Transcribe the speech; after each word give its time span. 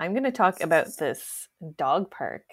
I'm 0.00 0.14
going 0.14 0.24
to 0.24 0.32
talk 0.32 0.62
about 0.62 0.96
this 0.96 1.48
dog 1.76 2.10
park 2.10 2.44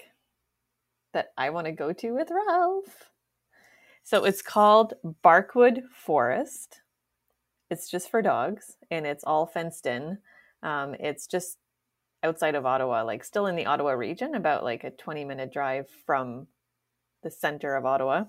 that 1.13 1.27
I 1.37 1.49
want 1.49 1.65
to 1.67 1.71
go 1.71 1.93
to 1.93 2.11
with 2.11 2.27
Ralph. 2.29 3.09
So 4.03 4.25
it's 4.25 4.41
called 4.41 4.95
Barkwood 5.23 5.83
Forest. 5.89 6.81
It's 7.71 7.89
just 7.89 8.11
for 8.11 8.21
dogs 8.21 8.75
and 8.91 9.07
it's 9.07 9.23
all 9.23 9.45
fenced 9.45 9.85
in. 9.85 10.17
Um, 10.61 10.93
it's 10.99 11.25
just 11.25 11.57
outside 12.21 12.55
of 12.55 12.65
Ottawa, 12.65 13.03
like 13.03 13.23
still 13.23 13.47
in 13.47 13.55
the 13.55 13.65
Ottawa 13.65 13.91
region, 13.91 14.35
about 14.35 14.65
like 14.65 14.83
a 14.83 14.91
20 14.91 15.23
minute 15.23 15.53
drive 15.53 15.87
from 16.05 16.47
the 17.23 17.31
center 17.31 17.77
of 17.77 17.85
Ottawa. 17.85 18.25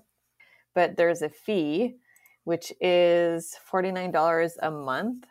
But 0.73 0.95
there's 0.95 1.21
a 1.21 1.29
fee, 1.29 1.97
which 2.45 2.71
is 2.79 3.53
$49 3.69 4.51
a 4.61 4.71
month. 4.71 5.25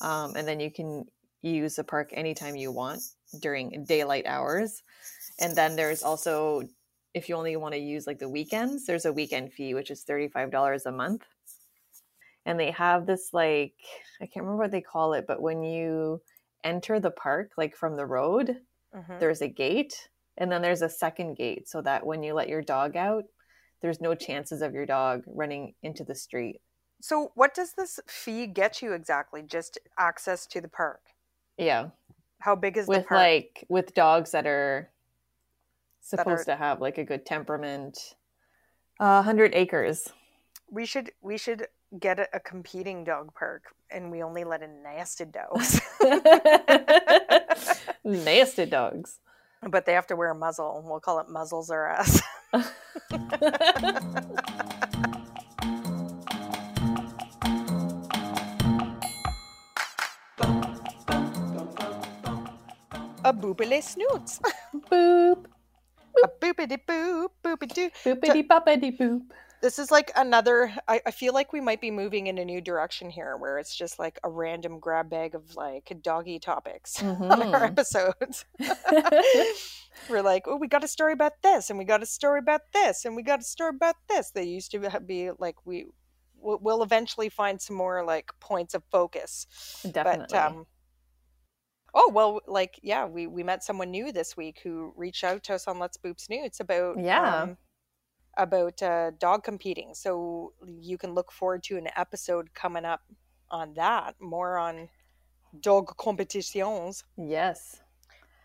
Um, 0.00 0.34
and 0.34 0.48
then 0.48 0.58
you 0.58 0.72
can 0.72 1.04
use 1.50 1.76
the 1.76 1.84
park 1.84 2.10
anytime 2.12 2.56
you 2.56 2.70
want 2.70 3.02
during 3.40 3.84
daylight 3.84 4.26
hours. 4.26 4.82
And 5.40 5.56
then 5.56 5.76
there's 5.76 6.02
also, 6.02 6.62
if 7.14 7.28
you 7.28 7.34
only 7.34 7.56
want 7.56 7.74
to 7.74 7.80
use 7.80 8.06
like 8.06 8.18
the 8.18 8.28
weekends, 8.28 8.86
there's 8.86 9.04
a 9.04 9.12
weekend 9.12 9.52
fee, 9.52 9.74
which 9.74 9.90
is 9.90 10.04
$35 10.04 10.86
a 10.86 10.92
month. 10.92 11.24
And 12.44 12.58
they 12.58 12.70
have 12.72 13.06
this 13.06 13.32
like, 13.32 13.74
I 14.20 14.26
can't 14.26 14.44
remember 14.44 14.62
what 14.62 14.70
they 14.72 14.80
call 14.80 15.12
it, 15.14 15.26
but 15.26 15.40
when 15.40 15.62
you 15.62 16.22
enter 16.64 16.98
the 17.00 17.10
park, 17.10 17.52
like 17.56 17.76
from 17.76 17.96
the 17.96 18.06
road, 18.06 18.60
Mhm. 18.92 19.18
there's 19.20 19.42
a 19.42 19.48
gate 19.48 20.08
and 20.36 20.50
then 20.50 20.62
there's 20.62 20.82
a 20.82 20.88
second 20.88 21.34
gate 21.34 21.68
so 21.68 21.82
that 21.82 22.06
when 22.06 22.22
you 22.22 22.34
let 22.34 22.48
your 22.48 22.62
dog 22.62 22.96
out, 22.96 23.24
there's 23.80 24.00
no 24.00 24.14
chances 24.14 24.62
of 24.62 24.74
your 24.74 24.86
dog 24.86 25.24
running 25.26 25.74
into 25.82 26.04
the 26.04 26.14
street. 26.14 26.60
So, 27.00 27.32
what 27.34 27.52
does 27.54 27.74
this 27.74 28.00
fee 28.06 28.46
get 28.46 28.80
you 28.80 28.92
exactly? 28.92 29.42
Just 29.42 29.78
access 29.98 30.46
to 30.46 30.60
the 30.60 30.68
park? 30.68 31.11
Yeah. 31.58 31.88
How 32.38 32.54
big 32.56 32.76
is 32.76 32.86
the 32.86 32.90
With 32.90 33.06
park? 33.06 33.18
like 33.20 33.64
with 33.68 33.94
dogs 33.94 34.30
that 34.32 34.46
are 34.46 34.90
That 36.10 36.20
are- 36.20 36.24
supposed 36.24 36.46
to 36.46 36.56
have 36.56 36.80
like 36.80 36.98
a 36.98 37.04
good 37.04 37.24
temperament. 37.26 38.16
Uh, 39.00 39.22
100 39.22 39.54
acres. 39.54 40.12
we 40.70 40.84
should 40.86 41.10
we 41.20 41.36
should 41.38 41.66
get 42.00 42.18
a, 42.18 42.26
a 42.34 42.40
competing 42.40 43.04
dog 43.04 43.34
park, 43.34 43.74
and 43.90 44.10
we 44.10 44.22
only 44.22 44.44
let 44.44 44.62
in 44.62 44.82
nasty 44.82 45.24
dogs, 45.26 45.80
Nasty 48.04 48.64
dogs. 48.66 49.18
but 49.68 49.84
they 49.86 49.92
have 49.92 50.06
to 50.08 50.16
wear 50.16 50.30
a 50.30 50.34
muzzle. 50.34 50.82
We'll 50.86 51.00
call 51.00 51.18
it 51.20 51.28
muzzles 51.28 51.70
or 51.70 51.86
ass. 51.86 52.22
a 63.24 63.32
boopily 63.32 63.82
snoots. 63.82 64.40
Boop. 64.90 65.46
a 66.24 66.28
boopity 66.40 66.78
boop 66.86 67.28
boopity 67.44 67.74
doo. 67.74 67.90
Boopity 68.04 68.46
boppity 68.46 68.96
boop. 68.98 69.22
This 69.62 69.78
is 69.78 69.92
like 69.92 70.10
another. 70.16 70.74
I, 70.88 71.00
I 71.06 71.12
feel 71.12 71.32
like 71.32 71.52
we 71.52 71.60
might 71.60 71.80
be 71.80 71.90
moving 71.92 72.26
in 72.26 72.36
a 72.38 72.44
new 72.44 72.60
direction 72.60 73.08
here, 73.10 73.36
where 73.36 73.58
it's 73.58 73.76
just 73.76 73.96
like 73.98 74.18
a 74.24 74.28
random 74.28 74.80
grab 74.80 75.08
bag 75.08 75.36
of 75.36 75.54
like 75.54 75.92
doggy 76.02 76.40
topics 76.40 77.00
on 77.02 77.22
our 77.54 77.60
Mhm. 77.60 77.66
episodes. 77.68 78.44
We're 80.08 80.22
like, 80.22 80.44
oh, 80.48 80.56
we 80.56 80.66
got 80.66 80.82
a 80.82 80.88
story 80.88 81.12
about 81.12 81.34
this, 81.42 81.70
and 81.70 81.78
we 81.78 81.84
got 81.84 82.02
a 82.02 82.06
story 82.06 82.40
about 82.40 82.62
this, 82.72 83.04
and 83.04 83.14
we 83.14 83.22
got 83.22 83.40
a 83.40 83.44
story 83.44 83.70
about 83.70 83.96
this. 84.08 84.30
They 84.30 84.42
used 84.44 84.72
to 84.72 85.00
be 85.06 85.30
like 85.38 85.56
we 85.64 85.86
we'll 86.40 86.58
we'll 86.60 86.82
eventually 86.82 87.28
find 87.28 87.60
some 87.62 87.76
more 87.76 88.04
like 88.04 88.32
points 88.40 88.74
of 88.74 88.82
focus. 88.90 89.46
Definitely. 89.88 90.26
But 90.30 90.34
um, 90.38 90.66
oh 91.94 92.10
well, 92.12 92.40
like 92.46 92.78
yeah, 92.82 93.04
we 93.06 93.26
we 93.26 93.42
met 93.42 93.62
someone 93.64 93.90
new 93.90 94.12
this 94.12 94.36
week 94.36 94.60
who 94.62 94.92
reached 94.96 95.24
out 95.24 95.42
to 95.44 95.54
us 95.54 95.66
on 95.68 95.78
Let's 95.78 95.96
Boop 95.98 96.20
Snoots 96.20 96.60
about 96.60 96.98
Yeah. 96.98 97.42
um, 97.42 97.56
about 98.36 98.82
uh, 98.82 99.10
dog 99.18 99.44
competing. 99.44 99.94
So 99.94 100.54
you 100.66 100.96
can 100.98 101.14
look 101.14 101.30
forward 101.30 101.62
to 101.64 101.76
an 101.76 101.88
episode 101.96 102.54
coming 102.54 102.84
up 102.84 103.02
on 103.50 103.74
that, 103.74 104.14
more 104.20 104.56
on 104.58 104.88
dog 105.60 105.94
competitions. 105.98 107.04
yes. 107.16 107.80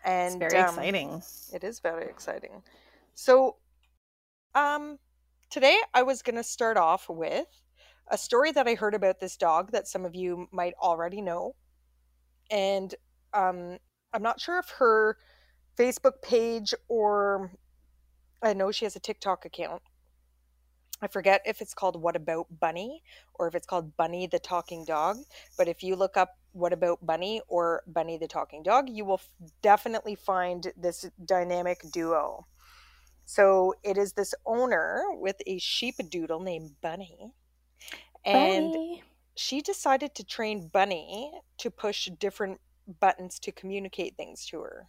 And 0.04 0.42
it's 0.42 0.52
very 0.52 0.62
um, 0.62 0.68
exciting. 0.68 1.22
It 1.52 1.64
is 1.64 1.80
very 1.80 2.04
exciting. 2.04 2.62
So, 3.14 3.56
um, 4.54 4.98
today 5.50 5.76
I 5.92 6.02
was 6.02 6.22
going 6.22 6.36
to 6.36 6.44
start 6.44 6.76
off 6.76 7.08
with 7.08 7.46
a 8.10 8.16
story 8.16 8.52
that 8.52 8.68
I 8.68 8.74
heard 8.74 8.94
about 8.94 9.18
this 9.20 9.36
dog 9.36 9.72
that 9.72 9.88
some 9.88 10.04
of 10.04 10.14
you 10.14 10.48
might 10.52 10.74
already 10.80 11.20
know. 11.20 11.56
And 12.50 12.94
um, 13.34 13.78
I'm 14.12 14.22
not 14.22 14.40
sure 14.40 14.58
if 14.58 14.68
her 14.78 15.16
Facebook 15.76 16.22
page 16.22 16.74
or 16.88 17.52
I 18.42 18.52
know 18.52 18.70
she 18.70 18.84
has 18.84 18.96
a 18.96 19.00
TikTok 19.00 19.44
account. 19.44 19.82
I 21.00 21.06
forget 21.06 21.42
if 21.44 21.60
it's 21.60 21.74
called 21.74 22.00
What 22.00 22.16
About 22.16 22.46
Bunny 22.58 23.02
or 23.34 23.46
if 23.46 23.54
it's 23.54 23.66
called 23.66 23.96
Bunny 23.96 24.26
the 24.26 24.38
Talking 24.40 24.84
Dog. 24.84 25.18
But 25.56 25.68
if 25.68 25.82
you 25.82 25.94
look 25.94 26.16
up 26.16 26.36
What 26.52 26.72
About 26.72 27.04
Bunny 27.06 27.40
or 27.46 27.82
Bunny 27.86 28.18
the 28.18 28.26
Talking 28.26 28.62
Dog, 28.64 28.88
you 28.88 29.04
will 29.04 29.20
definitely 29.62 30.16
find 30.16 30.72
this 30.76 31.08
dynamic 31.24 31.82
duo. 31.92 32.46
So 33.26 33.74
it 33.84 33.96
is 33.96 34.14
this 34.14 34.34
owner 34.44 35.04
with 35.12 35.36
a 35.46 35.58
sheep 35.58 35.96
doodle 36.10 36.40
named 36.40 36.72
Bunny. 36.80 37.32
And 38.24 38.72
Bunny. 38.72 39.02
she 39.36 39.60
decided 39.60 40.14
to 40.16 40.24
train 40.24 40.68
Bunny 40.72 41.30
to 41.58 41.70
push 41.70 42.08
different 42.18 42.60
buttons 43.00 43.38
to 43.40 43.52
communicate 43.52 44.16
things 44.16 44.46
to 44.46 44.60
her. 44.60 44.88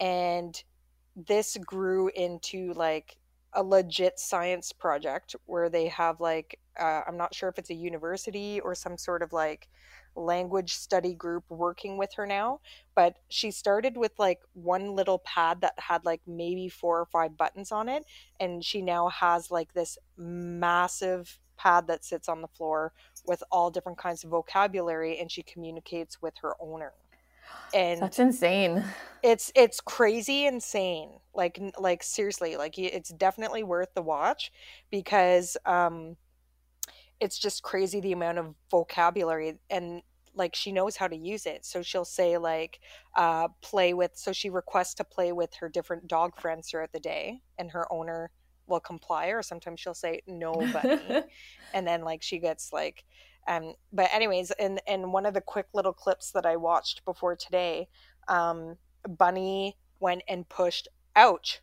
And 0.00 0.62
this 1.16 1.56
grew 1.64 2.10
into 2.14 2.72
like 2.74 3.16
a 3.54 3.62
legit 3.62 4.18
science 4.18 4.72
project 4.72 5.36
where 5.46 5.68
they 5.68 5.86
have 5.88 6.20
like 6.20 6.58
uh, 6.80 7.02
I'm 7.06 7.18
not 7.18 7.34
sure 7.34 7.50
if 7.50 7.58
it's 7.58 7.68
a 7.68 7.74
university 7.74 8.60
or 8.60 8.74
some 8.74 8.96
sort 8.96 9.22
of 9.22 9.32
like 9.32 9.68
language 10.16 10.74
study 10.74 11.14
group 11.14 11.44
working 11.50 11.96
with 11.96 12.12
her 12.14 12.26
now 12.26 12.60
but 12.94 13.16
she 13.28 13.50
started 13.50 13.96
with 13.96 14.12
like 14.18 14.40
one 14.54 14.94
little 14.94 15.18
pad 15.20 15.60
that 15.62 15.72
had 15.78 16.04
like 16.04 16.20
maybe 16.26 16.68
four 16.68 17.00
or 17.00 17.06
five 17.06 17.36
buttons 17.36 17.72
on 17.72 17.88
it 17.88 18.04
and 18.40 18.64
she 18.64 18.82
now 18.82 19.08
has 19.08 19.50
like 19.50 19.72
this 19.72 19.98
massive 20.16 21.38
pad 21.56 21.86
that 21.86 22.04
sits 22.04 22.28
on 22.28 22.42
the 22.42 22.48
floor 22.48 22.92
with 23.26 23.42
all 23.50 23.70
different 23.70 23.98
kinds 23.98 24.22
of 24.24 24.30
vocabulary 24.30 25.18
and 25.18 25.30
she 25.30 25.42
communicates 25.42 26.20
with 26.20 26.34
her 26.42 26.54
owner 26.60 26.92
and 27.74 28.00
That's 28.00 28.18
insane. 28.18 28.84
it's 29.22 29.52
it's 29.54 29.80
crazy 29.80 30.46
insane. 30.46 31.10
Like 31.34 31.60
like 31.78 32.02
seriously 32.02 32.56
like 32.56 32.78
it's 32.78 33.10
definitely 33.10 33.62
worth 33.62 33.94
the 33.94 34.02
watch 34.02 34.52
because 34.90 35.56
um 35.64 36.16
it's 37.20 37.38
just 37.38 37.62
crazy 37.62 38.00
the 38.00 38.12
amount 38.12 38.38
of 38.38 38.54
vocabulary 38.70 39.54
and 39.70 40.02
like 40.34 40.54
she 40.54 40.72
knows 40.72 40.96
how 40.96 41.06
to 41.08 41.16
use 41.16 41.46
it. 41.46 41.64
So 41.64 41.82
she'll 41.82 42.04
say 42.04 42.36
like 42.38 42.80
uh 43.16 43.48
play 43.62 43.94
with 43.94 44.12
so 44.14 44.32
she 44.32 44.50
requests 44.50 44.94
to 44.94 45.04
play 45.04 45.32
with 45.32 45.54
her 45.54 45.68
different 45.68 46.08
dog 46.08 46.38
friends 46.40 46.70
throughout 46.70 46.92
the 46.92 47.00
day 47.00 47.40
and 47.58 47.70
her 47.70 47.90
owner 47.92 48.30
will 48.66 48.80
comply 48.80 49.26
or 49.26 49.42
sometimes 49.42 49.80
she'll 49.80 49.94
say 49.94 50.20
no 50.26 50.52
bunny 50.72 51.22
and 51.74 51.86
then 51.86 52.02
like 52.02 52.22
she 52.22 52.38
gets 52.38 52.72
like 52.72 53.04
um 53.48 53.74
but 53.92 54.08
anyways 54.12 54.52
in 54.58 54.78
in 54.86 55.12
one 55.12 55.26
of 55.26 55.34
the 55.34 55.40
quick 55.40 55.66
little 55.74 55.92
clips 55.92 56.30
that 56.32 56.46
i 56.46 56.56
watched 56.56 57.04
before 57.04 57.36
today 57.36 57.88
um 58.28 58.76
bunny 59.08 59.76
went 60.00 60.22
and 60.28 60.48
pushed 60.48 60.88
ouch 61.16 61.60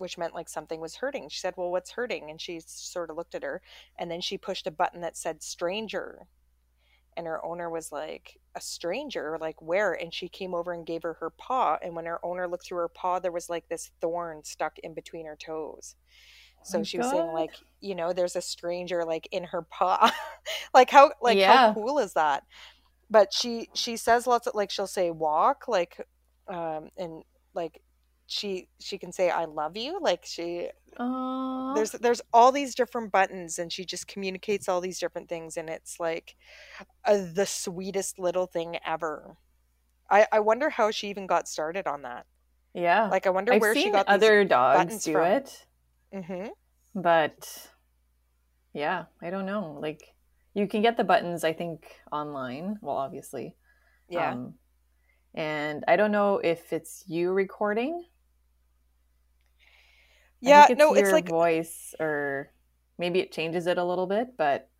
which 0.00 0.16
meant 0.18 0.34
like 0.34 0.48
something 0.48 0.80
was 0.80 0.96
hurting. 0.96 1.28
She 1.28 1.40
said 1.40 1.54
well 1.56 1.70
what's 1.70 1.90
hurting? 1.90 2.30
And 2.30 2.40
she 2.40 2.60
sort 2.64 3.10
of 3.10 3.16
looked 3.16 3.34
at 3.34 3.42
her 3.42 3.62
and 3.98 4.10
then 4.10 4.20
she 4.20 4.38
pushed 4.38 4.66
a 4.66 4.70
button 4.70 5.02
that 5.02 5.16
said 5.16 5.42
stranger. 5.42 6.26
And 7.16 7.26
her 7.26 7.44
owner 7.44 7.68
was 7.68 7.92
like 7.92 8.38
a 8.54 8.60
stranger? 8.60 9.36
Like 9.40 9.60
where? 9.60 9.92
And 9.92 10.12
she 10.12 10.28
came 10.28 10.54
over 10.54 10.72
and 10.72 10.86
gave 10.86 11.02
her 11.02 11.14
her 11.14 11.30
paw 11.30 11.78
and 11.82 11.94
when 11.94 12.06
her 12.06 12.24
owner 12.24 12.48
looked 12.48 12.66
through 12.66 12.78
her 12.78 12.88
paw 12.88 13.18
there 13.18 13.32
was 13.32 13.50
like 13.50 13.68
this 13.68 13.90
thorn 14.00 14.42
stuck 14.42 14.78
in 14.78 14.94
between 14.94 15.26
her 15.26 15.36
toes 15.36 15.96
so 16.62 16.78
my 16.78 16.84
she 16.84 16.98
was 16.98 17.10
saying 17.10 17.32
like 17.32 17.52
you 17.80 17.94
know 17.94 18.12
there's 18.12 18.36
a 18.36 18.40
stranger 18.42 19.04
like 19.04 19.28
in 19.32 19.44
her 19.44 19.62
paw 19.62 20.10
like 20.74 20.90
how 20.90 21.10
like 21.22 21.38
Yeah. 21.38 21.68
how 21.68 21.74
cool 21.74 21.98
is 21.98 22.12
that 22.14 22.44
but 23.08 23.32
she 23.32 23.68
she 23.74 23.96
says 23.96 24.26
lots 24.26 24.46
of 24.46 24.54
like 24.54 24.70
she'll 24.70 24.86
say 24.86 25.10
walk 25.10 25.68
like 25.68 26.06
um 26.48 26.90
and 26.96 27.22
like 27.54 27.82
she 28.26 28.68
she 28.78 28.98
can 28.98 29.12
say 29.12 29.28
i 29.30 29.44
love 29.44 29.76
you 29.76 29.98
like 30.00 30.24
she 30.24 30.68
Aw. 30.98 31.74
there's 31.74 31.92
there's 31.92 32.20
all 32.32 32.52
these 32.52 32.74
different 32.74 33.10
buttons 33.10 33.58
and 33.58 33.72
she 33.72 33.84
just 33.84 34.06
communicates 34.06 34.68
all 34.68 34.80
these 34.80 34.98
different 35.00 35.28
things 35.28 35.56
and 35.56 35.68
it's 35.68 35.98
like 35.98 36.36
uh, 37.04 37.18
the 37.34 37.46
sweetest 37.46 38.18
little 38.18 38.46
thing 38.46 38.78
ever 38.86 39.36
i 40.10 40.26
i 40.32 40.38
wonder 40.40 40.70
how 40.70 40.90
she 40.90 41.08
even 41.08 41.26
got 41.26 41.48
started 41.48 41.86
on 41.86 42.02
that 42.02 42.26
yeah. 42.74 43.08
like 43.08 43.26
i 43.26 43.30
wonder 43.30 43.52
I've 43.52 43.60
where 43.60 43.74
she 43.74 43.90
got 43.90 44.06
other 44.08 44.44
dogs 44.44 45.02
do 45.02 45.12
from. 45.12 45.26
it, 45.26 45.66
these 46.12 46.24
hmm 46.26 46.48
but 46.94 47.70
yeah, 48.72 49.04
I 49.22 49.30
don't 49.30 49.46
know. 49.46 49.78
Like 49.80 50.14
you 50.54 50.66
can 50.66 50.82
get 50.82 50.96
the 50.96 51.04
buttons, 51.04 51.44
I 51.44 51.52
think, 51.52 51.86
online. 52.12 52.78
Well, 52.80 52.96
obviously. 52.96 53.56
yeah 54.08 54.34
Um, 54.34 54.54
And 55.34 55.84
I 55.88 55.96
don't 55.96 56.12
know 56.12 56.38
if 56.38 56.72
it's 56.72 57.04
you 57.08 57.32
recording. 57.32 58.04
Yeah, 60.40 60.68
it's 60.68 60.74
no, 60.74 60.94
it's 60.94 61.12
like 61.12 61.28
voice 61.28 61.94
or 62.00 62.52
maybe 62.98 63.20
it 63.20 63.32
changes 63.32 63.66
it 63.66 63.78
a 63.78 63.84
little 63.84 64.06
bit, 64.06 64.36
but 64.36 64.70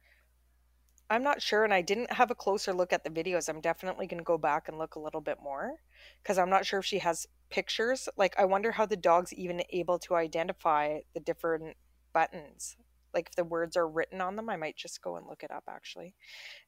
I'm 1.10 1.22
not 1.22 1.42
sure, 1.42 1.64
and 1.64 1.74
I 1.74 1.82
didn't 1.82 2.12
have 2.12 2.30
a 2.30 2.34
closer 2.34 2.72
look 2.72 2.92
at 2.92 3.04
the 3.04 3.10
videos. 3.10 3.48
I'm 3.50 3.60
definitely 3.60 4.06
going 4.06 4.18
to 4.20 4.24
go 4.24 4.38
back 4.38 4.66
and 4.68 4.78
look 4.78 4.94
a 4.94 5.00
little 5.00 5.20
bit 5.20 5.38
more 5.42 5.74
because 6.22 6.38
I'm 6.38 6.48
not 6.50 6.64
sure 6.64 6.78
if 6.78 6.86
she 6.86 7.00
has 7.00 7.26
pictures. 7.50 8.08
Like, 8.16 8.34
I 8.38 8.44
wonder 8.44 8.72
how 8.72 8.86
the 8.86 8.96
dog's 8.96 9.32
even 9.32 9.62
able 9.70 9.98
to 10.00 10.14
identify 10.14 11.00
the 11.14 11.20
different 11.20 11.76
buttons. 12.12 12.76
Like, 13.12 13.28
if 13.30 13.36
the 13.36 13.44
words 13.44 13.76
are 13.76 13.88
written 13.88 14.20
on 14.20 14.36
them, 14.36 14.48
I 14.48 14.56
might 14.56 14.76
just 14.76 15.02
go 15.02 15.16
and 15.16 15.26
look 15.26 15.42
it 15.42 15.50
up 15.50 15.64
actually. 15.68 16.14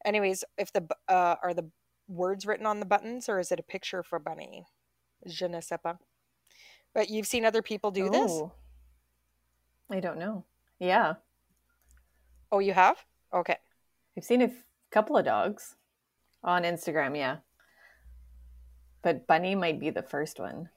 Anyways, 0.04 0.44
if 0.58 0.72
the 0.72 0.86
uh, 1.08 1.36
are 1.42 1.54
the 1.54 1.70
words 2.08 2.46
written 2.46 2.66
on 2.66 2.80
the 2.80 2.86
buttons 2.86 3.28
or 3.28 3.38
is 3.38 3.52
it 3.52 3.60
a 3.60 3.62
picture 3.62 4.02
for 4.02 4.18
Bunny? 4.18 4.66
Je 5.26 5.46
ne 5.46 5.60
sais 5.60 5.78
pas. 5.82 5.96
But 6.94 7.08
you've 7.08 7.26
seen 7.26 7.44
other 7.44 7.62
people 7.62 7.90
do 7.90 8.10
this? 8.10 8.30
oh, 8.30 8.52
I 9.90 10.00
don't 10.00 10.18
know. 10.18 10.44
Yeah. 10.78 11.14
Oh, 12.50 12.58
you 12.58 12.74
have? 12.74 13.04
Okay. 13.32 13.56
I've 14.16 14.24
seen 14.24 14.42
a 14.42 14.46
f- 14.46 14.64
couple 14.90 15.16
of 15.16 15.24
dogs 15.24 15.76
on 16.44 16.64
Instagram, 16.64 17.16
yeah. 17.16 17.36
But 19.02 19.26
Bunny 19.26 19.54
might 19.54 19.80
be 19.80 19.90
the 19.90 20.02
first 20.02 20.38
one. 20.38 20.68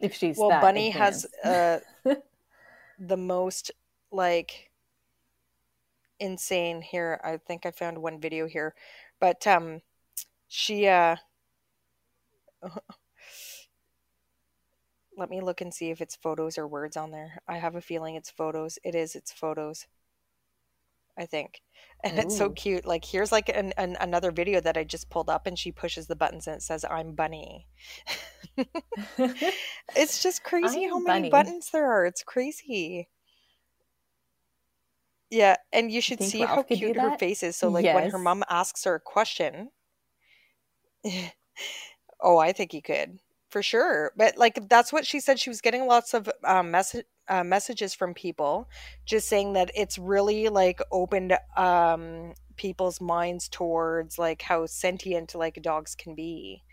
If 0.00 0.14
she's 0.14 0.36
Well, 0.36 0.48
that 0.50 0.62
Bunny 0.62 0.90
has 0.90 1.26
uh, 1.44 1.80
the 2.98 3.16
most 3.16 3.70
like 4.10 4.70
insane 6.18 6.82
here. 6.82 7.20
I 7.22 7.36
think 7.36 7.66
I 7.66 7.70
found 7.70 7.98
one 7.98 8.20
video 8.20 8.46
here, 8.46 8.74
but 9.20 9.46
um, 9.46 9.82
she 10.48 10.86
uh, 10.86 11.16
let 15.16 15.30
me 15.30 15.40
look 15.40 15.60
and 15.60 15.72
see 15.72 15.90
if 15.90 16.00
it's 16.00 16.16
photos 16.16 16.58
or 16.58 16.66
words 16.66 16.96
on 16.96 17.10
there. 17.10 17.42
I 17.46 17.58
have 17.58 17.74
a 17.76 17.80
feeling 17.80 18.14
it's 18.14 18.30
photos. 18.30 18.78
It 18.82 18.94
is. 18.94 19.14
It's 19.14 19.32
photos. 19.32 19.86
I 21.20 21.26
think, 21.26 21.60
and 22.02 22.18
it's 22.18 22.36
so 22.36 22.50
cute. 22.50 22.86
Like 22.86 23.04
here's 23.04 23.30
like 23.30 23.48
an, 23.50 23.72
an 23.76 23.96
another 24.00 24.30
video 24.30 24.60
that 24.60 24.76
I 24.76 24.84
just 24.84 25.10
pulled 25.10 25.28
up, 25.28 25.46
and 25.46 25.58
she 25.58 25.70
pushes 25.70 26.06
the 26.06 26.16
buttons 26.16 26.46
and 26.46 26.56
it 26.56 26.62
says 26.62 26.84
"I'm 26.88 27.14
Bunny." 27.14 27.66
It's 29.96 30.22
just 30.22 30.42
crazy 30.44 30.84
how 30.84 30.96
I'm 30.96 31.04
many 31.04 31.28
Bunny. 31.28 31.30
buttons 31.30 31.70
there 31.72 31.90
are. 31.90 32.06
It's 32.06 32.22
crazy. 32.22 33.08
Yeah, 35.30 35.56
and 35.72 35.92
you 35.92 36.00
should 36.00 36.22
see 36.22 36.40
how 36.40 36.56
Ralph 36.56 36.68
do 36.68 36.76
cute 36.76 36.96
her 36.96 37.16
face 37.18 37.42
is. 37.42 37.56
So 37.56 37.68
like 37.68 37.84
when 37.84 38.10
her 38.10 38.18
mom 38.18 38.42
asks 38.48 38.84
her 38.84 38.96
a 38.96 39.00
question, 39.00 39.70
oh, 42.20 42.38
I 42.38 42.52
think 42.52 42.72
he 42.72 42.80
could 42.80 43.20
for 43.50 43.62
sure. 43.62 44.12
But 44.16 44.36
like 44.38 44.68
that's 44.68 44.92
what 44.92 45.06
she 45.06 45.20
said. 45.20 45.38
She 45.38 45.50
was 45.50 45.60
getting 45.60 45.86
lots 45.86 46.14
of 46.14 46.28
um, 46.44 46.70
message 46.70 47.06
uh, 47.30 47.44
messages 47.44 47.94
from 47.94 48.14
people, 48.14 48.68
just 49.06 49.28
saying 49.28 49.54
that 49.54 49.72
it's 49.76 49.98
really 49.98 50.50
like 50.50 50.80
opened 50.92 51.38
um, 51.56 52.34
people's 52.56 53.00
minds 53.00 53.48
towards 53.48 54.18
like 54.18 54.42
how 54.42 54.66
sentient 54.66 55.34
like 55.36 55.62
dogs 55.62 55.94
can 55.96 56.14
be, 56.16 56.64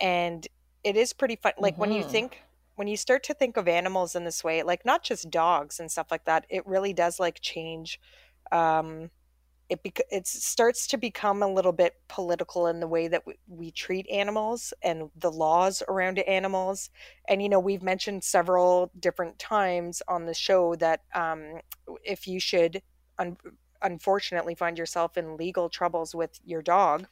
and 0.00 0.46
it 0.84 0.96
is 0.96 1.12
pretty 1.12 1.36
fun. 1.36 1.52
Like 1.58 1.78
when 1.78 1.92
you 1.92 2.02
Mhm. 2.02 2.04
think 2.04 2.42
when 2.76 2.88
you 2.88 2.96
start 2.96 3.22
to 3.24 3.34
think 3.34 3.56
of 3.56 3.68
animals 3.68 4.14
in 4.16 4.24
this 4.24 4.42
way, 4.42 4.62
like 4.62 4.84
not 4.84 5.02
just 5.04 5.30
dogs 5.30 5.78
and 5.80 5.90
stuff 5.90 6.08
like 6.10 6.24
that, 6.24 6.46
it 6.48 6.66
really 6.66 6.92
does 6.92 7.20
like 7.20 7.40
change. 7.40 8.00
Um, 8.50 9.10
it 9.68 9.80
it 10.10 10.26
starts 10.26 10.86
to 10.88 10.96
become 10.96 11.42
a 11.42 11.52
little 11.52 11.72
bit 11.72 11.94
political 12.08 12.66
in 12.66 12.80
the 12.80 12.86
way 12.86 13.08
that 13.08 13.26
we, 13.26 13.34
we 13.46 13.70
treat 13.70 14.08
animals 14.10 14.74
and 14.82 15.10
the 15.16 15.30
laws 15.30 15.82
around 15.88 16.18
animals. 16.20 16.90
And 17.28 17.42
you 17.42 17.48
know, 17.48 17.60
we've 17.60 17.82
mentioned 17.82 18.24
several 18.24 18.90
different 18.98 19.38
times 19.38 20.02
on 20.08 20.26
the 20.26 20.34
show 20.34 20.74
that 20.76 21.02
um, 21.14 21.60
if 22.04 22.26
you 22.26 22.40
should 22.40 22.82
un- 23.18 23.36
unfortunately 23.82 24.54
find 24.54 24.78
yourself 24.78 25.16
in 25.16 25.36
legal 25.36 25.68
troubles 25.68 26.14
with 26.14 26.38
your 26.44 26.62
dog, 26.62 27.06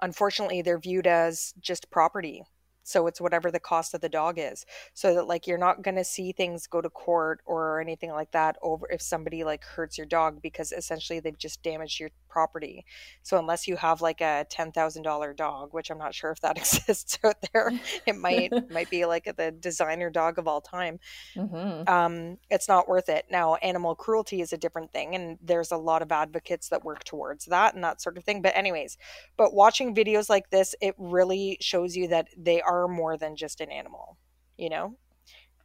unfortunately 0.00 0.62
they're 0.62 0.78
viewed 0.78 1.06
as 1.06 1.54
just 1.60 1.90
property 1.90 2.42
so 2.86 3.06
it's 3.08 3.20
whatever 3.20 3.50
the 3.50 3.60
cost 3.60 3.94
of 3.94 4.00
the 4.00 4.08
dog 4.08 4.38
is 4.38 4.64
so 4.94 5.14
that 5.14 5.26
like 5.26 5.46
you're 5.46 5.58
not 5.58 5.82
going 5.82 5.96
to 5.96 6.04
see 6.04 6.32
things 6.32 6.66
go 6.66 6.80
to 6.80 6.88
court 6.88 7.40
or 7.44 7.80
anything 7.80 8.12
like 8.12 8.30
that 8.30 8.56
over 8.62 8.88
if 8.90 9.02
somebody 9.02 9.42
like 9.42 9.64
hurts 9.64 9.98
your 9.98 10.06
dog 10.06 10.40
because 10.40 10.72
essentially 10.72 11.18
they've 11.18 11.38
just 11.38 11.62
damaged 11.62 11.98
your 11.98 12.10
property 12.36 12.84
so 13.22 13.38
unless 13.38 13.66
you 13.66 13.76
have 13.76 14.02
like 14.02 14.20
a 14.20 14.44
$10,000 14.50 15.36
dog 15.36 15.72
which 15.72 15.90
I'm 15.90 15.96
not 16.06 16.14
sure 16.14 16.30
if 16.32 16.40
that 16.40 16.58
exists 16.62 17.18
out 17.24 17.36
there 17.52 17.70
it 18.06 18.16
might 18.16 18.52
might 18.76 18.90
be 18.90 19.06
like 19.06 19.24
the 19.36 19.52
designer 19.68 20.10
dog 20.10 20.38
of 20.38 20.46
all 20.46 20.60
time 20.60 20.98
Mhm. 21.34 21.88
um, 21.88 22.38
it's 22.50 22.68
not 22.68 22.88
worth 22.88 23.08
it. 23.08 23.24
Now, 23.30 23.54
animal 23.56 23.94
cruelty 23.94 24.40
is 24.40 24.52
a 24.52 24.58
different 24.58 24.92
thing, 24.92 25.14
and 25.14 25.38
there's 25.42 25.70
a 25.72 25.76
lot 25.76 26.02
of 26.02 26.12
advocates 26.12 26.68
that 26.70 26.84
work 26.84 27.04
towards 27.04 27.46
that 27.46 27.74
and 27.74 27.82
that 27.84 28.00
sort 28.02 28.18
of 28.18 28.24
thing. 28.24 28.42
But, 28.42 28.56
anyways, 28.56 28.98
but 29.36 29.54
watching 29.54 29.94
videos 29.94 30.28
like 30.28 30.50
this, 30.50 30.74
it 30.80 30.94
really 30.98 31.56
shows 31.60 31.96
you 31.96 32.08
that 32.08 32.28
they 32.36 32.60
are 32.60 32.86
more 32.88 33.16
than 33.16 33.36
just 33.36 33.60
an 33.60 33.70
animal, 33.70 34.18
you 34.58 34.68
know? 34.70 34.96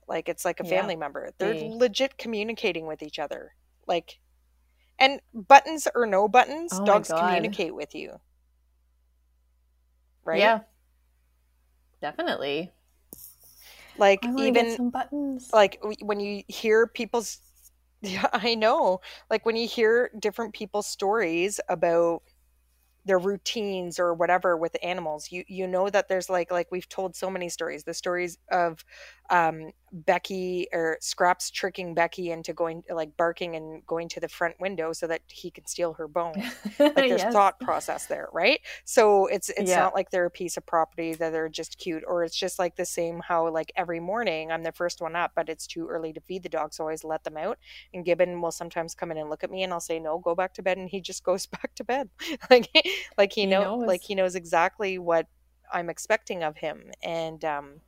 Like 0.07 0.29
it's 0.29 0.45
like 0.45 0.59
a 0.61 0.63
Yeah. 0.63 0.69
family 0.77 0.95
member. 0.95 1.31
They're 1.37 1.53
They- 1.53 1.69
legit 1.69 2.17
communicating 2.17 2.85
with 2.87 3.01
each 3.03 3.19
other. 3.19 3.55
Like, 3.87 4.19
and 5.01 5.21
buttons 5.33 5.87
or 5.95 6.05
no 6.05 6.29
buttons, 6.29 6.79
Oh 6.79 6.85
dogs 6.85 7.09
communicate 7.11 7.75
with 7.75 7.95
you. 7.95 8.21
Right? 10.23 10.39
Yeah. 10.39 10.61
Definitely. 12.01 12.71
Like, 13.97 14.25
oh, 14.25 14.37
even 14.43 14.77
some 14.77 14.89
buttons. 14.89 15.49
like 15.53 15.79
when 16.01 16.19
you 16.19 16.43
hear 16.47 16.87
people's 16.87 17.39
yeah 18.01 18.27
i 18.33 18.55
know 18.55 18.99
like 19.29 19.45
when 19.45 19.55
you 19.55 19.67
hear 19.67 20.09
different 20.19 20.53
people's 20.53 20.87
stories 20.87 21.59
about 21.69 22.23
their 23.05 23.19
routines 23.19 23.99
or 23.99 24.13
whatever 24.13 24.57
with 24.57 24.75
animals 24.83 25.31
you 25.31 25.43
you 25.47 25.67
know 25.67 25.89
that 25.89 26.07
there's 26.07 26.29
like 26.29 26.51
like 26.51 26.67
we've 26.71 26.89
told 26.89 27.15
so 27.15 27.29
many 27.29 27.49
stories 27.49 27.83
the 27.83 27.93
stories 27.93 28.37
of 28.51 28.85
um 29.31 29.71
becky 29.93 30.67
or 30.73 30.97
scraps 31.01 31.49
tricking 31.51 31.93
becky 31.95 32.31
into 32.31 32.53
going 32.53 32.83
like 32.93 33.15
barking 33.17 33.55
and 33.55 33.85
going 33.87 34.09
to 34.09 34.19
the 34.21 34.29
front 34.29 34.55
window 34.59 34.93
so 34.93 35.07
that 35.07 35.21
he 35.29 35.51
can 35.51 35.65
steal 35.67 35.93
her 35.93 36.07
bone 36.07 36.51
like 36.95 37.07
there's 37.07 37.23
Yes. 37.23 37.33
thought 37.33 37.59
process 37.61 38.07
there 38.07 38.27
right? 38.33 38.59
So 38.85 39.27
it's 39.27 39.49
it's 39.49 39.75
Yeah. 39.75 39.77
not 39.77 39.93
like 39.95 40.11
they're 40.11 40.25
a 40.25 40.31
piece 40.31 40.57
of 40.57 40.65
property 40.65 41.15
that 41.15 41.31
they're 41.31 41.49
just 41.49 41.77
cute 41.77 42.03
or 42.07 42.23
it's 42.23 42.37
just 42.37 42.59
like 42.59 42.75
the 42.75 42.85
same 42.85 43.21
how 43.27 43.49
like 43.49 43.71
every 43.75 43.99
morning 44.01 44.51
i'm 44.51 44.63
the 44.63 44.71
first 44.73 45.01
one 45.01 45.15
up 45.15 45.31
but 45.35 45.49
it's 45.49 45.67
too 45.67 45.87
early 45.87 46.13
to 46.13 46.21
feed 46.21 46.43
the 46.43 46.49
dogs 46.49 46.77
so 46.77 46.83
i 46.83 46.85
always 46.85 47.03
let 47.03 47.23
them 47.23 47.37
out. 47.37 47.57
And 47.93 48.05
gibbon 48.05 48.41
will 48.41 48.51
sometimes 48.51 48.95
come 48.95 49.11
in 49.11 49.17
and 49.17 49.29
look 49.29 49.43
at 49.43 49.51
me 49.51 49.63
and 49.63 49.73
i'll 49.73 49.79
say 49.79 49.99
no 49.99 50.19
go 50.19 50.35
back 50.35 50.53
to 50.55 50.63
bed 50.63 50.77
and 50.77 50.89
he 50.89 51.01
just 51.01 51.23
goes 51.31 51.45
back 51.45 51.73
to 51.75 51.83
bed. 51.83 52.09
Like 52.49 52.69
like 53.17 53.33
he, 53.33 53.45
He 53.45 53.47
know 53.47 53.77
like 53.85 54.03
he 54.03 54.15
knows 54.15 54.35
exactly 54.35 54.97
what 54.99 55.27
i'm 55.71 55.89
expecting 55.89 56.43
of 56.43 56.57
him. 56.57 56.91
And 57.03 57.43
um 57.45 57.81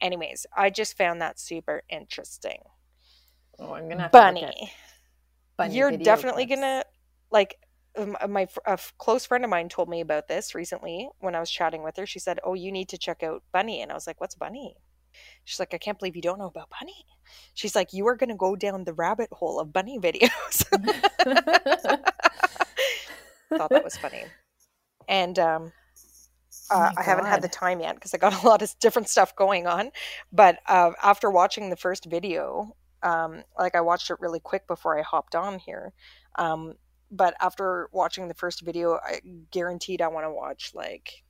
anyways 0.00 0.46
i 0.56 0.70
just 0.70 0.96
found 0.96 1.20
that 1.20 1.38
super 1.38 1.82
interesting 1.88 2.62
Oh, 3.58 3.74
I'm 3.74 3.88
gonna 3.88 4.02
have 4.02 4.14
to 4.14 4.22
look 4.22 4.42
at 4.42 4.54
bunny 4.54 4.72
bunny 5.56 5.76
you're 5.76 5.88
video 5.88 6.04
definitely 6.04 6.46
clips. 6.46 6.46
gonna 6.46 6.84
like 7.30 7.56
um, 7.96 8.16
my 8.28 8.46
fr- 8.46 8.60
a 8.66 8.72
f- 8.72 8.92
close 8.98 9.26
friend 9.26 9.44
of 9.44 9.50
mine 9.50 9.68
told 9.68 9.88
me 9.88 10.00
about 10.00 10.28
this 10.28 10.54
recently 10.54 11.08
when 11.20 11.34
I 11.34 11.40
was 11.40 11.50
chatting 11.50 11.82
with 11.82 11.96
her. 11.96 12.06
She 12.06 12.20
said, 12.20 12.38
"Oh, 12.44 12.54
you 12.54 12.70
need 12.70 12.88
to 12.90 12.98
check 12.98 13.22
out 13.24 13.42
Bunny," 13.52 13.82
and 13.82 13.90
I 13.90 13.94
was 13.94 14.06
like, 14.06 14.20
"What's 14.20 14.36
Bunny?" 14.36 14.76
She's 15.44 15.58
like, 15.58 15.74
"I 15.74 15.78
can't 15.78 15.98
believe 15.98 16.14
you 16.16 16.22
don't 16.22 16.38
know 16.38 16.46
about 16.46 16.68
Bunny." 16.80 17.04
She's 17.54 17.74
like, 17.74 17.92
"You 17.92 18.06
are 18.08 18.14
gonna 18.16 18.36
go 18.36 18.54
down 18.56 18.84
the 18.84 18.92
rabbit 18.94 19.30
hole 19.32 19.58
of 19.60 19.72
Bunny 19.72 19.98
videos." 19.98 20.64
Thought 23.56 23.70
that 23.70 23.84
was 23.84 23.96
funny, 23.96 24.24
and 25.08 25.38
um, 25.38 25.72
uh, 26.70 26.90
my 26.94 27.02
I 27.02 27.04
haven't 27.04 27.26
had 27.26 27.42
the 27.42 27.48
time 27.48 27.80
yet 27.80 27.94
because 27.94 28.14
I 28.14 28.18
got 28.18 28.32
a 28.42 28.46
lot 28.46 28.62
of 28.62 28.74
different 28.80 29.08
stuff 29.08 29.34
going 29.36 29.66
on. 29.66 29.90
But 30.32 30.58
uh, 30.66 30.92
after 31.02 31.30
watching 31.30 31.70
the 31.70 31.76
first 31.76 32.06
video, 32.06 32.76
um, 33.02 33.44
like 33.58 33.74
I 33.74 33.80
watched 33.80 34.10
it 34.10 34.18
really 34.20 34.40
quick 34.40 34.66
before 34.66 34.98
I 34.98 35.02
hopped 35.02 35.34
on 35.34 35.58
here. 35.58 35.92
Um, 36.36 36.74
but 37.10 37.34
after 37.40 37.88
watching 37.92 38.28
the 38.28 38.34
first 38.34 38.62
video, 38.62 38.94
I 38.96 39.20
guaranteed 39.50 40.02
I 40.02 40.08
want 40.08 40.26
to 40.26 40.32
watch 40.32 40.72
like 40.74 41.24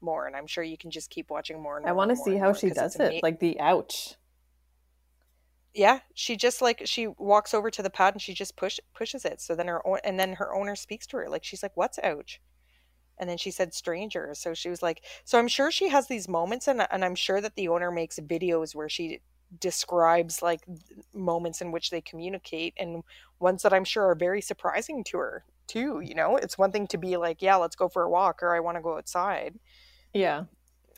more, 0.00 0.26
and 0.26 0.36
I'm 0.36 0.46
sure 0.46 0.62
you 0.62 0.78
can 0.78 0.90
just 0.90 1.10
keep 1.10 1.30
watching 1.30 1.60
more. 1.60 1.76
And 1.76 1.86
I 1.86 1.92
want 1.92 2.10
to 2.10 2.16
see 2.16 2.36
how 2.36 2.52
she 2.52 2.70
does 2.70 2.96
it. 2.96 3.22
Like 3.22 3.40
the 3.40 3.58
ouch. 3.60 4.16
yeah, 5.74 6.00
she 6.14 6.36
just 6.36 6.62
like 6.62 6.82
she 6.84 7.08
walks 7.08 7.54
over 7.54 7.70
to 7.70 7.82
the 7.82 7.90
pad 7.90 8.14
and 8.14 8.22
she 8.22 8.34
just 8.34 8.56
push 8.56 8.78
pushes 8.94 9.24
it. 9.24 9.40
So 9.40 9.56
then 9.56 9.66
her 9.66 9.86
own, 9.86 9.98
and 10.04 10.18
then 10.20 10.34
her 10.34 10.54
owner 10.54 10.76
speaks 10.76 11.06
to 11.08 11.16
her 11.16 11.28
like 11.28 11.44
she's 11.44 11.62
like, 11.62 11.76
"What's 11.76 11.98
ouch?" 11.98 12.40
And 13.18 13.28
then 13.30 13.36
she 13.38 13.50
said 13.50 13.74
stranger. 13.74 14.32
So 14.34 14.54
she 14.54 14.68
was 14.70 14.82
like, 14.82 15.04
so 15.24 15.38
I'm 15.38 15.48
sure 15.48 15.70
she 15.70 15.88
has 15.88 16.08
these 16.08 16.28
moments 16.28 16.68
and 16.68 16.86
and 16.90 17.04
I'm 17.04 17.14
sure 17.14 17.40
that 17.40 17.54
the 17.56 17.68
owner 17.68 17.90
makes 17.90 18.18
videos 18.18 18.74
where 18.74 18.88
she 18.88 19.20
describes 19.60 20.42
like 20.42 20.62
moments 21.14 21.60
in 21.60 21.70
which 21.72 21.90
they 21.90 22.00
communicate 22.00 22.74
and 22.76 23.04
ones 23.38 23.62
that 23.62 23.72
I'm 23.72 23.84
sure 23.84 24.04
are 24.10 24.14
very 24.16 24.40
surprising 24.40 25.04
to 25.04 25.18
her 25.18 25.44
too, 25.68 26.00
you 26.00 26.14
know? 26.14 26.36
It's 26.36 26.58
one 26.58 26.72
thing 26.72 26.86
to 26.88 26.98
be 26.98 27.16
like, 27.16 27.40
yeah, 27.42 27.56
let's 27.56 27.76
go 27.76 27.88
for 27.88 28.02
a 28.02 28.10
walk 28.10 28.42
or 28.42 28.54
I 28.54 28.60
want 28.60 28.76
to 28.76 28.82
go 28.82 28.96
outside. 28.98 29.58
Yeah. 30.14 30.44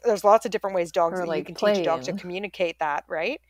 there's 0.04 0.24
lots 0.24 0.44
of 0.46 0.52
different 0.52 0.76
ways 0.76 0.92
dogs 0.92 1.18
Or, 1.18 1.20
that 1.20 1.32
you 1.32 1.42
like, 1.42 1.44
can 1.44 1.54
teach 1.54 1.78
a 1.78 1.82
dog 1.82 2.02
to 2.04 2.12
communicate 2.12 2.78
that, 2.78 3.04
right? 3.08 3.40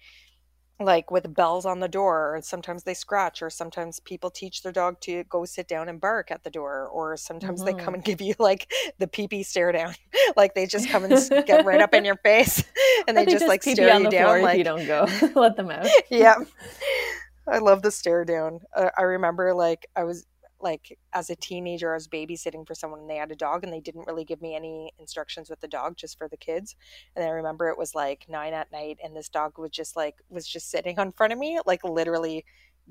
Like 0.78 1.11
with 1.11 1.33
bells 1.35 1.64
on 1.64 1.80
the 1.80 1.88
door, 1.88 2.37
or 2.37 2.42
sometimes 2.42 2.83
they 2.83 2.92
scratch, 2.92 3.40
or 3.40 3.49
sometimes 3.49 3.99
people 4.00 4.28
teach 4.30 4.62
their 4.62 4.73
dog 4.73 5.00
to 5.02 5.25
go 5.25 5.47
sit 5.47 5.66
down 5.68 5.88
and 5.88 5.99
bark 5.99 6.30
at 6.30 6.45
the 6.45 6.50
door, 6.50 6.87
or 6.87 7.16
sometimes 7.16 7.64
they 7.64 7.73
Mhm. 7.73 7.78
come 7.78 7.95
and 7.95 8.04
give 8.04 8.21
you 8.21 8.35
like 8.38 8.71
the 8.99 9.06
pee 9.06 9.26
pee 9.26 9.42
stare 9.42 9.73
down, 9.73 9.95
like 10.37 10.54
they 10.54 10.66
just 10.66 10.90
come 10.90 11.04
and 11.04 11.47
get 11.47 11.64
right 11.64 11.80
up 11.80 11.95
in 11.95 12.04
your 12.11 12.16
face, 12.16 12.62
and 13.09 13.16
Or 13.16 13.25
they, 13.25 13.33
just, 13.33 13.49
like 13.49 13.62
stare 13.62 13.99
you 13.99 14.11
down, 14.11 14.42
like 14.42 14.59
you 14.59 14.64
don't 14.64 14.87
go. 14.87 15.06
Let 15.35 15.56
them 15.56 15.71
out. 15.71 15.87
yeah. 16.11 16.35
I 17.49 17.59
love 17.59 17.80
the 17.83 17.90
stare 17.92 18.25
down. 18.25 18.61
Uh, 18.75 18.90
I 18.99 19.02
remember 19.02 19.54
like 19.54 19.87
I 19.97 20.04
was 20.04 20.26
like 20.67 20.99
as 21.13 21.31
a 21.31 21.37
teenager, 21.37 21.93
I 21.93 21.95
was 21.95 22.09
babysitting 22.09 22.67
for 22.67 22.75
someone 22.75 22.99
and 23.01 23.09
they 23.09 23.17
had 23.17 23.31
a 23.31 23.37
dog 23.37 23.63
and 23.63 23.73
they 23.73 23.79
didn't 23.79 24.09
really 24.09 24.25
give 24.25 24.43
me 24.43 24.57
any 24.57 24.91
instructions 24.99 25.49
with 25.49 25.61
the 25.61 25.69
dog 25.69 25.97
just 25.97 26.19
for 26.19 26.29
the 26.29 26.37
kids. 26.37 26.75
And 27.15 27.25
I 27.25 27.29
remember 27.29 27.69
it 27.69 27.79
was 27.79 27.95
like 27.95 28.27
nine 28.29 28.53
at 28.53 28.73
night 28.73 28.99
and 29.03 29.15
this 29.15 29.29
dog 29.29 29.59
was 29.59 29.71
just 29.71 29.95
like 29.95 30.17
was 30.29 30.45
just 30.45 30.69
sitting 30.69 30.97
in 30.99 31.13
front 31.13 31.33
of 31.33 31.39
me, 31.39 31.61
like 31.67 31.85
literally 31.85 32.45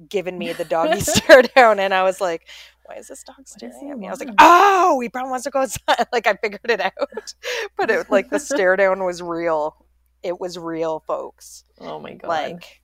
giving 0.07 0.37
me 0.37 0.53
the 0.53 0.63
doggy 0.63 0.99
stare 1.01 1.41
down. 1.41 1.79
And 1.79 1.93
I 1.93 2.03
was 2.03 2.21
like, 2.21 2.47
why 2.85 2.95
is 2.95 3.09
this 3.09 3.23
dog 3.23 3.45
staring 3.45 3.91
at 3.91 3.99
me? 3.99 4.07
I 4.07 4.11
was 4.11 4.21
like, 4.21 4.33
oh, 4.39 4.97
he 5.01 5.09
probably 5.09 5.31
wants 5.31 5.43
to 5.43 5.49
go 5.49 5.59
outside. 5.59 6.07
Like 6.13 6.27
I 6.27 6.35
figured 6.35 6.61
it 6.69 6.79
out. 6.79 6.93
But 7.77 7.91
it 7.91 8.09
like 8.09 8.29
the 8.29 8.39
stare 8.39 8.77
down 8.77 9.03
was 9.03 9.21
real. 9.21 9.75
It 10.23 10.39
was 10.39 10.57
real, 10.57 11.03
folks 11.05 11.65
Oh 11.81 11.99
my 11.99 12.13
god. 12.13 12.29
like 12.29 12.81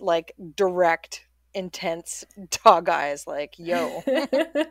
like 0.00 0.32
direct 0.56 1.26
intense 1.54 2.24
dog 2.64 2.88
eyes 2.88 3.26
like 3.26 3.54
yo. 3.58 4.02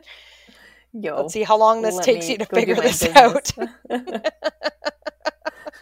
Yo. 0.96 1.16
let's 1.16 1.32
see 1.32 1.42
how 1.42 1.58
long 1.58 1.82
this 1.82 1.98
takes 1.98 2.28
you 2.28 2.38
to 2.38 2.46
figure 2.46 2.76
this 2.76 3.04
out. 3.16 3.50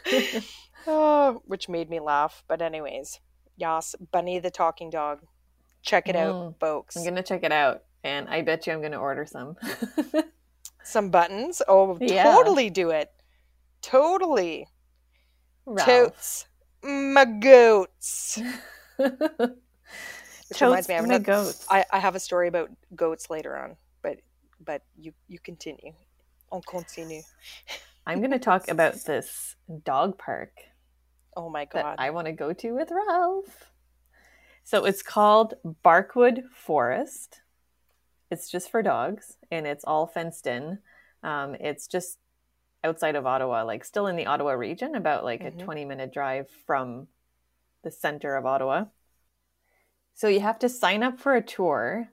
oh, 0.87 1.43
which 1.45 1.69
made 1.69 1.91
me 1.91 2.01
laugh. 2.01 2.43
But 2.49 2.63
anyways 2.63 3.21
yas 3.57 3.95
bunny 4.11 4.39
the 4.39 4.51
talking 4.51 4.91
dog. 4.91 5.21
Check 5.83 6.09
it 6.09 6.17
out 6.17 6.35
Mm, 6.35 6.61
folks. 6.61 6.97
I'm 6.97 7.05
gonna 7.05 7.23
check 7.23 7.43
it 7.43 7.53
out, 7.53 7.83
and 8.05 8.29
I 8.29 8.43
bet 8.43 8.67
you 8.67 8.73
I'm 8.73 8.81
gonna 8.81 9.01
order 9.01 9.27
some. 9.27 9.57
some 10.85 11.11
buttons? 11.11 11.61
Oh 11.69 11.99
Yeah. 12.01 12.25
totally 12.25 12.71
do 12.71 12.91
it. 12.91 13.11
Totally. 13.83 14.67
Ralph. 15.67 15.87
totes. 15.87 16.47
My 16.83 17.25
goats 17.25 18.41
which 20.53 20.61
reminds 20.63 20.89
me 20.89 20.95
I 20.95 20.99
have 20.99 21.09
my 21.09 21.15
another- 21.17 21.25
goats. 21.45 21.67
I, 21.71 21.85
I 21.93 21.99
have 21.99 22.15
a 22.15 22.21
story 22.21 22.49
about 22.49 22.71
goats 22.95 23.31
later 23.31 23.57
on, 23.57 23.77
but 24.03 24.19
but 24.65 24.83
you 24.99 25.13
you 25.29 25.39
continue. 25.39 25.93
On 26.51 26.61
continue. 26.63 27.23
I'm 28.07 28.21
gonna 28.21 28.39
talk 28.39 28.69
about 28.69 28.95
this 29.07 29.57
dog 29.85 30.19
park 30.19 30.51
Oh 31.37 31.49
my 31.49 31.67
that 31.73 31.83
god. 31.83 31.97
I 31.99 32.11
want 32.11 32.27
to 32.27 32.33
go 32.33 32.53
to 32.53 32.73
with 32.73 32.91
Ralph. 32.91 33.71
So 34.65 34.85
it's 34.85 35.03
called 35.03 35.55
Barkwood 35.85 36.43
Forest. 36.55 37.41
It's 38.31 38.51
just 38.51 38.71
for 38.71 38.83
dogs, 38.83 39.37
and 39.51 39.67
it's 39.67 39.85
all 39.85 40.07
fenced 40.07 40.47
in. 40.47 40.79
Um, 41.23 41.55
it's 41.59 41.87
just 41.87 42.19
outside 42.85 43.15
of 43.17 43.27
Ottawa, 43.27 43.63
like 43.65 43.85
still 43.85 44.07
in 44.09 44.17
the 44.17 44.27
Ottawa 44.27 44.53
region, 44.53 44.95
about 44.95 45.25
like 45.25 45.41
Mhm. 45.43 45.61
a 45.61 45.65
20 45.65 45.85
minute 45.85 46.13
drive 46.13 46.51
from 46.67 47.09
the 47.83 47.91
center 47.91 48.37
of 48.37 48.45
Ottawa. 48.47 48.87
So 50.15 50.29
you 50.29 50.41
have 50.41 50.59
to 50.61 50.69
sign 50.69 51.03
up 51.03 51.19
for 51.19 51.35
a 51.35 51.43
tour, 51.43 52.09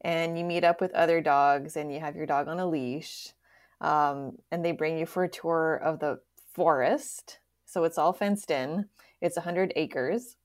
and 0.00 0.38
you 0.38 0.44
meet 0.44 0.64
up 0.64 0.80
with 0.80 0.94
other 0.94 1.20
dogs, 1.20 1.76
and 1.76 1.92
you 1.92 2.00
have 2.00 2.16
your 2.16 2.26
dog 2.26 2.48
on 2.48 2.60
a 2.60 2.66
leash, 2.66 3.32
um, 3.80 4.38
and 4.50 4.64
they 4.64 4.72
bring 4.72 4.98
you 4.98 5.06
for 5.06 5.24
a 5.24 5.28
tour 5.28 5.76
of 5.76 5.98
the 5.98 6.20
forest. 6.52 7.38
So 7.64 7.84
it's 7.84 7.98
all 7.98 8.12
fenced 8.12 8.50
in. 8.50 8.86
It's 9.20 9.36
100 9.36 9.72
acres. 9.76 10.36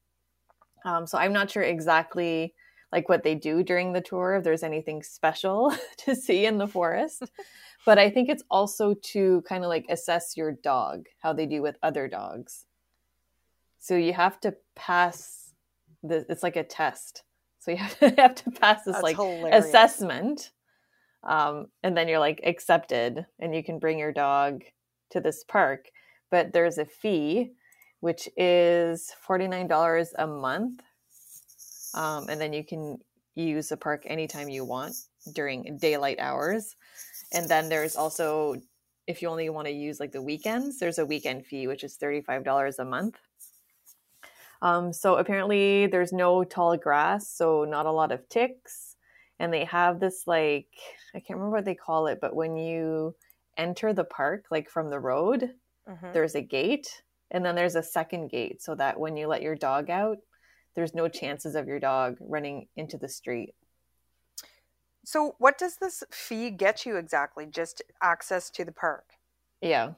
Um, 0.85 1.05
so 1.05 1.17
I'm 1.17 1.33
not 1.33 1.51
sure 1.51 1.63
exactly 1.63 2.53
like 2.91 3.07
what 3.07 3.23
they 3.23 3.35
do 3.35 3.63
during 3.63 3.93
the 3.93 4.01
tour, 4.01 4.35
if 4.35 4.43
there's 4.43 4.63
anything 4.63 5.03
special 5.03 5.73
to 5.97 6.15
see 6.15 6.45
in 6.45 6.57
the 6.57 6.67
forest. 6.67 7.23
but 7.85 7.99
I 7.99 8.09
think 8.09 8.29
it's 8.29 8.43
also 8.49 8.93
to 8.93 9.43
kind 9.47 9.63
of 9.63 9.69
like 9.69 9.85
assess 9.89 10.35
your 10.35 10.51
dog, 10.51 11.05
how 11.19 11.33
they 11.33 11.45
do 11.45 11.61
with 11.61 11.77
other 11.83 12.07
dogs. 12.07 12.65
So 13.79 13.95
you 13.95 14.13
have 14.13 14.39
to 14.41 14.55
pass 14.75 15.48
the 16.03 16.25
it's 16.29 16.43
like 16.43 16.55
a 16.55 16.63
test. 16.63 17.23
So 17.59 17.71
you 17.71 17.77
have 17.77 17.99
to, 17.99 18.09
have 18.21 18.35
to 18.35 18.51
pass 18.51 18.83
this 18.83 18.93
That's 18.93 19.03
like 19.03 19.15
hilarious. 19.15 19.65
assessment. 19.65 20.51
Um, 21.23 21.67
and 21.83 21.97
then 21.97 22.07
you're 22.07 22.19
like 22.19 22.41
accepted 22.45 23.25
and 23.39 23.53
you 23.53 23.63
can 23.63 23.79
bring 23.79 23.99
your 23.99 24.13
dog 24.13 24.63
to 25.11 25.19
this 25.19 25.43
park. 25.43 25.89
But 26.31 26.53
there's 26.53 26.77
a 26.77 26.85
fee, 26.85 27.51
which 27.99 28.29
is 28.37 29.11
$49 29.27 30.07
a 30.17 30.27
month. 30.27 30.81
Um, 31.93 32.29
and 32.29 32.39
then 32.39 32.53
you 32.53 32.63
can 32.63 32.99
use 33.35 33.69
the 33.69 33.77
park 33.77 34.03
anytime 34.05 34.47
you 34.49 34.63
want 34.63 34.95
during 35.33 35.77
daylight 35.77 36.19
hours. 36.19 36.75
And 37.33 37.49
then 37.49 37.67
there's 37.67 37.95
also, 37.95 38.55
if 39.07 39.21
you 39.21 39.27
only 39.27 39.49
want 39.49 39.67
to 39.67 39.73
use 39.73 39.99
like 39.99 40.11
the 40.11 40.21
weekends, 40.21 40.79
there's 40.79 40.99
a 40.99 41.05
weekend 41.05 41.45
fee, 41.45 41.67
which 41.67 41.83
is 41.83 41.97
$35 41.97 42.79
a 42.79 42.85
month. 42.85 43.17
Um, 44.61 44.91
so 44.91 45.15
apparently 45.17 45.87
there's 45.87 46.11
no 46.11 46.43
tall 46.43 46.75
grass, 46.77 47.29
so 47.29 47.63
not 47.63 47.85
a 47.85 47.91
lot 47.91 48.11
of 48.11 48.27
ticks. 48.29 48.95
And 49.39 49.53
they 49.53 49.63
have 49.65 49.99
this 49.99 50.23
like, 50.27 50.67
I 51.15 51.19
can't 51.19 51.39
remember 51.39 51.55
what 51.57 51.65
they 51.65 51.75
call 51.75 52.07
it, 52.07 52.19
but 52.19 52.35
when 52.35 52.57
you 52.57 53.15
enter 53.57 53.93
the 53.93 54.03
park, 54.03 54.45
like 54.51 54.69
from 54.69 54.89
the 54.89 54.99
road, 54.99 55.53
Mhm. 55.87 56.13
there's 56.13 56.35
a 56.35 56.41
gate 56.41 57.03
and 57.31 57.45
then 57.45 57.55
there's 57.55 57.75
a 57.75 57.83
second 57.83 58.27
gate 58.29 58.61
so 58.61 58.75
that 58.75 58.99
when 58.99 59.15
you 59.17 59.27
let 59.27 59.41
your 59.41 59.55
dog 59.55 59.89
out, 59.89 60.17
there's 60.75 60.93
no 60.93 61.07
chances 61.07 61.55
of 61.55 61.67
your 61.67 61.79
dog 61.79 62.17
running 62.19 62.67
into 62.75 62.97
the 62.97 63.07
street. 63.09 63.55
So 65.05 65.35
what 65.39 65.57
does 65.57 65.77
this 65.77 66.03
fee 66.11 66.51
get 66.51 66.85
you 66.85 66.97
exactly? 66.97 67.45
Just 67.45 67.81
access 68.01 68.49
to 68.51 68.65
the 68.65 68.71
park. 68.71 69.13
Yeah. 69.61 69.93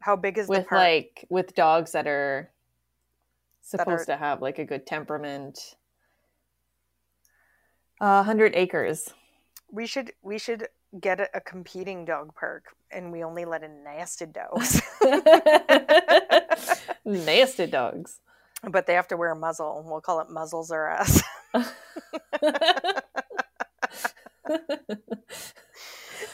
How 0.00 0.16
big 0.16 0.38
is 0.38 0.46
the 0.46 0.50
With 0.50 0.68
park? 0.68 0.78
like 0.80 1.26
with 1.30 1.54
dogs 1.54 1.92
that 1.92 2.06
are 2.06 2.50
That 3.72 3.80
are- 3.80 3.84
supposed 3.84 4.06
to 4.06 4.16
have 4.16 4.42
like 4.42 4.58
a 4.58 4.64
good 4.64 4.86
temperament. 4.86 5.58
Uh, 8.00 8.22
100 8.24 8.54
acres. 8.54 9.10
we 9.70 9.86
should 9.86 10.12
we 10.22 10.38
should 10.38 10.68
get 11.00 11.18
a, 11.18 11.28
a 11.34 11.40
competing 11.40 12.04
dog 12.04 12.34
park 12.34 12.64
and 12.90 13.10
we 13.10 13.24
only 13.24 13.44
let 13.44 13.62
in 13.62 13.82
nasty 13.82 14.26
dogs. 14.26 14.80
Nasty 17.04 17.66
dogs. 17.66 18.20
but 18.70 18.86
they 18.86 18.94
have 18.94 19.08
to 19.08 19.16
wear 19.16 19.32
a 19.32 19.36
muzzle. 19.36 19.82
We'll 19.86 20.00
call 20.00 20.20
it 20.20 20.30
muzzles 20.30 20.70
or 20.70 20.88
ass. 20.88 21.22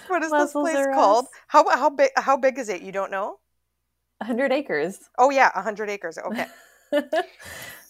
what 0.09 0.23
is 0.23 0.31
this 0.31 0.53
place 0.53 0.87
called? 0.95 1.25
us? 1.27 1.31
How 1.49 1.69
how 1.71 1.91
big 1.91 2.11
how 2.17 2.37
big 2.37 2.59
is 2.59 2.69
it? 2.69 2.83
You 2.83 2.93
don't 2.93 3.11
know? 3.11 3.39
100 4.19 4.53
acres. 4.53 4.99
Oh 5.19 5.31
yeah, 5.31 5.51
100 5.55 5.91
acres. 5.91 6.19
Okay. 6.19 6.47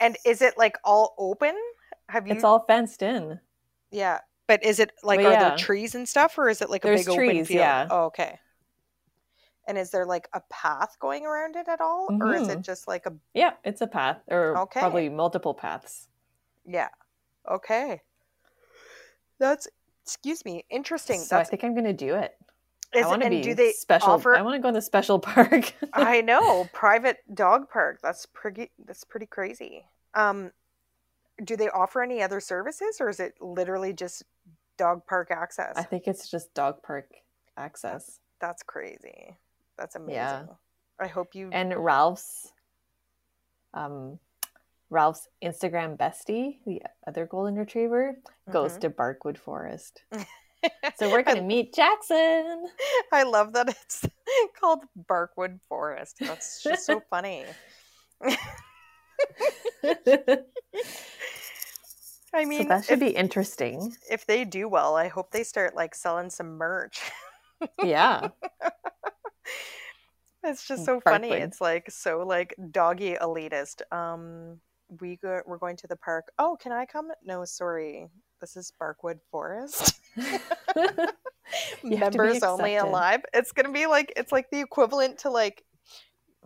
And 0.00 0.16
is 0.24 0.42
it 0.42 0.54
like 0.56 0.76
all 0.84 1.14
open? 1.18 1.54
Have 2.08 2.26
you 2.26 2.34
it's 2.34 2.44
all 2.44 2.64
fenced 2.66 3.02
in. 3.02 3.40
Yeah. 3.90 4.20
But 4.48 4.64
is 4.64 4.78
it 4.80 4.92
like 5.02 5.20
But 5.20 5.26
are 5.26 5.32
yeah. 5.32 5.48
there 5.50 5.56
trees 5.56 5.94
and 5.94 6.08
stuff 6.08 6.36
or 6.36 6.48
is 6.48 6.60
it 6.60 6.68
like 6.70 6.84
a 6.84 6.88
There's 6.88 7.00
big 7.06 7.08
open 7.10 7.24
trees, 7.26 7.48
field? 7.48 7.58
yeah. 7.60 7.86
Oh, 7.90 8.04
okay. 8.06 8.38
And 9.66 9.78
is 9.78 9.90
there 9.90 10.04
like 10.04 10.28
a 10.32 10.40
path 10.50 10.96
going 10.98 11.24
around 11.24 11.54
it 11.56 11.68
at 11.68 11.80
all? 11.80 12.08
Or 12.20 12.34
is 12.34 12.48
it 12.48 12.58
Mhm. 12.58 12.62
just 12.62 12.88
like 12.88 13.06
a 13.06 13.12
Yeah, 13.32 13.52
it's 13.64 13.80
a 13.80 13.86
path, 13.86 14.18
or 14.28 14.58
Okay. 14.58 14.80
probably 14.80 15.08
multiple 15.08 15.54
paths. 15.54 16.08
yeah. 16.66 16.88
Okay. 17.48 18.02
That's 19.38 19.68
excuse 20.04 20.44
me, 20.44 20.64
interesting. 20.68 21.20
So 21.20 21.36
I 21.38 21.44
think 21.44 21.62
I'm 21.64 21.74
going 21.74 21.84
to 21.84 21.92
do 21.92 22.14
it. 22.16 22.36
Is 22.94 23.04
I 23.04 23.08
want 23.08 23.22
to 23.22 23.30
be 23.30 23.42
do 23.42 23.54
they 23.54 23.72
special. 23.72 24.10
offer 24.10 24.36
I 24.36 24.42
want 24.42 24.54
to 24.56 24.60
go 24.60 24.68
in 24.68 24.74
the 24.74 24.82
special 24.82 25.18
park. 25.32 25.74
I 25.92 26.20
know, 26.20 26.68
private 26.72 27.18
dog 27.34 27.68
park. 27.70 28.00
That's 28.02 28.26
pretty 28.26 28.70
that's 28.86 29.04
pretty 29.04 29.26
crazy. 29.26 29.84
Um 30.14 30.52
do 31.42 31.56
they 31.56 31.68
offer 31.70 32.02
any 32.02 32.22
other 32.22 32.40
services 32.40 32.98
or 33.00 33.08
is 33.08 33.18
it 33.18 33.34
literally 33.40 33.92
just 33.92 34.22
dog 34.76 35.06
park 35.06 35.30
access? 35.30 35.74
I 35.76 35.82
think 35.82 36.06
it's 36.06 36.30
just 36.30 36.52
dog 36.54 36.82
park 36.82 37.08
access. 37.56 38.20
That's 38.40 38.62
crazy. 38.62 39.36
That's 39.78 39.96
amazing. 39.96 40.14
Yeah. 40.14 40.42
I 41.00 41.06
hope 41.08 41.34
you 41.34 41.48
And 41.52 41.74
Ralph's, 41.74 42.52
um, 43.74 44.18
Ralph's 44.90 45.28
Instagram 45.42 45.96
bestie, 45.96 46.58
the 46.66 46.82
other 47.06 47.24
golden 47.26 47.54
retriever, 47.56 48.18
goes 48.50 48.76
Mhm. 48.76 48.80
to 48.82 48.90
Barkwood 48.90 49.38
Forest. 49.38 50.02
So 50.96 51.10
we're 51.10 51.22
going 51.22 51.38
to 51.38 51.42
meet 51.42 51.74
Jackson. 51.74 52.66
I 53.12 53.24
love 53.24 53.52
that 53.54 53.68
it's 53.68 54.04
called 54.60 54.84
Barkwood 55.10 55.58
Forest. 55.68 56.18
That's 56.20 56.62
just 56.62 56.86
so 56.86 57.02
funny. 57.10 57.44
I 62.34 62.44
so 62.44 62.48
mean, 62.48 62.68
that 62.68 62.84
should 62.84 62.94
if, 62.94 63.00
be 63.00 63.16
interesting. 63.16 63.94
if 64.10 64.26
they 64.26 64.44
do 64.44 64.68
well, 64.68 64.96
I 64.96 65.08
hope 65.08 65.30
they 65.32 65.44
start 65.44 65.74
like 65.74 65.94
selling 65.94 66.30
some 66.30 66.56
merch. 66.56 67.00
Yeah. 67.82 68.28
It's 70.44 70.66
just 70.66 70.84
so 70.84 71.00
funny. 71.00 71.30
It's 71.30 71.60
like 71.60 71.88
so 71.88 72.24
like 72.26 72.54
doggy 72.72 73.14
elitist. 73.14 73.82
Um, 73.92 74.58
we 75.00 75.16
go, 75.16 75.40
we're 75.46 75.58
going 75.58 75.76
to 75.76 75.86
the 75.86 75.96
park. 75.96 76.26
Oh, 76.38 76.56
can 76.60 76.72
I 76.72 76.84
come? 76.84 77.10
No, 77.24 77.44
sorry. 77.44 78.08
This 78.42 78.56
is 78.56 78.72
Barkwood 78.80 79.20
Forest. 79.30 80.00
You 81.82 81.96
have 81.98 82.12
to 82.12 82.18
be 82.18 82.24
Members 82.28 82.42
only 82.42 82.76
alive. 82.76 83.20
It's 83.34 83.52
gonna 83.52 83.72
be 83.72 83.86
like 83.86 84.12
it's 84.16 84.32
like 84.32 84.50
the 84.50 84.60
equivalent 84.60 85.18
to 85.18 85.30
like, 85.30 85.62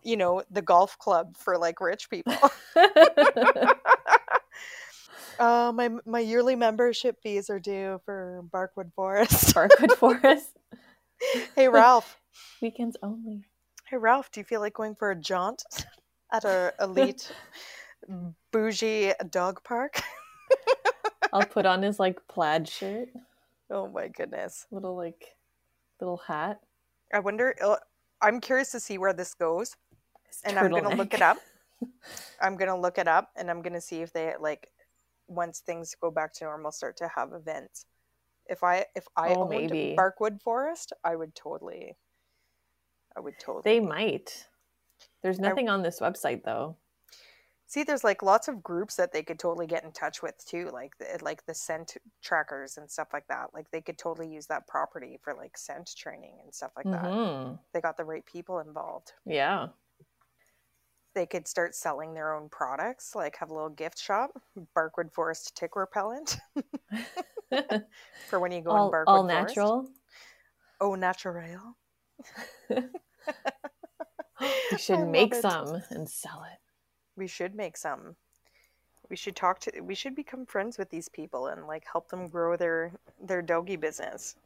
you 0.02 0.16
know, 0.16 0.42
the 0.50 0.62
golf 0.62 0.98
club 0.98 1.36
for 1.36 1.56
like 1.58 1.80
rich 1.80 2.10
people. 2.10 2.34
uh, 5.38 5.72
my 5.74 5.90
my 6.04 6.20
yearly 6.20 6.56
membership 6.56 7.18
fees 7.22 7.48
are 7.50 7.60
due 7.60 8.00
for 8.04 8.42
Barkwood 8.52 8.92
Forest. 8.94 9.54
Barkwood 9.54 9.92
Forest. 9.92 10.58
hey 11.54 11.68
Ralph. 11.68 12.18
Weekends 12.60 12.96
only. 13.02 13.44
Hey 13.88 13.96
Ralph, 13.98 14.30
do 14.32 14.40
you 14.40 14.44
feel 14.44 14.60
like 14.60 14.74
going 14.74 14.96
for 14.96 15.10
a 15.12 15.16
jaunt 15.16 15.62
at 16.32 16.44
our 16.44 16.74
elite 16.80 17.30
bougie 18.52 19.12
dog 19.30 19.62
park? 19.62 20.02
I'll 21.37 21.47
put 21.47 21.66
on 21.66 21.83
his 21.83 22.00
like 22.00 22.26
plaid 22.28 22.66
shirt, 22.66 23.09
Oh 23.71 23.88
my 23.88 24.09
goodness. 24.09 24.66
little 24.71 24.97
like 24.97 25.37
little 26.00 26.16
hat. 26.16 26.61
I 27.12 27.19
wonder 27.19 27.55
uh, 27.62 27.76
I'm 28.23 28.40
curious 28.40 28.73
to 28.73 28.81
see 28.81 28.97
where 28.97 29.12
this 29.12 29.35
goes 29.35 29.76
his 30.26 30.40
and 30.45 30.59
I'm 30.59 30.71
going 30.71 30.85
to 30.85 30.97
look 30.97 31.12
it 31.12 31.21
up. 31.23 31.37
I'm 32.40 32.57
going 32.57 32.71
to 32.71 32.76
look 32.76 32.97
it 32.99 33.07
up 33.07 33.31
and 33.37 33.50
I'm 33.50 33.61
going 33.61 33.75
to 33.75 33.81
see 33.81 34.00
if 34.00 34.12
they 34.12 34.33
like 34.40 34.69
once 35.28 35.61
things 35.61 35.95
go 36.00 36.11
back 36.11 36.33
to 36.35 36.45
normal 36.45 36.73
start 36.73 36.97
to 36.99 37.09
have 37.14 37.33
events. 37.35 37.85
If 38.47 38.62
I 38.62 38.87
if 38.95 39.07
I 39.16 39.35
Oh, 39.35 39.43
owned 39.43 39.50
maybe. 39.50 39.97
Barkwood 39.99 40.40
Forest, 40.43 40.93
I 41.05 41.16
would 41.16 41.35
totally 41.35 41.97
I 43.16 43.21
would 43.21 43.38
totally 43.38 43.62
They 43.64 43.81
might. 43.81 44.47
There's 45.23 45.38
I- 45.38 45.43
nothing 45.43 45.69
on 45.69 45.83
this 45.83 46.00
website 46.00 46.45
though. 46.45 46.76
See, 47.68 47.82
there's 47.82 48.04
like 48.04 48.23
lots 48.23 48.46
of 48.46 48.62
groups 48.62 48.94
that 48.96 49.12
they 49.12 49.23
could 49.25 49.38
totally 49.40 49.66
get 49.66 49.82
in 49.85 49.90
touch 49.90 50.23
with 50.23 50.35
too, 50.46 50.70
like 50.73 50.96
the, 50.99 51.18
like 51.23 51.44
the 51.46 51.54
scent 51.54 51.96
trackers 52.23 52.76
and 52.76 52.88
stuff 52.88 53.08
like 53.12 53.26
that. 53.28 53.52
Like 53.52 53.70
they 53.73 53.80
could 53.80 53.99
totally 53.99 54.28
use 54.32 54.46
that 54.46 54.68
property 54.68 55.18
for 55.23 55.35
like 55.35 55.58
scent 55.58 55.90
training 55.96 56.38
and 56.44 56.54
stuff 56.54 56.70
like 56.76 56.85
that. 56.87 57.04
Mhm. 57.04 57.58
They 57.75 57.80
got 57.80 57.96
the 57.96 58.04
right 58.04 58.25
people 58.25 58.61
involved. 58.61 59.12
Yeah. 59.25 59.68
They 61.14 61.26
could 61.26 61.49
start 61.49 61.75
selling 61.75 62.14
their 62.14 62.35
own 62.35 62.49
products, 62.50 63.14
like 63.16 63.37
have 63.38 63.50
a 63.50 63.54
little 63.54 63.70
gift 63.70 63.99
shop, 63.99 64.30
Barkwood 64.76 65.12
Forest 65.12 65.56
tick 65.56 65.75
repellent 65.75 66.37
for 68.28 68.38
when 68.38 68.52
you 68.52 68.61
go 68.61 68.76
in 68.76 68.92
Barkwood 68.92 69.04
all 69.08 69.23
Forest. 69.26 69.49
natural. 69.56 69.88
Oh, 70.80 70.94
natural. 70.94 71.75
We 74.70 74.76
should 74.78 74.99
I 74.99 75.04
make 75.04 75.32
it. 75.32 75.42
some 75.42 75.82
and 75.90 76.08
sell 76.08 76.44
it. 76.52 76.58
We 77.16 77.26
should 77.26 77.54
make 77.54 77.76
some. 77.76 78.16
We 79.08 79.16
should 79.16 79.37
talk 79.37 79.61
to. 79.61 79.80
We 79.80 79.94
should 79.94 80.14
become 80.14 80.46
friends 80.46 80.78
with 80.78 80.90
these 80.90 81.08
people 81.08 81.46
and 81.49 81.66
like 81.66 81.85
help 81.90 82.08
them 82.08 82.28
grow 82.28 82.56
their 82.56 82.92
their 83.23 83.42
doggy 83.42 83.76
business. 83.76 84.37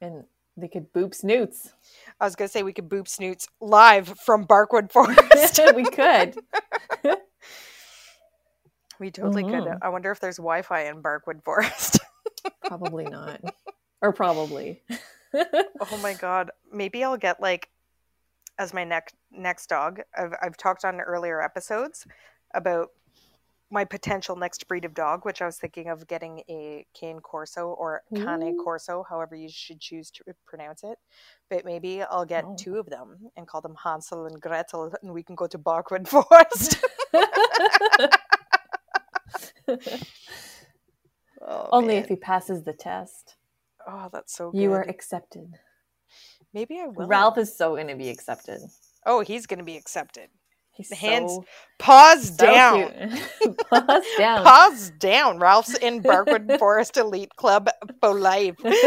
And 0.00 0.24
they 0.56 0.68
could 0.68 0.92
boop 0.92 1.14
snoots. 1.14 1.72
I 2.20 2.24
was 2.24 2.36
gonna 2.36 2.48
say 2.48 2.62
we 2.62 2.72
could 2.72 2.88
boop 2.88 3.08
snoots 3.08 3.48
live 3.60 4.08
from 4.24 4.46
Barkwood 4.46 4.90
Forest. 4.92 5.60
we 5.74 5.84
could. 5.84 6.36
we 8.98 9.10
totally 9.10 9.42
could. 9.42 9.64
Mhm. 9.64 9.78
I 9.82 9.88
wonder 9.88 10.10
if 10.10 10.20
there's 10.20 10.36
Wi-Fi 10.36 10.86
in 10.86 11.02
Barkwood 11.02 11.42
Forest. 11.44 12.00
Probably 12.64 13.04
not. 13.04 13.40
Or 14.02 14.12
probably. 14.12 14.82
oh 15.34 15.98
my 16.02 16.14
god! 16.14 16.50
Maybe 16.72 17.02
I'll 17.02 17.16
get 17.16 17.40
like 17.40 17.70
as 18.58 18.72
my 18.74 18.84
next 18.84 19.14
next 19.30 19.68
dog. 19.68 20.00
I've 20.16 20.32
I've 20.42 20.56
talked 20.56 20.84
on 20.84 21.00
earlier 21.00 21.40
episodes 21.42 22.06
about 22.54 22.88
my 23.68 23.84
potential 23.84 24.36
next 24.36 24.68
breed 24.68 24.84
of 24.84 24.94
dog, 24.94 25.24
which 25.24 25.42
I 25.42 25.46
was 25.46 25.56
thinking 25.58 25.88
of 25.88 26.06
getting 26.06 26.40
a 26.48 26.86
Cane 26.94 27.18
Corso 27.18 27.70
or 27.70 28.02
Cane 28.14 28.56
Corso, 28.62 29.04
however 29.08 29.34
you 29.34 29.48
should 29.48 29.80
choose 29.80 30.08
to 30.12 30.22
pronounce 30.46 30.84
it. 30.84 30.98
But 31.50 31.64
maybe 31.64 32.00
I'll 32.02 32.24
get 32.24 32.44
Oh. 32.46 32.54
two 32.56 32.76
of 32.78 32.86
them 32.86 33.28
and 33.36 33.48
call 33.48 33.60
them 33.60 33.74
Hansel 33.82 34.26
and 34.26 34.40
Gretel, 34.40 34.94
and 35.02 35.12
we 35.12 35.24
can 35.24 35.34
go 35.34 35.48
to 35.48 35.58
Barkwood 35.58 36.06
Forest. 36.12 36.78
oh, 41.42 41.68
Only 41.72 41.94
man. 41.94 42.02
if 42.04 42.08
he 42.08 42.16
passes 42.16 42.62
the 42.62 42.72
test. 42.72 43.36
Oh, 43.86 44.08
that's 44.12 44.34
so 44.34 44.50
good. 44.50 44.60
You 44.60 44.72
are 44.72 44.82
accepted. 44.88 45.54
Maybe 46.52 46.78
I 46.80 46.86
will. 46.86 47.06
Ralph 47.06 47.38
is 47.38 47.56
so 47.56 47.74
going 47.74 47.88
to 47.88 47.96
be 47.96 48.08
accepted. 48.08 48.60
Oh, 49.04 49.20
he's 49.20 49.46
going 49.46 49.58
to 49.58 49.64
be 49.64 49.76
accepted. 49.76 50.28
He's 50.72 50.92
Hands 50.92 51.30
so, 51.32 51.44
Pause 51.78 52.36
so 52.36 52.46
down. 52.46 52.90
cute. 53.40 53.58
Pause 53.70 54.04
down. 54.18 54.44
Pause 54.44 54.92
down. 54.98 55.38
Ralph's 55.38 55.74
in 55.78 56.02
Barkwood 56.02 56.58
Forest 56.58 56.98
Elite 56.98 57.34
Club 57.36 57.70
for 58.00 58.12
life. 58.18 58.56
He's, 58.62 58.82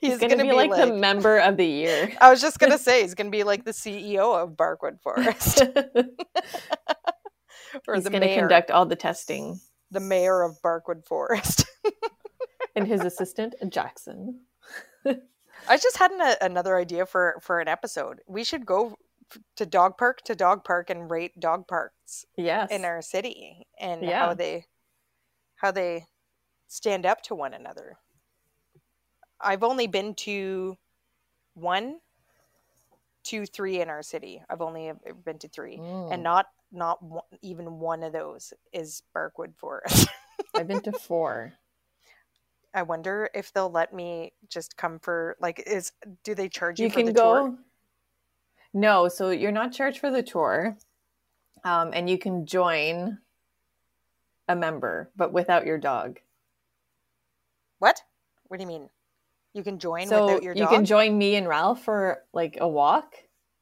He's, 0.00 0.18
going 0.18 0.38
to 0.38 0.44
be, 0.44 0.52
like, 0.52 0.70
the 0.74 0.94
member 0.94 1.38
of 1.38 1.58
the 1.58 1.66
year. 1.66 2.10
I 2.22 2.30
was 2.30 2.40
just 2.40 2.58
gonna 2.58 2.78
say 2.78 3.02
he's 3.02 3.14
gonna 3.14 3.28
be 3.28 3.44
like 3.44 3.64
the 3.64 3.72
CEO 3.72 4.34
of 4.42 4.52
Barkwood 4.56 5.00
Forest 5.02 5.62
or 7.86 7.94
He's 7.94 8.04
the 8.04 8.10
going 8.10 8.22
to 8.22 8.26
mayor, 8.28 8.38
conduct 8.38 8.70
all 8.70 8.86
the 8.86 8.96
testing. 8.96 9.60
the 9.90 10.00
mayor 10.00 10.42
of 10.42 10.56
Barkwood 10.62 11.04
Forest. 11.06 11.66
And 12.76 12.88
his 12.88 13.02
assistant, 13.02 13.54
Jackson. 13.68 14.40
I 15.68 15.76
just 15.76 15.96
had 15.96 16.10
an, 16.12 16.36
another 16.40 16.76
idea 16.76 17.06
for 17.06 17.36
for 17.40 17.60
an 17.60 17.68
episode. 17.68 18.20
We 18.26 18.44
should 18.44 18.66
go 18.66 18.96
to 19.56 19.66
dog 19.66 19.96
park 19.98 20.20
to 20.22 20.34
dog 20.34 20.64
park 20.64 20.90
and 20.90 21.10
rate 21.10 21.38
dog 21.40 21.66
parks 21.66 22.24
Yes. 22.36 22.70
in 22.70 22.84
our 22.84 23.02
city 23.02 23.66
and 23.78 24.02
Yeah. 24.02 24.26
how 24.26 24.34
they 24.34 24.66
how 25.56 25.70
they 25.70 26.06
stand 26.68 27.06
up 27.06 27.22
to 27.22 27.34
one 27.34 27.54
another. 27.54 27.96
I've 29.40 29.62
only 29.62 29.86
been 29.86 30.14
to 30.16 30.76
one, 31.54 32.00
two, 33.22 33.46
three 33.46 33.80
in 33.80 33.88
our 33.88 34.02
city. 34.02 34.42
I've 34.48 34.60
only 34.60 34.90
uh, 34.90 34.94
been 35.24 35.38
to 35.38 35.48
three, 35.48 35.78
Mm. 35.78 36.12
and 36.12 36.22
not 36.22 36.46
not 36.72 37.02
one, 37.02 37.22
even 37.42 37.78
one 37.78 38.02
of 38.02 38.12
those 38.12 38.52
is 38.72 39.02
Barkwood 39.14 39.54
Forest. 39.56 40.08
I've 40.54 40.66
been 40.68 40.82
to 40.82 40.92
four. 40.98 41.52
I 42.74 42.82
wonder 42.82 43.30
if 43.34 43.52
they'll 43.52 43.70
let 43.70 43.94
me 43.94 44.32
just 44.48 44.76
come 44.76 44.98
for 44.98 45.36
like 45.40 45.62
is 45.66 45.92
do 46.24 46.34
they 46.34 46.48
charge 46.48 46.80
you, 46.80 46.86
you 46.86 46.92
can 46.92 47.12
go 47.12 47.46
tour? 47.46 47.58
no 48.74 49.08
so 49.08 49.30
you're 49.30 49.52
not 49.52 49.72
charged 49.72 50.00
for 50.00 50.10
the 50.10 50.22
tour 50.22 50.76
um, 51.64 51.90
and 51.94 52.10
you 52.10 52.18
can 52.18 52.44
join 52.44 53.18
a 54.48 54.56
member 54.56 55.10
but 55.16 55.32
without 55.32 55.64
your 55.64 55.78
dog 55.78 56.18
What? 57.78 58.02
What 58.48 58.58
do 58.58 58.62
you 58.62 58.68
mean? 58.68 58.90
You 59.54 59.62
can 59.62 59.78
join 59.78 60.08
so 60.08 60.26
without 60.26 60.42
your 60.42 60.54
you 60.54 60.66
can 60.66 60.84
join 60.84 61.16
me 61.16 61.36
and 61.36 61.48
ralph 61.48 61.82
for 61.84 62.24
like 62.32 62.58
a 62.60 62.68
walk 62.68 63.14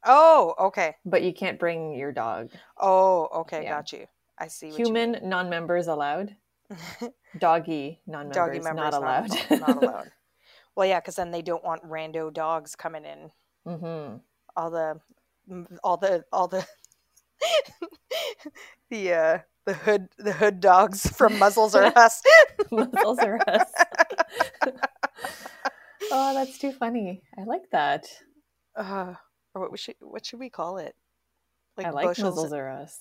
oh, 0.05 0.55
okay. 0.59 0.97
but 1.05 1.23
you 1.23 1.35
can't 1.35 1.59
bring 1.59 1.95
your 1.95 2.13
dog 2.13 2.51
Oh, 2.79 3.29
okay. 3.43 3.63
Yeah. 3.65 3.77
Got 3.77 3.93
you. 3.93 4.07
I 4.39 4.49
see. 4.49 4.71
What 4.71 4.79
you 4.79 4.87
human 4.87 5.19
non-members 5.23 5.87
allowed. 5.87 6.35
doggy 7.39 8.01
non-members 8.07 8.35
doggy 8.35 8.59
members 8.61 8.77
not 8.77 8.95
allowed 8.95 9.31
Not, 9.61 9.77
allowed. 9.83 10.11
Well, 10.75 10.87
yeah, 10.87 11.01
because 11.01 11.17
then 11.17 11.31
they 11.31 11.43
don't 11.43 11.65
want 11.65 11.85
rando 11.89 12.33
dogs 12.33 12.75
coming 12.77 13.05
in. 13.05 13.31
hmm 13.67 14.17
All 14.57 14.71
the, 14.71 15.01
all 15.85 15.97
the, 15.97 16.25
all 16.33 16.49
the, 16.49 16.67
the 18.91 19.13
uh, 19.13 19.39
the 19.67 19.75
hood, 19.75 20.09
the 20.19 20.33
hood 20.33 20.61
dogs 20.61 21.09
from 21.11 21.39
Muzzles 21.39 21.75
or 21.75 21.85
Us. 21.97 22.21
Muzzles 22.73 23.19
are 23.23 23.39
us 23.49 23.71
oh 26.11 26.35
that's 26.35 26.59
too 26.59 26.73
funny 26.73 27.23
i 27.39 27.43
like 27.45 27.63
that 27.71 28.07
Uh, 28.77 29.15
or 29.55 29.63
what 29.63 29.73
we 29.73 29.79
should, 29.79 29.95
what 30.01 30.25
should 30.25 30.39
we 30.41 30.49
call 30.51 30.79
it? 30.79 30.95
i 31.79 31.91
like 31.91 32.07
bushels, 32.09 32.37
muzzles 32.37 32.53
are 32.53 32.71
us 32.71 32.99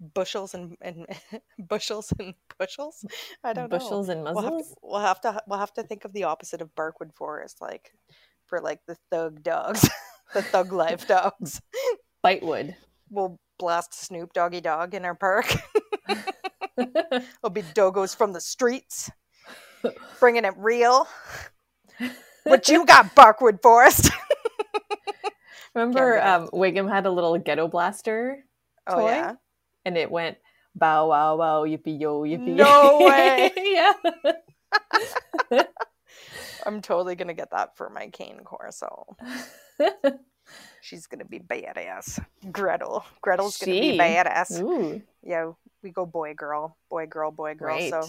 bushels 0.00 0.54
and, 0.54 0.76
and 0.80 1.06
bushels 1.58 2.12
and 2.18 2.34
bushels. 2.58 3.04
I 3.44 3.52
don't 3.52 3.70
know. 3.70 3.78
bushels 3.78 4.08
and 4.08 4.24
We'll 4.24 4.42
have, 4.42 4.50
to, 4.52 4.56
muzzles 4.56 4.74
we'll 4.82 5.00
have 5.00 5.20
to 5.22 5.42
we'll 5.46 5.58
have 5.58 5.72
to 5.74 5.82
think 5.82 6.04
of 6.04 6.12
the 6.12 6.24
opposite 6.24 6.62
of 6.62 6.74
Barkwood 6.74 7.14
Forest, 7.14 7.60
like 7.60 7.92
for 8.46 8.60
like 8.60 8.80
the 8.86 8.96
thug 9.10 9.42
dogs, 9.42 9.88
the 10.34 10.42
thug 10.42 10.72
life 10.72 11.06
dogs. 11.06 11.60
bitewood 12.24 12.74
We'll 13.10 13.38
blast 13.58 13.94
Snoop 13.94 14.32
Doggy 14.32 14.60
Dogg 14.60 14.94
in 14.94 15.04
our 15.04 15.14
park. 15.14 15.46
It'll 16.78 17.50
be 17.52 17.62
dogos 17.62 18.14
from 18.16 18.32
the 18.32 18.40
streets, 18.40 19.10
bringing 20.18 20.44
it 20.44 20.54
real. 20.56 21.06
What 22.44 22.68
you 22.68 22.86
got, 22.86 23.14
Barkwood 23.14 23.60
Forest? 23.62 24.10
Remember, 25.74 26.20
um, 26.22 26.48
Wiggum 26.48 26.88
had 26.90 27.06
a 27.06 27.10
little 27.10 27.38
ghetto 27.38 27.68
blaster, 27.68 28.44
Oh 28.86 29.00
Toy? 29.00 29.06
yeah, 29.06 29.34
and 29.84 29.96
it 29.96 30.10
went 30.10 30.38
bow 30.74 31.08
wow 31.08 31.36
wow 31.36 31.64
yippee 31.64 32.00
yo 32.00 32.22
yippee. 32.22 32.54
No 32.54 33.04
way. 33.06 33.52
yeah. 35.50 35.50
I'm 36.66 36.82
totally 36.82 37.14
gonna 37.14 37.34
get 37.34 37.50
that 37.52 37.76
for 37.76 37.88
my 37.90 38.08
cane 38.08 38.40
Corso. 38.44 39.16
She's 40.82 41.06
gonna 41.06 41.24
be 41.24 41.38
badass. 41.38 42.22
Gretel. 42.52 43.04
Gretel's 43.22 43.56
gonna 43.56 43.80
be 43.80 43.98
badass. 43.98 44.60
Ooh. 44.60 45.00
Yeah, 45.22 45.52
we 45.82 45.90
go 45.90 46.06
boy 46.06 46.34
girl, 46.34 46.76
boy 46.90 47.06
girl, 47.06 47.30
boy 47.30 47.54
girl. 47.54 47.80
So 47.80 48.08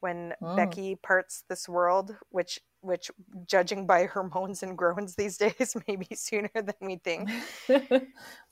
when 0.00 0.34
Mm. 0.42 0.56
Becky 0.56 0.96
parts 0.96 1.44
this 1.48 1.68
world, 1.68 2.16
which 2.30 2.60
which 2.82 3.10
judging 3.46 3.86
by 3.86 4.04
her 4.04 4.24
moans 4.34 4.62
and 4.62 4.76
groans 4.76 5.14
these 5.14 5.38
days, 5.38 5.74
maybe 5.88 6.06
sooner 6.14 6.50
than 6.54 6.74
we 6.80 6.96
think. 6.96 7.30
she 7.66 7.78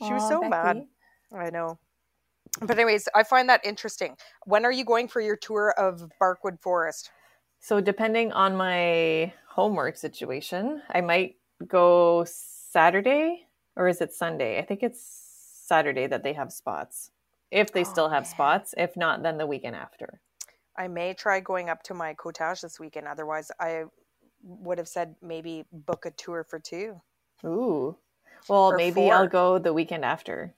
She 0.06 0.12
was 0.14 0.26
so 0.26 0.48
mad. 0.48 0.82
I 1.36 1.50
know. 1.50 1.78
But 2.60 2.78
anyways, 2.78 3.08
I 3.14 3.22
find 3.22 3.48
that 3.48 3.64
interesting. 3.64 4.16
When 4.44 4.64
are 4.64 4.72
you 4.72 4.84
going 4.84 5.08
for 5.08 5.20
your 5.20 5.36
tour 5.36 5.74
of 5.78 6.10
Barkwood 6.20 6.60
Forest? 6.60 7.10
So 7.60 7.80
depending 7.80 8.32
on 8.32 8.56
my 8.56 9.32
homework 9.48 9.96
situation, 9.96 10.82
I 10.90 11.00
might 11.00 11.36
go 11.66 12.24
Saturday 12.26 13.46
or 13.76 13.88
is 13.88 14.00
it 14.00 14.12
Sunday? 14.12 14.58
I 14.58 14.62
think 14.62 14.82
it's 14.82 15.00
Saturday 15.64 16.06
that 16.08 16.22
they 16.22 16.32
have 16.34 16.52
spots. 16.52 17.10
If 17.50 17.72
they 17.72 17.82
Oh, 17.82 17.84
still 17.84 18.08
have 18.08 18.24
man. 18.24 18.30
spots, 18.30 18.74
if 18.76 18.96
not, 18.96 19.22
then 19.22 19.38
the 19.38 19.46
weekend 19.46 19.76
after. 19.76 20.20
I 20.76 20.88
may 20.88 21.14
try 21.14 21.40
going 21.40 21.68
up 21.68 21.82
to 21.84 21.94
my 21.94 22.14
cottage 22.14 22.62
this 22.62 22.80
weekend. 22.80 23.06
Otherwise, 23.06 23.50
I 23.60 23.84
would 24.42 24.78
have 24.78 24.88
said 24.88 25.14
maybe 25.22 25.64
book 25.70 26.06
a 26.06 26.10
tour 26.12 26.44
for 26.48 26.58
two. 26.58 27.00
Ooh. 27.44 27.96
Well, 28.48 28.68
Or 28.72 28.76
maybe. 28.76 29.10
I'll 29.10 29.28
go 29.28 29.58
the 29.58 29.72
weekend 29.72 30.04
after. 30.04 30.54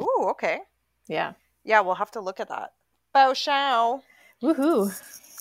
Ooh, 0.00 0.26
okay. 0.30 0.60
Yeah. 1.08 1.32
Yeah, 1.64 1.80
we'll 1.80 1.94
have 1.94 2.12
to 2.12 2.20
look 2.20 2.40
at 2.40 2.48
that. 2.48 2.72
Bow 3.12 3.34
Shao. 3.34 4.02
Woohoo. 4.42 4.92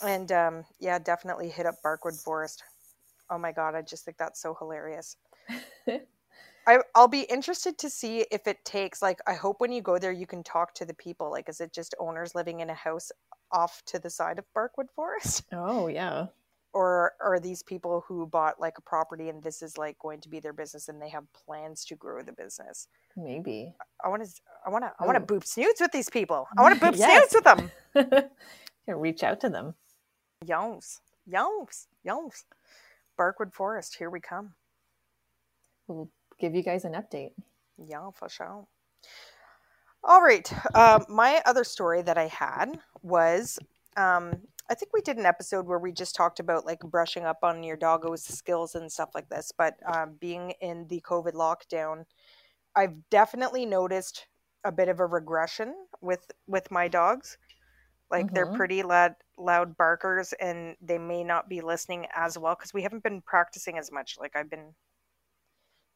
And 0.04 0.32
um, 0.32 0.65
yeah, 0.80 0.99
definitely 0.99 1.49
hit 1.49 1.65
up 1.65 1.75
Barkwood 1.84 2.21
Forest. 2.21 2.63
Oh 3.30 3.38
my 3.38 3.51
god, 3.51 3.75
I 3.75 3.82
just 3.82 4.06
think 4.06 4.17
that's 4.17 4.41
so 4.41 4.56
hilarious. 4.60 5.17
I, 6.67 6.80
I'll 6.95 7.08
be 7.08 7.21
interested 7.21 7.78
to 7.80 7.89
see 7.89 8.25
if 8.32 8.47
it 8.47 8.63
takes 8.65 9.01
like 9.01 9.19
I 9.28 9.34
hope 9.34 9.60
when 9.60 9.71
you 9.71 9.82
go 9.82 9.99
there 9.99 10.12
you 10.12 10.25
can 10.25 10.43
talk 10.43 10.73
to 10.75 10.86
the 10.86 10.93
people. 10.95 11.30
Like, 11.32 11.47
is 11.49 11.62
it 11.62 11.73
just 11.73 11.95
owners 11.99 12.34
living 12.34 12.60
in 12.60 12.69
a 12.69 12.73
house 12.73 13.12
off 13.51 13.82
to 13.86 13.99
the 13.99 14.10
side 14.10 14.39
of 14.39 14.45
Barkwood 14.56 14.89
Forest, 14.95 15.43
Oh, 15.54 15.88
yeah. 15.88 16.28
Or 16.75 17.13
are 17.21 17.39
these 17.39 17.63
people 17.63 18.05
who 18.07 18.27
bought 18.27 18.61
like 18.61 18.77
a 18.77 18.83
property 18.83 19.29
and 19.29 19.43
this 19.43 19.63
is 19.63 19.79
like 19.79 19.97
going 19.99 20.21
to 20.21 20.29
be 20.29 20.41
their 20.41 20.53
business 20.53 20.89
and 20.89 21.01
they 21.01 21.09
have 21.09 21.25
plans 21.33 21.85
to 21.85 21.95
grow 21.95 22.21
the 22.23 22.33
business? 22.33 22.89
Maybe. 23.17 23.73
I 24.03 24.09
want 24.09 24.23
to, 24.23 24.29
I 24.67 24.71
want 24.71 24.85
to, 24.85 24.93
I 24.99 25.05
want 25.07 25.27
to 25.27 25.33
boop 25.33 25.45
snoots 25.45 25.81
with 25.81 25.93
these 25.93 26.09
people. 26.09 26.47
I 26.57 26.63
want 26.63 26.79
to 26.79 26.85
boop 26.85 26.97
Yes. 26.97 27.31
snoots 27.31 27.35
with 27.35 27.45
them. 27.45 27.71
Reach 28.88 29.23
out 29.23 29.41
to 29.41 29.49
them. 29.49 29.75
Yoms, 30.45 30.99
yoms, 31.31 31.88
yoms. 32.07 32.43
Barkwood 33.19 33.53
Forest, 33.53 33.97
here 33.97 34.09
we 34.11 34.19
come. 34.21 34.53
We'll 35.88 36.09
give 36.39 36.55
you 36.55 36.63
guys 36.63 36.85
an 36.85 36.93
update. 36.93 37.33
Yeah, 37.77 38.11
for 38.13 38.29
sure. 38.29 38.67
All 40.03 40.21
right. 40.21 40.51
Um, 40.75 41.05
my 41.09 41.41
other 41.45 41.63
story 41.63 42.01
that 42.03 42.17
I 42.17 42.27
had 42.27 42.79
was 43.03 43.59
um, 43.97 44.41
I 44.69 44.73
think 44.75 44.93
we 44.93 45.01
did 45.01 45.17
an 45.17 45.25
episode 45.25 45.67
where 45.67 45.78
we 45.80 45.91
just 45.91 46.15
talked 46.15 46.39
about 46.39 46.65
like 46.65 46.80
brushing 46.80 47.25
up 47.25 47.39
on 47.43 47.63
your 47.63 47.78
doggo's 47.78 48.23
skills 48.23 48.73
and 48.75 48.91
stuff 48.91 49.12
like 49.13 49.30
this. 49.30 49.51
But 49.51 49.80
um, 49.86 50.15
being 50.15 50.51
in 50.62 50.88
the 50.88 51.01
COVID 51.01 51.34
lockdown, 51.34 52.06
I've 52.75 53.10
definitely 53.10 53.65
noticed 53.65 54.28
a 54.63 54.71
bit 54.71 54.89
of 54.89 54.99
a 54.99 55.08
regression 55.08 55.88
with 56.01 56.32
with 56.47 56.71
my 56.71 56.88
dogs. 56.89 57.38
Like 58.12 58.34
they're 58.34 58.45
Mhm. 58.45 58.47
pretty 58.47 58.84
loud, 58.84 59.15
loud 59.38 59.78
barkers, 59.78 60.34
and 60.34 60.78
they 60.82 60.99
may 60.99 61.23
not 61.23 61.49
be 61.49 61.62
listening 61.62 62.08
as 62.15 62.38
well 62.38 62.56
because 62.56 62.73
we 62.73 62.84
haven't 62.84 63.04
been 63.04 63.21
practicing 63.21 63.78
as 63.80 63.91
much. 63.91 64.17
Like 64.19 64.36
I've 64.36 64.49
been 64.49 64.75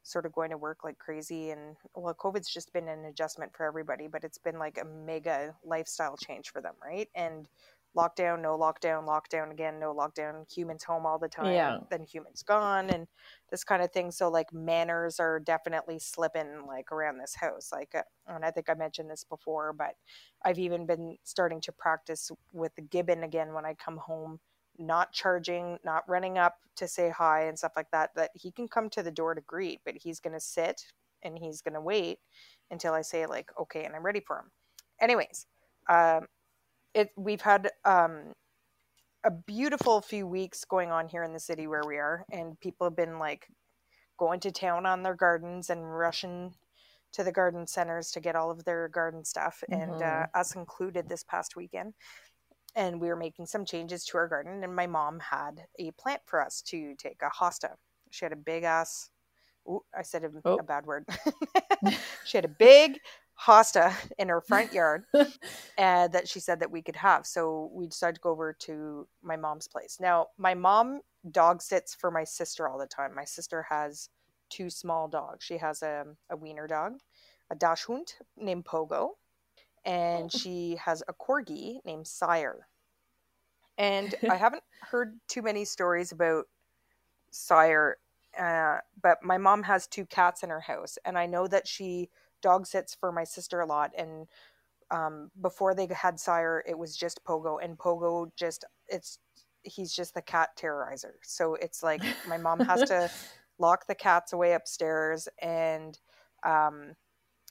sort 0.04 0.26
of 0.26 0.32
going 0.32 0.50
to 0.50 0.58
work 0.58 0.84
like 0.84 0.98
crazy 0.98 1.52
and 1.52 1.76
well 1.94 2.14
covid's 2.14 2.50
just 2.52 2.72
been 2.74 2.88
an 2.88 3.06
adjustment 3.06 3.56
for 3.56 3.66
everybody 3.66 4.08
but 4.08 4.24
it's 4.24 4.38
been 4.38 4.58
like 4.58 4.78
a 4.78 4.86
mega 4.86 5.56
lifestyle 5.64 6.16
change 6.18 6.50
for 6.50 6.62
them 6.62 6.74
right 6.82 7.10
and 7.16 7.50
lockdown 7.98 8.42
no 8.42 8.58
lockdown 8.58 9.08
lockdown 9.08 9.52
again 9.52 9.80
no 9.80 9.94
lockdown 9.94 10.50
humans 10.52 10.84
home 10.84 11.06
all 11.06 11.18
the 11.18 11.28
time 11.28 11.54
Yeah. 11.54 11.80
then 11.90 12.04
humans 12.04 12.44
gone 12.44 12.90
and 12.90 13.08
this 13.50 13.64
kind 13.64 13.82
of 13.82 13.92
thing 13.92 14.12
so 14.12 14.30
like 14.30 14.54
manners 14.54 15.20
are 15.20 15.40
definitely 15.40 15.98
slipping 15.98 16.66
like 16.68 16.92
around 16.92 17.18
this 17.18 17.36
house 17.36 17.70
like 17.72 17.96
uh, 17.96 18.04
and 18.28 18.46
i 18.46 18.52
think 18.52 18.70
i 18.70 18.74
mentioned 18.76 19.10
this 19.10 19.24
before 19.24 19.74
but 19.74 19.96
i've 20.46 20.60
even 20.60 20.86
been 20.86 21.18
starting 21.24 21.60
to 21.60 21.72
practice 21.72 22.30
with 22.54 22.74
the 22.76 22.82
gibbon 22.82 23.24
again 23.24 23.54
when 23.54 23.66
i 23.66 23.74
come 23.74 23.98
home 23.98 24.40
not 24.80 25.12
charging, 25.12 25.78
not 25.84 26.08
running 26.08 26.38
up 26.38 26.56
to 26.78 26.88
say 26.88 27.10
hi 27.10 27.44
and 27.44 27.58
stuff 27.58 27.74
like 27.76 27.92
that, 27.92 28.12
that 28.16 28.32
he 28.34 28.52
can 28.52 28.68
come 28.68 28.90
to 28.90 29.04
the 29.04 29.12
door 29.12 29.36
to 29.36 29.42
greet, 29.42 29.82
but 29.86 29.96
he's 29.98 30.20
going 30.20 30.34
to 30.34 30.40
sit 30.40 30.82
and 31.22 31.38
he's 31.38 31.62
going 31.62 31.74
to 31.74 31.82
wait 31.82 32.20
until 32.72 32.94
I 32.94 33.02
say 33.02 33.26
like, 33.26 33.52
okay, 33.60 33.84
and 33.84 33.96
I'm 33.96 34.06
ready 34.06 34.22
for 34.22 34.38
him. 34.38 34.52
Anyways, 35.02 35.48
um, 35.90 36.28
it, 36.94 37.12
we've 37.18 37.42
had, 37.42 37.72
um, 37.86 38.34
a 39.24 39.32
beautiful 39.32 40.02
few 40.02 40.26
weeks 40.26 40.64
going 40.66 40.92
on 40.92 41.08
here 41.08 41.24
in 41.24 41.34
the 41.34 41.40
city 41.40 41.68
where 41.68 41.84
we 41.86 41.98
are 41.98 42.26
and 42.32 42.60
people 42.60 42.88
have 42.88 42.96
been 42.96 43.20
like 43.20 43.48
going 44.18 44.40
to 44.40 44.52
town 44.52 44.86
on 44.86 45.04
their 45.04 45.16
gardens 45.16 45.70
and 45.70 45.98
rushing 45.98 46.54
to 47.12 47.24
the 47.24 47.32
garden 47.32 47.68
centers 47.68 48.12
to 48.12 48.20
get 48.20 48.36
all 48.36 48.52
of 48.52 48.64
their 48.64 48.88
garden 48.88 49.26
stuff 49.26 49.64
and 49.72 49.92
uh, 50.02 50.26
Mhm. 50.26 50.30
us 50.36 50.56
included 50.56 51.10
this 51.10 51.24
past 51.24 51.56
weekend 51.56 51.94
and 52.76 53.02
we 53.02 53.08
were 53.10 53.16
making 53.16 53.46
some 53.46 53.66
changes 53.66 54.06
to 54.06 54.18
our 54.18 54.28
garden 54.28 54.64
and 54.64 54.76
my 54.76 54.88
mom 54.88 55.20
had 55.20 55.68
a 55.80 55.92
plant 55.92 56.22
for 56.26 56.42
us 56.42 56.62
to 56.62 56.96
take 56.96 57.22
a 57.22 57.30
hosta 57.30 57.76
she 58.12 58.26
had 58.26 58.32
a 58.34 58.38
big 58.38 58.64
ass 58.64 59.10
ooh, 59.68 59.84
i 59.98 60.02
said 60.02 60.24
a, 60.24 60.30
Oh. 60.46 60.60
a 60.60 60.64
bad 60.64 60.86
word 60.86 61.06
she 62.26 62.38
had 62.38 62.46
a 62.46 62.50
big 62.50 63.00
hosta 63.48 63.94
in 64.18 64.30
her 64.30 64.42
front 64.42 64.74
yard 64.74 65.06
uh, 65.78 66.08
that 66.10 66.28
she 66.28 66.40
said 66.40 66.60
that 66.60 66.72
we 66.72 66.82
could 66.82 66.96
have 66.96 67.26
so 67.26 67.70
we 67.74 67.88
decided 67.88 68.16
to 68.16 68.22
go 68.22 68.32
over 68.32 68.54
to 68.54 69.08
my 69.24 69.36
mom's 69.38 69.68
place 69.68 69.98
now 70.02 70.28
my 70.38 70.54
mom 70.54 71.02
dog 71.32 71.62
sits 71.62 71.96
for 71.96 72.12
my 72.12 72.24
sister 72.24 72.68
all 72.68 72.78
the 72.80 72.88
time 72.88 73.16
my 73.16 73.26
sister 73.26 73.66
has 73.70 74.10
two 74.50 74.70
small 74.70 75.08
dogs 75.08 75.44
she 75.46 75.58
has 75.58 75.82
a, 75.84 76.06
a 76.32 76.38
wiener 76.38 76.68
dog 76.68 76.94
a 77.52 77.56
dachshund 77.56 78.14
named 78.38 78.66
pogo 78.66 79.12
and 79.86 80.32
Oh. 80.34 80.38
she 80.38 80.78
has 80.84 81.04
a 81.08 81.14
corgi 81.14 81.80
named 81.86 82.08
Sire. 82.08 82.68
And 83.78 84.16
I 84.28 84.36
haven't 84.38 84.64
heard 84.82 85.20
too 85.28 85.42
many 85.42 85.66
stories 85.66 86.12
about 86.12 86.46
Sire, 87.32 87.98
uh, 88.38 88.80
but 89.02 89.24
my 89.24 89.38
mom 89.38 89.64
has 89.64 89.88
two 89.88 90.06
cats 90.06 90.44
in 90.44 90.50
her 90.50 90.62
house, 90.62 90.98
and 91.06 91.18
I 91.18 91.26
know 91.26 91.48
that 91.48 91.68
she 91.68 92.10
dog 92.42 92.68
sits 92.68 92.96
for 92.96 93.12
my 93.12 93.24
sister 93.24 93.62
a 93.62 93.66
lot. 93.66 93.92
And 93.98 94.28
um, 94.92 95.32
before 95.42 95.76
they 95.76 95.88
had 95.92 96.20
Sire, 96.20 96.64
it 96.68 96.78
was 96.78 96.96
just 96.96 97.24
Pogo, 97.24 97.64
and 97.64 97.78
Pogo 97.78 98.32
just 98.36 98.66
it's 98.88 99.20
he's 99.64 99.94
just 99.94 100.14
the 100.14 100.22
cat 100.22 100.50
terrorizer. 100.58 101.14
So 101.22 101.56
it's 101.56 101.84
like 101.84 102.02
my 102.28 102.38
mom 102.38 102.60
has 102.62 102.88
to 102.90 103.12
lock 103.60 103.88
the 103.88 103.96
cats 103.96 104.34
away 104.34 104.54
upstairs 104.54 105.28
and 105.42 106.00
um, 106.44 106.96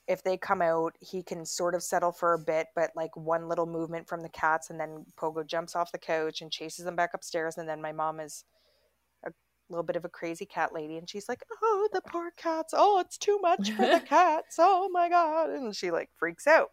if 0.09 0.23
they 0.23 0.37
come 0.37 0.63
out, 0.63 0.95
he 0.99 1.21
can 1.21 1.45
sort 1.45 1.75
of 1.75 1.83
settle 1.83 2.11
for 2.11 2.33
a 2.33 2.39
bit, 2.39 2.67
but 2.75 2.89
like 2.95 3.15
one 3.15 3.47
little 3.47 3.67
movement 3.67 4.07
from 4.07 4.21
the 4.21 4.29
cats, 4.29 4.71
and 4.71 4.79
then 4.79 5.05
Pogo 5.15 5.45
jumps 5.45 5.75
off 5.75 5.91
the 5.91 5.99
couch 5.99 6.41
and 6.41 6.51
chases 6.51 6.83
them 6.83 6.95
back 6.95 7.11
upstairs. 7.13 7.59
And 7.59 7.69
then 7.69 7.79
my 7.79 7.91
mom 7.91 8.19
is 8.19 8.43
little 9.69 9.83
bit 9.83 9.95
of 9.95 10.05
a 10.05 10.09
crazy 10.09 10.45
cat 10.45 10.73
lady, 10.73 10.97
and 10.97 11.09
she's 11.09 11.29
like, 11.29 11.43
"Oh, 11.61 11.89
the 11.93 12.01
poor 12.07 12.31
cats! 12.31 12.73
Oh, 12.75 12.99
it's 12.99 13.17
too 13.17 13.39
much 13.41 13.71
for 13.71 13.85
the 13.85 13.99
cats! 14.05 14.57
Oh 14.59 14.89
my 14.89 15.09
god!" 15.09 15.49
And 15.49 15.75
she 15.75 15.91
like 15.91 16.09
freaks 16.17 16.47
out. 16.47 16.71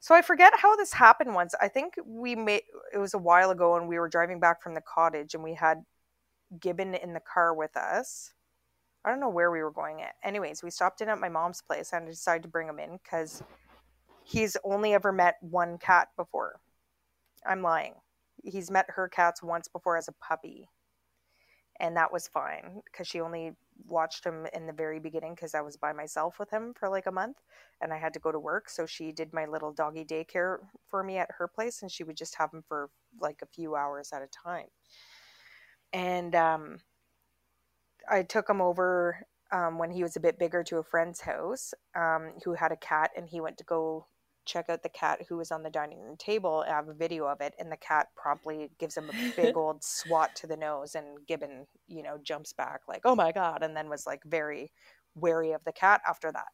So 0.00 0.14
I 0.14 0.22
forget 0.22 0.54
how 0.56 0.76
this 0.76 0.94
happened 0.94 1.34
once. 1.34 1.54
I 1.60 1.68
think 1.68 1.94
we 2.06 2.34
made 2.34 2.62
it 2.92 2.98
was 2.98 3.14
a 3.14 3.18
while 3.18 3.50
ago, 3.50 3.76
and 3.76 3.88
we 3.88 3.98
were 3.98 4.08
driving 4.08 4.40
back 4.40 4.62
from 4.62 4.74
the 4.74 4.80
cottage, 4.80 5.34
and 5.34 5.44
we 5.44 5.54
had 5.54 5.84
Gibbon 6.58 6.94
in 6.94 7.12
the 7.12 7.20
car 7.20 7.54
with 7.54 7.76
us. 7.76 8.32
I 9.04 9.10
don't 9.10 9.20
know 9.20 9.30
where 9.30 9.50
we 9.50 9.62
were 9.62 9.70
going 9.70 10.02
at. 10.02 10.14
Anyways, 10.22 10.62
we 10.62 10.70
stopped 10.70 11.00
in 11.00 11.08
at 11.08 11.18
my 11.18 11.28
mom's 11.28 11.62
place 11.62 11.92
and 11.92 12.04
I 12.04 12.10
decided 12.10 12.42
to 12.42 12.48
bring 12.48 12.68
him 12.68 12.78
in 12.78 12.98
because 13.02 13.42
he's 14.24 14.56
only 14.62 14.92
ever 14.92 15.10
met 15.10 15.36
one 15.40 15.78
cat 15.78 16.08
before. 16.16 16.60
I'm 17.46 17.62
lying. 17.62 17.94
He's 18.44 18.70
met 18.70 18.86
her 18.88 19.08
cats 19.08 19.42
once 19.42 19.68
before 19.68 19.96
as 19.96 20.08
a 20.08 20.12
puppy. 20.12 20.68
And 21.80 21.96
that 21.96 22.12
was 22.12 22.28
fine 22.28 22.82
because 22.84 23.08
she 23.08 23.20
only 23.20 23.52
watched 23.88 24.24
him 24.24 24.46
in 24.52 24.66
the 24.66 24.72
very 24.72 25.00
beginning 25.00 25.34
because 25.34 25.54
I 25.54 25.62
was 25.62 25.76
by 25.76 25.92
myself 25.92 26.38
with 26.38 26.50
him 26.50 26.74
for 26.78 26.88
like 26.88 27.06
a 27.06 27.12
month 27.12 27.38
and 27.80 27.92
I 27.92 27.96
had 27.96 28.12
to 28.14 28.20
go 28.20 28.30
to 28.30 28.38
work. 28.38 28.68
So 28.68 28.84
she 28.84 29.12
did 29.12 29.32
my 29.32 29.46
little 29.46 29.72
doggy 29.72 30.04
daycare 30.04 30.58
for 30.88 31.02
me 31.02 31.16
at 31.16 31.30
her 31.38 31.48
place 31.48 31.80
and 31.80 31.90
she 31.90 32.04
would 32.04 32.18
just 32.18 32.34
have 32.36 32.52
him 32.52 32.62
for 32.68 32.90
like 33.18 33.40
a 33.42 33.46
few 33.46 33.74
hours 33.76 34.12
at 34.12 34.22
a 34.22 34.26
time. 34.26 34.66
And 35.92 36.34
um, 36.34 36.80
I 38.08 38.22
took 38.22 38.48
him 38.48 38.60
over 38.60 39.26
um, 39.52 39.78
when 39.78 39.90
he 39.90 40.02
was 40.02 40.16
a 40.16 40.20
bit 40.20 40.38
bigger 40.38 40.62
to 40.64 40.78
a 40.78 40.82
friend's 40.82 41.20
house 41.20 41.74
um, 41.94 42.32
who 42.44 42.54
had 42.54 42.72
a 42.72 42.76
cat, 42.76 43.10
and 43.16 43.28
he 43.28 43.40
went 43.40 43.58
to 43.58 43.64
go 43.64 44.06
check 44.50 44.68
out 44.68 44.82
the 44.82 44.88
cat 44.88 45.20
who 45.28 45.36
was 45.36 45.50
on 45.50 45.62
the 45.62 45.70
dining 45.70 46.00
room 46.00 46.16
table. 46.16 46.64
I 46.66 46.70
have 46.70 46.88
a 46.88 46.94
video 46.94 47.26
of 47.26 47.40
it, 47.40 47.54
and 47.58 47.70
the 47.70 47.76
cat 47.76 48.08
promptly 48.16 48.70
gives 48.78 48.96
him 48.96 49.10
a 49.10 49.36
big 49.40 49.56
old 49.56 49.84
swat 49.84 50.34
to 50.36 50.46
the 50.46 50.56
nose, 50.56 50.94
and 50.94 51.26
Gibbon, 51.26 51.66
you 51.86 52.02
know, 52.02 52.18
jumps 52.22 52.52
back 52.52 52.80
like, 52.88 53.02
"Oh 53.04 53.14
my 53.14 53.32
god!" 53.32 53.62
and 53.62 53.76
then 53.76 53.88
was 53.88 54.06
like 54.06 54.22
very 54.24 54.72
wary 55.14 55.52
of 55.52 55.64
the 55.64 55.72
cat 55.72 56.00
after 56.08 56.32
that. 56.32 56.48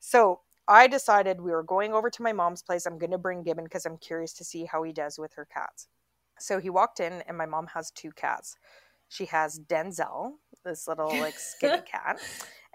So 0.00 0.40
I 0.66 0.86
decided 0.86 1.40
we 1.40 1.50
were 1.50 1.62
going 1.62 1.92
over 1.92 2.10
to 2.10 2.22
my 2.22 2.32
mom's 2.32 2.62
place. 2.62 2.86
I'm 2.86 2.98
going 2.98 3.10
to 3.10 3.18
bring 3.18 3.42
Gibbon 3.42 3.64
because 3.64 3.84
I'm 3.84 3.98
curious 3.98 4.32
to 4.34 4.44
see 4.44 4.64
how 4.64 4.82
he 4.82 4.92
does 4.92 5.18
with 5.18 5.34
her 5.34 5.46
cats. 5.46 5.88
So 6.38 6.58
he 6.58 6.70
walked 6.70 7.00
in, 7.00 7.22
and 7.28 7.36
my 7.36 7.46
mom 7.46 7.68
has 7.74 7.90
two 7.90 8.10
cats. 8.12 8.56
She 9.08 9.26
has 9.26 9.60
Denzel, 9.60 10.32
this 10.64 10.88
little 10.88 11.14
like 11.18 11.38
skinny 11.38 11.82
cat, 11.90 12.20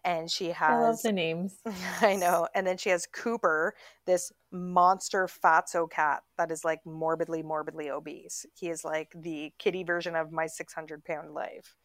and 0.04 0.30
she 0.30 0.48
has. 0.50 0.70
I 0.70 0.80
love 0.80 1.02
the 1.02 1.12
names. 1.12 1.58
I 2.02 2.16
know. 2.16 2.48
And 2.56 2.66
then 2.66 2.78
she 2.78 2.90
has 2.90 3.06
Cooper, 3.06 3.74
this 4.06 4.32
monster 4.52 5.28
fatso 5.28 5.90
cat 5.90 6.24
that 6.38 6.52
is 6.52 6.66
like 6.66 6.80
morbidly, 6.86 7.44
morbidly 7.44 7.90
obese. 7.90 8.46
He 8.56 8.70
is 8.70 8.84
like 8.84 9.12
the 9.16 9.54
kitty 9.60 9.84
version 9.84 10.16
of 10.16 10.32
my 10.32 10.48
600 10.48 11.04
pound 11.04 11.34
life 11.34 11.76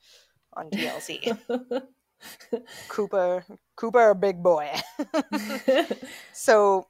on 0.55 0.71
TLC. 0.71 1.39
Cooper, 2.89 3.45
Cooper, 3.77 4.15
big 4.15 4.43
boy. 4.43 4.71
so 6.33 6.87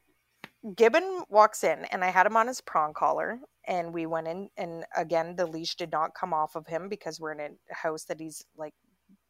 Gibbon 0.77 1.25
walks 1.29 1.65
in, 1.65 1.85
and 1.87 2.05
I 2.05 2.11
had 2.11 2.27
him 2.27 2.37
on 2.37 2.47
his 2.47 2.61
prong 2.61 2.95
collar, 2.95 3.39
and 3.67 3.93
we 3.93 4.07
went 4.07 4.29
in, 4.29 4.49
and 4.57 4.85
again, 4.97 5.37
the 5.37 5.47
leash 5.47 5.75
did 5.77 5.91
not 5.93 6.15
come 6.15 6.33
off 6.33 6.57
of 6.57 6.67
him 6.67 6.89
because 6.89 7.21
we're 7.21 7.33
in 7.33 7.41
a 7.41 7.75
house 7.75 8.05
that 8.05 8.21
he's 8.21 8.45
like 8.57 8.75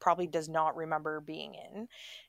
probably 0.01 0.27
does 0.27 0.49
not 0.49 0.77
remember 0.77 1.21
being 1.21 1.55
in 1.55 1.89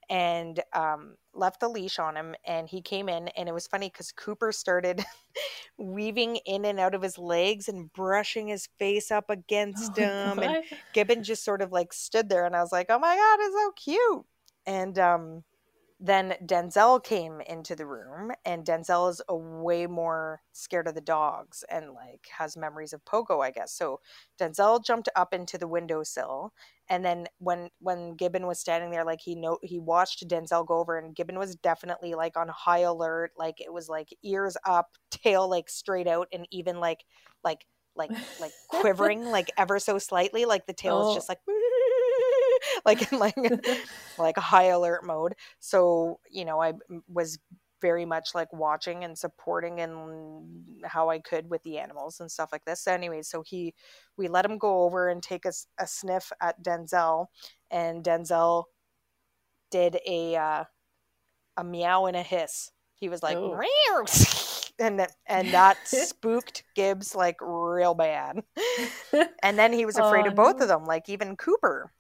and 0.09 0.61
um, 0.73 1.15
left 1.33 1.59
the 1.59 1.67
leash 1.67 1.99
on 1.99 2.15
him 2.15 2.35
and 2.45 2.69
he 2.69 2.81
came 2.81 3.09
in 3.09 3.27
and 3.29 3.49
it 3.49 3.53
was 3.53 3.67
funny 3.67 3.89
because 3.89 4.11
cooper 4.11 4.51
started 4.51 5.03
weaving 5.77 6.37
in 6.45 6.65
and 6.65 6.79
out 6.79 6.95
of 6.95 7.01
his 7.01 7.17
legs 7.17 7.67
and 7.67 7.91
brushing 7.93 8.47
his 8.47 8.67
face 8.79 9.11
up 9.11 9.25
against 9.29 9.93
oh 9.97 10.01
him 10.01 10.39
and 10.39 10.63
gibbon 10.93 11.23
just 11.23 11.43
sort 11.43 11.61
of 11.61 11.71
like 11.71 11.91
stood 11.91 12.29
there 12.29 12.45
and 12.45 12.55
i 12.55 12.61
was 12.61 12.71
like 12.71 12.87
oh 12.89 12.99
my 12.99 13.15
god 13.15 13.39
it's 13.41 13.55
so 13.55 13.71
cute. 13.71 14.25
And 14.67 14.97
um, 14.97 15.43
then 15.99 16.33
Denzel 16.45 17.01
came 17.01 17.39
into 17.41 17.73
the 17.73 17.85
room, 17.85 18.31
and 18.43 18.65
Denzel 18.65 19.09
is 19.09 19.21
a 19.29 19.35
way 19.35 19.87
more 19.87 20.41
scared 20.51 20.87
of 20.87 20.95
the 20.95 21.01
dogs 21.01 21.63
and 21.69 21.93
like 21.93 22.27
has 22.37 22.57
memories 22.57 22.91
of 22.91 23.05
Pogo, 23.05 23.41
I 23.41 23.51
guess. 23.51 23.71
So 23.71 24.01
Denzel 24.37 24.83
jumped 24.83 25.07
up 25.15 25.33
into 25.33 25.57
the 25.57 25.69
windowsill, 25.69 26.51
and 26.89 27.05
then 27.05 27.27
when 27.39 27.69
when 27.79 28.15
Gibbon 28.15 28.45
was 28.45 28.59
standing 28.59 28.91
there, 28.91 29.05
like 29.05 29.21
he 29.21 29.35
know 29.35 29.57
he 29.63 29.79
watched 29.79 30.27
Denzel 30.27 30.67
go 30.67 30.79
over, 30.79 30.97
and 30.97 31.15
Gibbon 31.15 31.39
was 31.39 31.55
definitely 31.55 32.13
like 32.13 32.35
on 32.35 32.49
high 32.49 32.79
alert, 32.79 33.31
like 33.37 33.61
it 33.61 33.71
was 33.71 33.87
like 33.87 34.09
ears 34.21 34.57
up, 34.65 34.97
tail 35.11 35.49
like 35.49 35.69
straight 35.69 36.07
out, 36.07 36.27
and 36.33 36.45
even 36.51 36.81
like 36.81 37.05
like 37.43 37.65
like 37.95 38.11
like 38.41 38.51
quivering 38.67 39.23
like 39.23 39.49
ever 39.57 39.79
so 39.79 39.97
slightly, 39.97 40.43
like 40.43 40.65
the 40.65 40.73
tail 40.73 40.97
oh. 40.97 41.09
is 41.09 41.15
just 41.15 41.29
like 41.29 41.39
like 42.85 43.11
in 43.11 43.19
like 43.19 43.35
like 44.17 44.37
high 44.37 44.65
alert 44.65 45.05
mode. 45.05 45.35
So, 45.59 46.19
you 46.29 46.45
know, 46.45 46.61
I 46.61 46.73
was 47.07 47.39
very 47.81 48.05
much 48.05 48.29
like 48.33 48.51
watching 48.51 49.03
and 49.03 49.17
supporting 49.17 49.79
and 49.79 50.65
how 50.83 51.09
I 51.09 51.19
could 51.19 51.49
with 51.49 51.61
the 51.63 51.77
animals 51.77 52.19
and 52.19 52.31
stuff 52.31 52.49
like 52.51 52.65
this. 52.65 52.81
So 52.81 52.91
anyway, 52.91 53.21
so 53.21 53.43
he 53.45 53.73
we 54.17 54.27
let 54.27 54.45
him 54.45 54.57
go 54.57 54.83
over 54.83 55.09
and 55.09 55.21
take 55.21 55.45
a, 55.45 55.51
a 55.79 55.85
sniff 55.85 56.31
at 56.41 56.63
Denzel 56.63 57.27
and 57.69 58.03
Denzel 58.03 58.63
did 59.71 59.97
a 60.07 60.35
uh, 60.35 60.63
a 61.57 61.63
meow 61.63 62.05
and 62.05 62.15
a 62.15 62.23
hiss. 62.23 62.71
He 62.95 63.09
was 63.09 63.21
like 63.21 63.37
oh. 63.37 63.55
and 64.79 65.05
and 65.27 65.51
that 65.51 65.77
spooked 65.87 66.63
Gibbs 66.75 67.15
like 67.15 67.37
real 67.41 67.93
bad. 67.93 68.43
and 69.43 69.59
then 69.59 69.73
he 69.73 69.85
was 69.85 69.97
afraid 69.97 70.25
oh, 70.25 70.29
of 70.29 70.35
both 70.35 70.57
no. 70.57 70.63
of 70.63 70.67
them, 70.69 70.85
like 70.85 71.09
even 71.09 71.35
Cooper. 71.35 71.91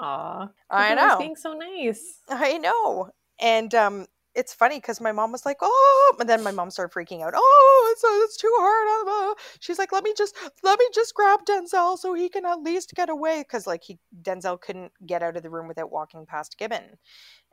Aw. 0.00 0.48
I 0.70 0.94
know. 0.94 1.18
being 1.18 1.36
so 1.36 1.52
nice. 1.52 2.20
I 2.28 2.58
know. 2.58 3.10
And 3.40 3.74
um 3.74 4.06
it's 4.32 4.54
funny 4.54 4.76
because 4.76 5.00
my 5.00 5.10
mom 5.10 5.32
was 5.32 5.44
like, 5.44 5.56
"Oh," 5.60 6.16
and 6.20 6.28
then 6.28 6.44
my 6.44 6.52
mom 6.52 6.70
started 6.70 6.94
freaking 6.94 7.20
out. 7.22 7.32
Oh, 7.36 7.88
it's 7.92 8.04
uh, 8.04 8.24
it's 8.24 8.36
too 8.36 8.52
hard. 8.60 9.36
She's 9.58 9.78
like, 9.78 9.90
"Let 9.92 10.04
me 10.04 10.14
just 10.16 10.36
let 10.62 10.78
me 10.78 10.86
just 10.94 11.14
grab 11.14 11.40
Denzel 11.44 11.98
so 11.98 12.14
he 12.14 12.28
can 12.28 12.46
at 12.46 12.60
least 12.62 12.92
get 12.94 13.10
away," 13.10 13.40
because 13.40 13.66
like 13.66 13.82
he 13.82 13.98
Denzel 14.22 14.60
couldn't 14.60 14.92
get 15.04 15.22
out 15.24 15.36
of 15.36 15.42
the 15.42 15.50
room 15.50 15.66
without 15.66 15.90
walking 15.90 16.26
past 16.26 16.56
Gibbon. 16.58 16.96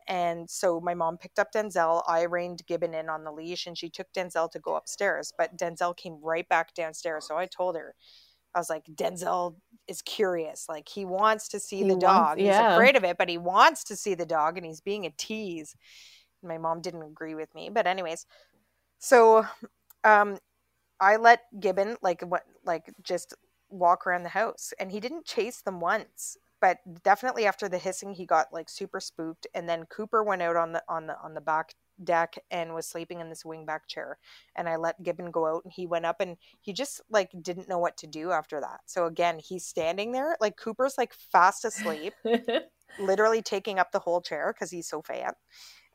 And 0.07 0.49
so 0.49 0.79
my 0.79 0.93
mom 0.93 1.17
picked 1.17 1.39
up 1.39 1.51
Denzel. 1.51 2.03
I 2.07 2.23
reined 2.23 2.65
Gibbon 2.67 2.93
in 2.93 3.09
on 3.09 3.23
the 3.23 3.31
leash, 3.31 3.67
and 3.67 3.77
she 3.77 3.89
took 3.89 4.07
Denzel 4.13 4.49
to 4.51 4.59
go 4.59 4.75
upstairs. 4.75 5.33
But 5.37 5.57
Denzel 5.57 5.97
came 5.97 6.19
right 6.21 6.47
back 6.47 6.73
downstairs. 6.75 7.27
So 7.27 7.37
I 7.37 7.47
told 7.47 7.75
her, 7.75 7.95
I 8.57 8.59
was 8.59 8.71
like, 8.71 8.85
Denzel 8.85 9.55
is 9.87 10.01
curious. 10.01 10.65
Like 10.67 10.89
he 10.89 11.05
wants 11.05 11.47
to 11.49 11.59
see 11.59 11.77
he 11.77 11.83
the 11.83 11.89
wants, 11.89 12.03
dog. 12.03 12.39
Yeah. 12.39 12.69
He's 12.69 12.73
afraid 12.73 12.95
of 12.95 13.03
it, 13.03 13.17
but 13.19 13.29
he 13.29 13.37
wants 13.37 13.83
to 13.85 13.95
see 13.95 14.15
the 14.15 14.25
dog 14.25 14.57
and 14.57 14.65
he's 14.65 14.81
being 14.81 15.05
a 15.05 15.11
tease. 15.11 15.75
My 16.41 16.57
mom 16.57 16.81
didn't 16.81 17.03
agree 17.03 17.35
with 17.35 17.53
me. 17.53 17.69
But 17.69 17.85
anyways, 17.85 18.25
so 18.97 19.45
um 20.03 20.39
I 20.99 21.17
let 21.17 21.41
Gibbon 21.59 21.97
like 22.01 22.23
what 22.23 22.45
like 22.65 22.91
just 23.03 23.35
walk 23.69 24.07
around 24.07 24.23
the 24.23 24.29
house 24.29 24.73
and 24.79 24.91
he 24.91 24.99
didn't 24.99 25.25
chase 25.25 25.61
them 25.61 25.79
once 25.79 26.37
but 26.61 26.79
definitely 27.03 27.45
after 27.45 27.67
the 27.67 27.77
hissing 27.77 28.13
he 28.13 28.25
got 28.25 28.53
like 28.53 28.69
super 28.69 29.01
spooked 29.01 29.45
and 29.53 29.67
then 29.67 29.85
cooper 29.85 30.23
went 30.23 30.41
out 30.41 30.55
on 30.55 30.71
the 30.71 30.81
on 30.87 31.05
the 31.05 31.15
on 31.21 31.33
the 31.33 31.41
back 31.41 31.73
deck 32.03 32.35
and 32.51 32.73
was 32.73 32.87
sleeping 32.87 33.19
in 33.19 33.29
this 33.29 33.43
wingback 33.43 33.81
chair 33.87 34.17
and 34.55 34.69
i 34.69 34.75
let 34.75 35.01
gibbon 35.03 35.31
go 35.31 35.45
out 35.47 35.63
and 35.63 35.73
he 35.73 35.87
went 35.87 36.05
up 36.05 36.19
and 36.19 36.37
he 36.61 36.73
just 36.73 37.01
like 37.09 37.29
didn't 37.41 37.69
know 37.69 37.79
what 37.79 37.97
to 37.97 38.07
do 38.07 38.31
after 38.31 38.59
that. 38.61 38.81
So 38.85 39.05
again 39.05 39.39
he's 39.39 39.65
standing 39.65 40.11
there 40.11 40.37
like 40.39 40.57
cooper's 40.57 40.97
like 40.97 41.13
fast 41.13 41.65
asleep 41.65 42.13
literally 42.99 43.41
taking 43.41 43.79
up 43.79 43.91
the 43.91 43.99
whole 43.99 44.21
chair 44.21 44.53
because 44.53 44.71
he's 44.71 44.87
so 44.87 45.01
fat 45.01 45.35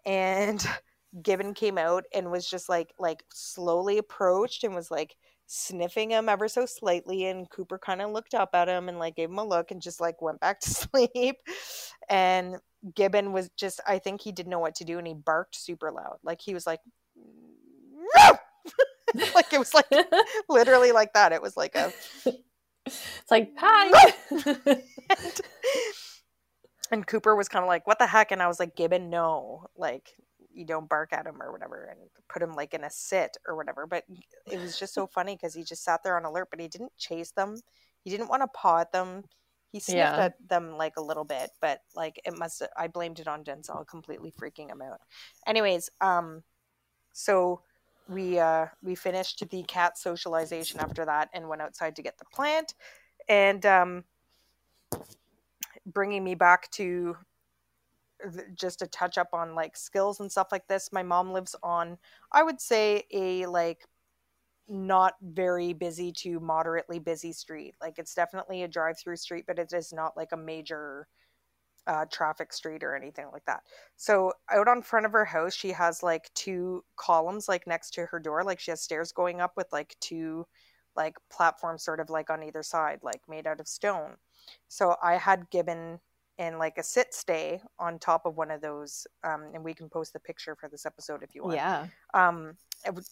and 0.04 0.66
gibbon 1.22 1.52
came 1.52 1.76
out 1.76 2.04
and 2.14 2.30
was 2.30 2.48
just 2.48 2.68
like 2.68 2.92
like 2.98 3.22
slowly 3.32 3.98
approached 3.98 4.64
and 4.64 4.74
was 4.74 4.90
like 4.90 5.16
sniffing 5.54 6.10
him 6.10 6.30
ever 6.30 6.48
so 6.48 6.64
slightly 6.64 7.26
and 7.26 7.50
cooper 7.50 7.78
kind 7.78 8.00
of 8.00 8.10
looked 8.10 8.32
up 8.32 8.50
at 8.54 8.68
him 8.68 8.88
and 8.88 8.98
like 8.98 9.14
gave 9.14 9.28
him 9.28 9.38
a 9.38 9.44
look 9.44 9.70
and 9.70 9.82
just 9.82 10.00
like 10.00 10.22
went 10.22 10.40
back 10.40 10.58
to 10.58 10.70
sleep 10.70 11.36
and 12.08 12.56
Gibbon 12.94 13.32
was 13.32 13.50
just 13.56 13.80
I 13.86 13.98
think 13.98 14.22
he 14.22 14.32
didn't 14.32 14.50
know 14.50 14.58
what 14.58 14.76
to 14.76 14.84
do 14.84 14.96
and 14.98 15.06
he 15.06 15.12
barked 15.12 15.54
super 15.54 15.92
loud. 15.92 16.16
Like 16.24 16.40
he 16.40 16.54
was 16.54 16.66
like 16.66 16.80
like 19.34 19.52
it 19.52 19.58
was 19.58 19.74
like 19.74 19.86
literally 20.48 20.92
like 20.92 21.12
that. 21.12 21.32
It 21.32 21.42
was 21.42 21.56
like 21.56 21.74
a 21.76 21.92
It's 22.86 23.30
like 23.30 23.52
hi. 23.56 24.12
and, 24.30 25.40
and 26.90 27.06
Cooper 27.06 27.36
was 27.36 27.48
kind 27.48 27.62
of 27.62 27.68
like, 27.68 27.86
"What 27.86 27.98
the 27.98 28.06
heck?" 28.06 28.32
And 28.32 28.42
I 28.42 28.48
was 28.48 28.58
like, 28.58 28.74
"Gibbon, 28.74 29.10
no, 29.10 29.66
like 29.76 30.16
you 30.54 30.64
don't 30.64 30.88
bark 30.88 31.12
at 31.12 31.26
him 31.26 31.40
or 31.40 31.52
whatever, 31.52 31.84
and 31.90 32.00
put 32.28 32.42
him 32.42 32.54
like 32.54 32.74
in 32.74 32.84
a 32.84 32.90
sit 32.90 33.36
or 33.46 33.56
whatever." 33.56 33.86
But 33.86 34.04
it 34.50 34.60
was 34.60 34.78
just 34.78 34.94
so 34.94 35.06
funny 35.14 35.36
because 35.36 35.54
he 35.54 35.64
just 35.64 35.84
sat 35.84 36.02
there 36.02 36.16
on 36.16 36.24
alert, 36.24 36.48
but 36.50 36.60
he 36.60 36.68
didn't 36.68 36.96
chase 36.96 37.32
them. 37.32 37.56
He 38.04 38.10
didn't 38.10 38.28
want 38.28 38.42
to 38.42 38.48
paw 38.48 38.80
at 38.80 38.92
them 38.92 39.24
he 39.72 39.80
sniffed 39.80 39.96
yeah. 39.96 40.24
at 40.24 40.48
them 40.48 40.76
like 40.76 40.98
a 40.98 41.02
little 41.02 41.24
bit, 41.24 41.50
but 41.60 41.80
like 41.96 42.20
it 42.26 42.36
must 42.36 42.62
I 42.76 42.88
blamed 42.88 43.20
it 43.20 43.26
on 43.26 43.42
Denzel 43.42 43.86
completely 43.86 44.30
freaking 44.30 44.70
him 44.70 44.82
out. 44.82 45.00
Anyways, 45.46 45.88
um 46.02 46.42
so 47.14 47.62
we 48.06 48.38
uh 48.38 48.66
we 48.82 48.94
finished 48.94 49.42
the 49.48 49.62
cat 49.62 49.96
socialization 49.96 50.78
after 50.78 51.06
that 51.06 51.30
and 51.32 51.48
went 51.48 51.62
outside 51.62 51.96
to 51.96 52.02
get 52.02 52.18
the 52.18 52.26
plant 52.26 52.74
and 53.28 53.64
um 53.64 54.04
bringing 55.86 56.22
me 56.22 56.34
back 56.34 56.70
to 56.72 57.16
just 58.54 58.82
a 58.82 58.86
touch 58.86 59.18
up 59.18 59.28
on 59.32 59.54
like 59.54 59.76
skills 59.76 60.20
and 60.20 60.30
stuff 60.30 60.48
like 60.52 60.66
this 60.68 60.90
my 60.92 61.02
mom 61.02 61.32
lives 61.32 61.56
on 61.62 61.96
i 62.32 62.42
would 62.42 62.60
say 62.60 63.04
a 63.12 63.46
like 63.46 63.86
not 64.68 65.14
very 65.22 65.72
busy 65.72 66.12
to 66.12 66.40
moderately 66.40 66.98
busy 66.98 67.32
street. 67.32 67.74
Like 67.80 67.98
it's 67.98 68.14
definitely 68.14 68.62
a 68.62 68.68
drive 68.68 68.98
through 68.98 69.16
street, 69.16 69.44
but 69.46 69.58
it 69.58 69.72
is 69.72 69.92
not 69.92 70.16
like 70.16 70.32
a 70.32 70.36
major 70.36 71.08
uh, 71.86 72.04
traffic 72.10 72.52
street 72.52 72.84
or 72.84 72.94
anything 72.94 73.26
like 73.32 73.44
that. 73.46 73.62
So 73.96 74.32
out 74.50 74.68
on 74.68 74.82
front 74.82 75.06
of 75.06 75.12
her 75.12 75.24
house, 75.24 75.54
she 75.54 75.72
has 75.72 76.02
like 76.02 76.30
two 76.34 76.84
columns 76.96 77.48
like 77.48 77.66
next 77.66 77.90
to 77.94 78.06
her 78.06 78.20
door. 78.20 78.44
Like 78.44 78.60
she 78.60 78.70
has 78.70 78.80
stairs 78.80 79.12
going 79.12 79.40
up 79.40 79.52
with 79.56 79.66
like 79.72 79.96
two 80.00 80.46
like 80.94 81.16
platforms 81.30 81.82
sort 81.84 82.00
of 82.00 82.10
like 82.10 82.30
on 82.30 82.42
either 82.42 82.62
side, 82.62 83.00
like 83.02 83.20
made 83.28 83.46
out 83.46 83.60
of 83.60 83.68
stone. 83.68 84.16
So 84.68 84.96
I 85.02 85.16
had 85.16 85.50
Gibbon 85.50 86.00
in 86.38 86.58
like 86.58 86.78
a 86.78 86.82
sit 86.82 87.12
stay 87.12 87.60
on 87.78 87.98
top 87.98 88.24
of 88.24 88.36
one 88.36 88.50
of 88.50 88.60
those 88.60 89.06
um, 89.24 89.50
and 89.54 89.62
we 89.62 89.74
can 89.74 89.88
post 89.88 90.12
the 90.12 90.20
picture 90.20 90.56
for 90.56 90.68
this 90.68 90.86
episode 90.86 91.22
if 91.22 91.34
you 91.34 91.42
want. 91.42 91.56
Yeah. 91.56 91.86
um 92.14 92.54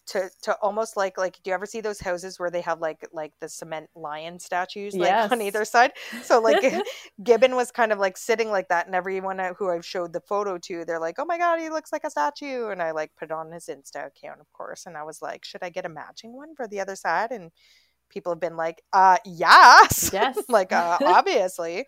to 0.05 0.29
to 0.41 0.53
almost 0.61 0.97
like 0.97 1.17
like 1.17 1.35
do 1.43 1.49
you 1.49 1.53
ever 1.53 1.65
see 1.65 1.79
those 1.79 1.99
houses 1.99 2.37
where 2.39 2.49
they 2.49 2.59
have 2.59 2.81
like 2.81 3.07
like 3.13 3.31
the 3.39 3.47
cement 3.47 3.89
lion 3.95 4.37
statues 4.37 4.95
like 4.95 5.31
on 5.31 5.41
either 5.41 5.63
side? 5.63 5.93
So 6.23 6.41
like 6.41 6.61
gibbon 7.23 7.55
was 7.55 7.71
kind 7.71 7.93
of 7.93 7.99
like 7.99 8.17
sitting 8.17 8.49
like 8.51 8.67
that 8.67 8.87
and 8.87 8.95
everyone 8.95 9.39
uh, 9.39 9.53
who 9.53 9.69
i've 9.69 9.85
showed 9.85 10.11
the 10.11 10.19
photo 10.19 10.57
to 10.57 10.83
they're 10.83 10.99
like 10.99 11.19
oh 11.19 11.25
my 11.25 11.37
god 11.37 11.59
he 11.59 11.69
looks 11.69 11.93
like 11.93 12.03
a 12.03 12.09
statue. 12.09 12.67
And 12.67 12.81
i 12.81 12.91
like 12.91 13.11
put 13.17 13.31
on 13.31 13.51
his 13.51 13.67
insta 13.67 14.07
account 14.07 14.41
of 14.41 14.51
course 14.51 14.85
and 14.85 14.97
i 14.97 15.03
was 15.03 15.21
like 15.21 15.45
should 15.45 15.63
i 15.63 15.69
get 15.69 15.85
a 15.85 15.89
matching 15.89 16.33
one 16.33 16.53
for 16.55 16.67
the 16.67 16.79
other 16.81 16.95
side? 16.97 17.31
And 17.31 17.51
people 18.09 18.33
have 18.33 18.41
been 18.41 18.57
like 18.57 18.81
uh 18.91 19.17
yes. 19.25 20.09
Yes. 20.13 20.37
like 20.49 20.73
uh 20.73 20.97
obviously 21.05 21.85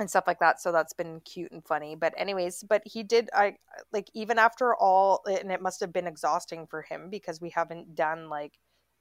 and 0.00 0.08
stuff 0.08 0.24
like 0.26 0.38
that 0.40 0.60
so 0.60 0.70
that's 0.72 0.92
been 0.92 1.20
cute 1.20 1.50
and 1.52 1.64
funny 1.64 1.94
but 1.96 2.14
anyways 2.16 2.62
but 2.68 2.82
he 2.86 3.02
did 3.02 3.28
i 3.34 3.56
like 3.92 4.08
even 4.14 4.38
after 4.38 4.74
all 4.76 5.22
and 5.26 5.50
it 5.50 5.60
must 5.62 5.80
have 5.80 5.92
been 5.92 6.06
exhausting 6.06 6.66
for 6.66 6.82
him 6.82 7.10
because 7.10 7.40
we 7.40 7.50
haven't 7.50 7.94
done 7.94 8.28
like 8.28 8.58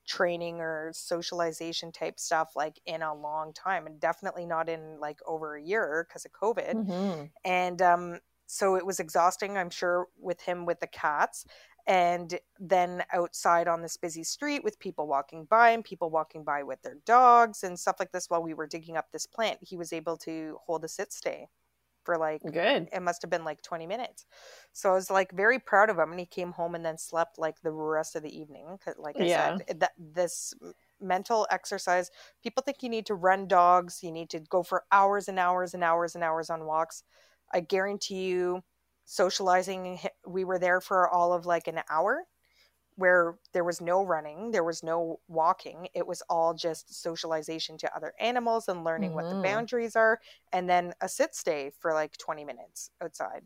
training 0.08 0.62
or 0.62 0.92
socialization 0.94 1.92
type 1.92 2.20
stuff 2.20 2.52
like 2.56 2.80
in 2.86 3.02
a 3.02 3.14
long 3.14 3.54
time 3.54 3.86
and 3.86 4.00
definitely 4.00 4.46
not 4.46 4.70
in 4.70 5.00
like 5.00 5.20
over 5.28 5.56
a 5.56 5.62
year 5.62 6.06
because 6.08 6.26
of 6.26 6.32
covid 6.32 6.76
Mhm. 6.76 7.32
and 7.46 7.82
um 7.82 8.20
so 8.48 8.76
it 8.76 8.86
was 8.86 9.00
exhausting 9.00 9.58
i'm 9.58 9.70
sure 9.70 10.08
with 10.18 10.42
him 10.42 10.66
with 10.66 10.80
the 10.80 10.88
cats 10.88 11.46
and 11.88 12.39
then 12.60 13.04
outside 13.13 13.67
on 13.67 13.82
this 13.82 13.97
busy 13.97 14.23
street 14.23 14.63
with 14.63 14.80
people 14.80 15.08
walking 15.08 15.45
by 15.45 15.69
and 15.71 15.86
people 15.86 16.10
walking 16.12 16.43
by 16.43 16.63
with 16.63 16.82
their 16.84 16.95
dogs 17.06 17.63
and 17.63 17.80
stuff 17.80 17.95
like 18.00 18.12
this 18.12 18.30
while 18.30 18.43
we 18.43 18.54
were 18.54 18.67
digging 18.67 18.97
up 18.97 19.12
this 19.12 19.26
plant 19.26 19.60
he 19.62 19.78
was 19.78 19.93
able 19.93 20.17
to 20.17 20.58
hold 20.65 20.84
a 20.84 20.88
sit 20.88 21.13
stay 21.13 21.47
for 22.04 22.17
like 22.17 22.43
Good. 22.52 22.89
it 22.91 23.02
must 23.02 23.21
have 23.21 23.30
been 23.30 23.43
like 23.43 23.62
20 23.62 23.86
minutes 23.88 24.26
so 24.71 24.91
i 24.91 24.93
was 24.93 25.10
like 25.12 25.32
very 25.34 25.60
proud 25.60 25.89
of 25.89 25.97
him 26.00 26.12
and 26.12 26.19
he 26.19 26.26
came 26.26 26.54
home 26.54 26.76
and 26.76 26.86
then 26.86 26.97
slept 26.97 27.38
like 27.38 27.62
the 27.62 27.71
rest 27.71 28.15
of 28.15 28.23
the 28.23 28.38
evening 28.38 28.67
because 28.78 28.95
like 28.97 29.19
i 29.21 29.26
Yeah. 29.26 29.28
said 29.28 29.63
that 29.80 29.91
this 29.97 30.54
mental 31.00 31.47
exercise 31.52 32.10
people 32.41 32.63
think 32.63 32.82
you 32.82 32.89
need 32.89 33.06
to 33.06 33.13
run 33.15 33.47
dogs 33.47 34.02
you 34.04 34.12
need 34.12 34.30
to 34.30 34.39
go 34.39 34.63
for 34.63 34.86
hours 34.91 35.28
and 35.28 35.38
hours 35.39 35.73
and 35.73 35.84
hours 35.84 36.15
and 36.15 36.23
hours 36.23 36.50
on 36.50 36.65
walks 36.65 37.04
i 37.54 37.60
guarantee 37.60 38.26
you 38.28 38.63
socializing 39.08 40.00
we 40.28 40.46
were 40.46 40.60
there 40.60 40.82
for 40.82 41.10
all 41.10 41.34
of 41.34 41.48
like 41.48 41.67
an 41.67 41.82
hour 41.89 42.26
where 42.96 43.38
there 43.54 43.63
was 43.63 43.80
no 43.82 44.04
running 44.04 44.52
there 44.52 44.63
was 44.63 44.84
no 44.84 45.20
walking 45.28 45.88
it 45.93 46.08
was 46.08 46.22
all 46.30 46.54
just 46.54 46.93
socialization 47.02 47.78
to 47.78 47.96
other 47.96 48.13
animals 48.20 48.67
and 48.67 48.84
learning 48.84 49.13
what 49.13 49.30
the 49.30 49.36
Mhm. 49.36 49.43
boundaries 49.43 49.96
are 49.96 50.20
and 50.54 50.70
then 50.70 50.93
a 51.02 51.10
sit 51.10 51.36
stay 51.36 51.72
for 51.80 51.93
like 51.93 52.17
20 52.17 52.43
minutes 52.46 52.91
outside 53.02 53.46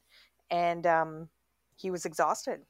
and 0.49 0.85
um 0.87 1.29
he 1.75 1.89
was 1.91 2.05
exhausted. 2.05 2.61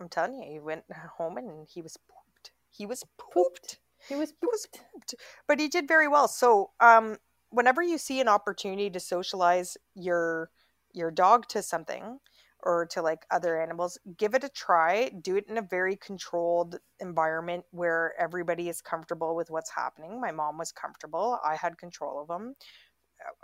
I'm 0.00 0.08
telling 0.08 0.34
you 0.34 0.50
he 0.50 0.60
went 0.60 0.84
home 1.18 1.36
and 1.36 1.66
he 1.68 1.82
was 1.82 1.96
pooped. 1.96 2.52
He 2.70 2.86
was 2.86 3.04
pooped. 3.18 3.78
He 4.08 4.16
was 4.16 4.32
he 4.40 4.46
was 4.46 4.66
pooped. 4.66 4.80
pooped 4.92 5.14
but 5.46 5.60
he 5.60 5.68
did 5.68 5.88
very 5.88 6.08
well. 6.08 6.28
So 6.28 6.72
um 6.80 7.18
whenever 7.50 7.82
you 7.82 7.98
see 7.98 8.20
an 8.20 8.28
opportunity 8.28 8.90
to 8.90 9.00
socialize 9.00 9.76
your 9.94 10.50
your 10.94 11.10
dog 11.10 11.46
to 11.48 11.62
something 11.62 12.18
or 12.62 12.86
to 12.86 13.00
like 13.02 13.24
other 13.30 13.60
animals 13.60 13.98
give 14.18 14.34
it 14.34 14.44
a 14.44 14.48
try 14.50 15.08
do 15.22 15.36
it 15.36 15.46
in 15.48 15.58
a 15.58 15.62
very 15.62 15.96
controlled 15.96 16.78
environment 17.00 17.64
where 17.70 18.14
everybody 18.18 18.68
is 18.68 18.82
comfortable 18.82 19.34
with 19.34 19.50
what's 19.50 19.70
happening. 19.70 20.20
My 20.20 20.30
mom 20.32 20.58
was 20.58 20.72
comfortable. 20.72 21.38
I 21.44 21.56
had 21.56 21.78
control 21.78 22.20
of 22.20 22.28
him 22.30 22.54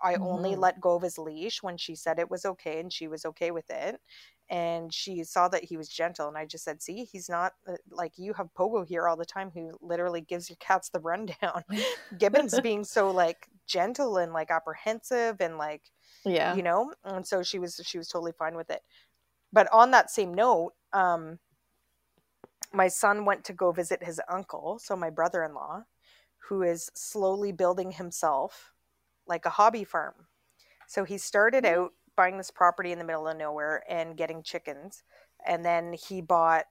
i 0.03 0.17
only 0.17 0.55
Mhm. 0.55 0.59
let 0.61 0.81
go 0.81 0.95
of 0.97 1.03
his 1.03 1.19
leash 1.19 1.63
when 1.63 1.77
she 1.77 1.95
said 1.95 2.19
it 2.19 2.31
was 2.31 2.45
okay 2.45 2.81
and 2.81 2.93
she 2.93 3.09
was 3.09 3.25
okay 3.25 3.51
with 3.51 3.69
it 3.71 4.01
and 4.49 4.95
she 4.95 5.25
saw 5.25 5.49
that 5.49 5.65
he 5.65 5.77
was 5.77 5.89
gentle 5.89 6.29
and 6.29 6.39
i 6.39 6.45
just 6.45 6.65
said 6.65 6.83
see 6.83 7.05
he's 7.05 7.29
not 7.29 7.55
uh, 7.69 7.75
like 7.91 8.13
you 8.17 8.33
have 8.35 8.53
pogo 8.55 8.87
here 8.87 9.09
all 9.09 9.17
the 9.17 9.25
time 9.25 9.51
who 9.53 9.77
literally 9.81 10.21
gives 10.21 10.49
your 10.49 10.57
cats 10.61 10.89
the 10.91 11.01
rundown. 11.11 11.65
Gibbon's 12.17 12.59
being 12.63 12.85
so 12.85 13.11
like 13.11 13.49
gentle 13.67 14.19
and 14.19 14.33
like 14.33 14.51
apprehensive 14.51 15.41
and 15.41 15.59
like 15.59 15.83
Yeah. 16.27 16.55
you 16.57 16.63
know 16.63 16.93
and 17.05 17.27
so 17.27 17.43
she 17.43 17.59
was 17.59 17.81
she 17.85 17.99
was 17.99 18.09
totally 18.09 18.33
fine 18.33 18.57
with 18.57 18.69
it 18.71 18.83
but 19.53 19.69
on 19.73 19.93
that 19.93 20.11
same 20.11 20.35
note 20.35 20.73
um 20.93 21.39
my 22.73 22.89
son 22.89 23.25
went 23.25 23.45
to 23.45 23.53
go 23.53 23.71
visit 23.73 24.03
his 24.03 24.21
uncle 24.29 24.79
so 24.83 24.97
my 24.97 25.09
brother-in-law 25.09 25.85
who 26.49 26.63
is 26.63 26.91
slowly 26.95 27.53
building 27.53 27.93
himself 27.93 28.73
like 29.27 29.45
a 29.47 29.51
hobby 29.51 29.85
farm 29.85 30.15
so 30.89 31.05
he 31.05 31.17
started 31.17 31.65
Mm. 31.65 31.77
out 31.77 31.93
buying 32.17 32.39
this 32.39 32.51
property 32.51 32.93
in 32.93 32.99
the 32.99 33.05
middle 33.05 33.29
of 33.29 33.37
nowhere 33.37 33.85
and 33.89 34.17
getting 34.17 34.43
chickens 34.43 35.03
and 35.47 35.65
then 35.65 35.93
he 35.93 36.21
bought 36.21 36.65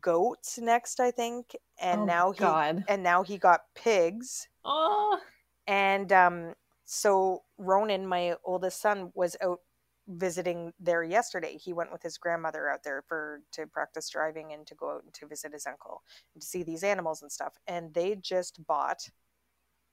goats 0.00 0.58
next 0.58 0.98
i 1.00 1.10
think 1.10 1.54
and 1.80 2.00
oh, 2.02 2.04
now 2.04 2.30
he 2.32 2.38
God. 2.40 2.84
and 2.88 3.02
now 3.02 3.22
he 3.22 3.38
got 3.38 3.62
pigs 3.74 4.48
Oh. 4.64 5.18
and 5.66 6.12
um, 6.12 6.54
so 6.92 7.44
Ronan, 7.56 8.04
my 8.04 8.34
oldest 8.44 8.80
son, 8.80 9.12
was 9.14 9.36
out 9.40 9.60
visiting 10.08 10.72
there 10.80 11.04
yesterday. 11.04 11.56
He 11.56 11.72
went 11.72 11.92
with 11.92 12.02
his 12.02 12.18
grandmother 12.18 12.68
out 12.68 12.82
there 12.82 13.04
for 13.06 13.42
to 13.52 13.68
practice 13.68 14.10
driving 14.10 14.52
and 14.54 14.66
to 14.66 14.74
go 14.74 14.96
out 14.96 15.04
and 15.04 15.14
to 15.14 15.28
visit 15.28 15.52
his 15.52 15.68
uncle 15.68 16.02
and 16.34 16.42
to 16.42 16.48
see 16.48 16.64
these 16.64 16.82
animals 16.82 17.22
and 17.22 17.30
stuff. 17.30 17.54
And 17.68 17.94
they 17.94 18.16
just 18.16 18.66
bought 18.66 19.08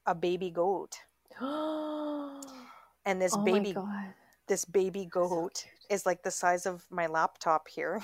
a 0.08 0.16
baby 0.16 0.50
goat. 0.50 0.98
oh 1.40 2.42
And 3.06 3.22
this 3.22 3.36
oh 3.36 3.46
my 3.46 3.46
baby 3.46 3.76
this 4.48 4.66
baby 4.66 5.06
goat 5.06 5.66
is 5.92 6.04
like 6.04 6.24
the 6.24 6.32
size 6.32 6.66
of 6.66 6.84
my 6.90 7.06
laptop 7.06 7.68
here. 7.68 8.02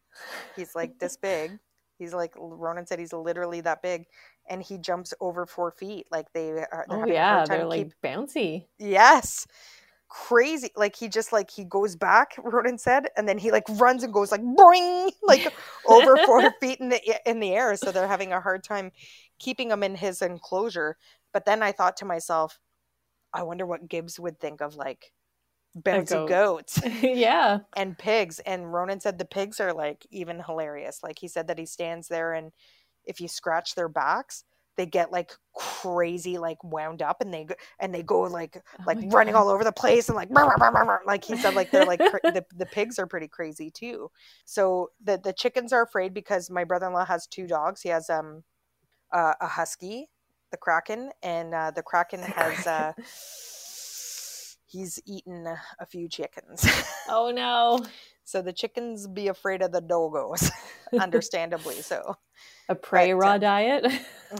He's 0.56 0.74
like 0.74 0.98
this 0.98 1.18
big. 1.18 1.58
He's 1.98 2.14
like 2.14 2.32
Ronan 2.38 2.86
said 2.86 2.98
he's 2.98 3.12
literally 3.12 3.60
that 3.60 3.82
big. 3.82 4.06
And 4.48 4.62
he 4.62 4.78
jumps 4.78 5.14
over 5.20 5.46
four 5.46 5.70
feet. 5.70 6.06
Like 6.10 6.32
they 6.32 6.50
are 6.50 6.86
they're 6.88 6.98
Oh 7.00 7.04
a 7.04 7.12
yeah, 7.12 7.44
they're 7.44 7.64
like 7.64 7.86
keep 7.86 7.92
bouncy. 8.02 8.66
Yes. 8.78 9.46
Crazy. 10.08 10.70
Like 10.74 10.96
he 10.96 11.08
just 11.08 11.32
like 11.32 11.50
he 11.50 11.64
goes 11.64 11.94
back, 11.94 12.34
Ronan 12.42 12.78
said, 12.78 13.08
and 13.16 13.28
then 13.28 13.38
he 13.38 13.52
like 13.52 13.64
runs 13.68 14.02
and 14.02 14.12
goes 14.12 14.32
like 14.32 14.42
boing, 14.42 15.10
like 15.22 15.52
over 15.86 16.16
four 16.26 16.50
feet 16.60 16.80
in 16.80 16.88
the 16.88 17.00
in 17.26 17.38
the 17.38 17.52
air. 17.52 17.76
So 17.76 17.92
they're 17.92 18.08
having 18.08 18.32
a 18.32 18.40
hard 18.40 18.64
time 18.64 18.90
keeping 19.38 19.70
him 19.70 19.82
in 19.82 19.94
his 19.94 20.20
enclosure. 20.20 20.96
But 21.32 21.44
then 21.44 21.62
I 21.62 21.70
thought 21.70 21.96
to 21.98 22.04
myself, 22.04 22.58
I 23.32 23.44
wonder 23.44 23.64
what 23.64 23.88
Gibbs 23.88 24.18
would 24.18 24.40
think 24.40 24.60
of 24.60 24.74
like 24.74 25.12
bouncy 25.78 26.10
goat. 26.10 26.28
goats 26.28 26.80
yeah. 27.02 27.60
and 27.76 27.96
pigs. 27.96 28.40
And 28.40 28.72
Ronan 28.72 29.00
said 29.00 29.18
the 29.18 29.24
pigs 29.24 29.60
are 29.60 29.72
like 29.72 30.06
even 30.10 30.42
hilarious. 30.44 31.00
Like 31.02 31.18
he 31.18 31.28
said 31.28 31.48
that 31.48 31.58
he 31.58 31.66
stands 31.66 32.08
there 32.08 32.32
and 32.32 32.52
if 33.10 33.20
you 33.20 33.28
scratch 33.28 33.74
their 33.76 33.88
backs, 33.88 34.44
they 34.76 34.86
get 34.86 35.12
like 35.12 35.32
crazy, 35.54 36.38
like 36.38 36.64
wound 36.64 37.02
up, 37.02 37.20
and 37.20 37.34
they 37.34 37.44
go 37.44 37.56
and 37.80 37.94
they 37.94 38.02
go 38.02 38.22
like 38.22 38.62
Oh 38.80 38.84
like 38.86 38.98
running 39.02 39.34
God. 39.34 39.36
all 39.36 39.50
over 39.50 39.64
the 39.64 39.72
place 39.72 40.08
and 40.08 40.16
like 40.16 40.30
like 41.06 41.24
he 41.24 41.36
said 41.36 41.54
like 41.54 41.72
they're 41.72 41.84
like 41.86 42.02
the, 42.34 42.44
the 42.56 42.66
pigs 42.66 42.98
are 42.98 43.06
pretty 43.06 43.28
crazy 43.28 43.70
too 43.70 44.10
so 44.46 44.90
the 45.04 45.20
the 45.22 45.32
chickens 45.32 45.72
are 45.72 45.82
afraid 45.82 46.14
because 46.14 46.50
my 46.50 46.64
brother-in-law 46.64 47.04
has 47.06 47.26
two 47.26 47.46
dogs 47.46 47.82
he 47.82 47.90
has 47.90 48.10
um 48.10 48.44
uh, 49.12 49.34
a 49.40 49.48
husky 49.48 50.08
the 50.52 50.56
kraken 50.56 51.10
and 51.22 51.54
uh, 51.54 51.70
the 51.70 51.82
kraken 51.82 52.22
has 52.22 52.66
uh 52.66 52.92
he's 54.66 55.00
eaten 55.06 55.46
a 55.46 55.86
few 55.86 56.08
chickens 56.08 56.66
Oh 57.08 57.30
no. 57.30 57.86
So 58.30 58.42
the 58.42 58.52
chickens 58.52 59.06
be 59.08 59.28
afraid 59.28 59.62
of 59.62 59.72
the 59.72 59.80
dogos 59.82 60.50
understandably 61.00 61.76
so 61.82 62.16
A 62.68 62.74
prey 62.74 63.12
But, 63.12 63.14
raw 63.14 63.34
uh, 63.34 63.38
diet. 63.38 63.86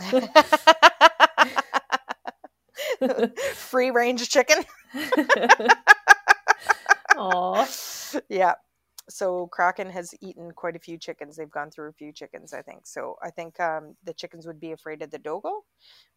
free 3.54 3.90
range 3.90 4.28
chicken 4.28 4.64
Aw. 7.16 7.66
yeah. 8.28 8.54
So 9.08 9.48
Kraken 9.48 9.90
has 9.90 10.14
eaten 10.20 10.52
quite 10.52 10.76
a 10.76 10.80
few 10.80 10.96
chickens. 10.96 11.36
They've 11.36 11.50
gone 11.50 11.70
through 11.70 11.88
a 11.90 11.92
few 11.92 12.12
chickens, 12.12 12.52
I 12.52 12.62
think. 12.62 12.86
So 12.86 13.16
I 13.22 13.30
think 13.30 13.58
um, 13.60 13.96
the 14.04 14.14
chickens 14.14 14.46
would 14.46 14.60
be 14.60 14.72
afraid 14.72 15.02
of 15.02 15.10
the 15.10 15.18
dogo. 15.18 15.64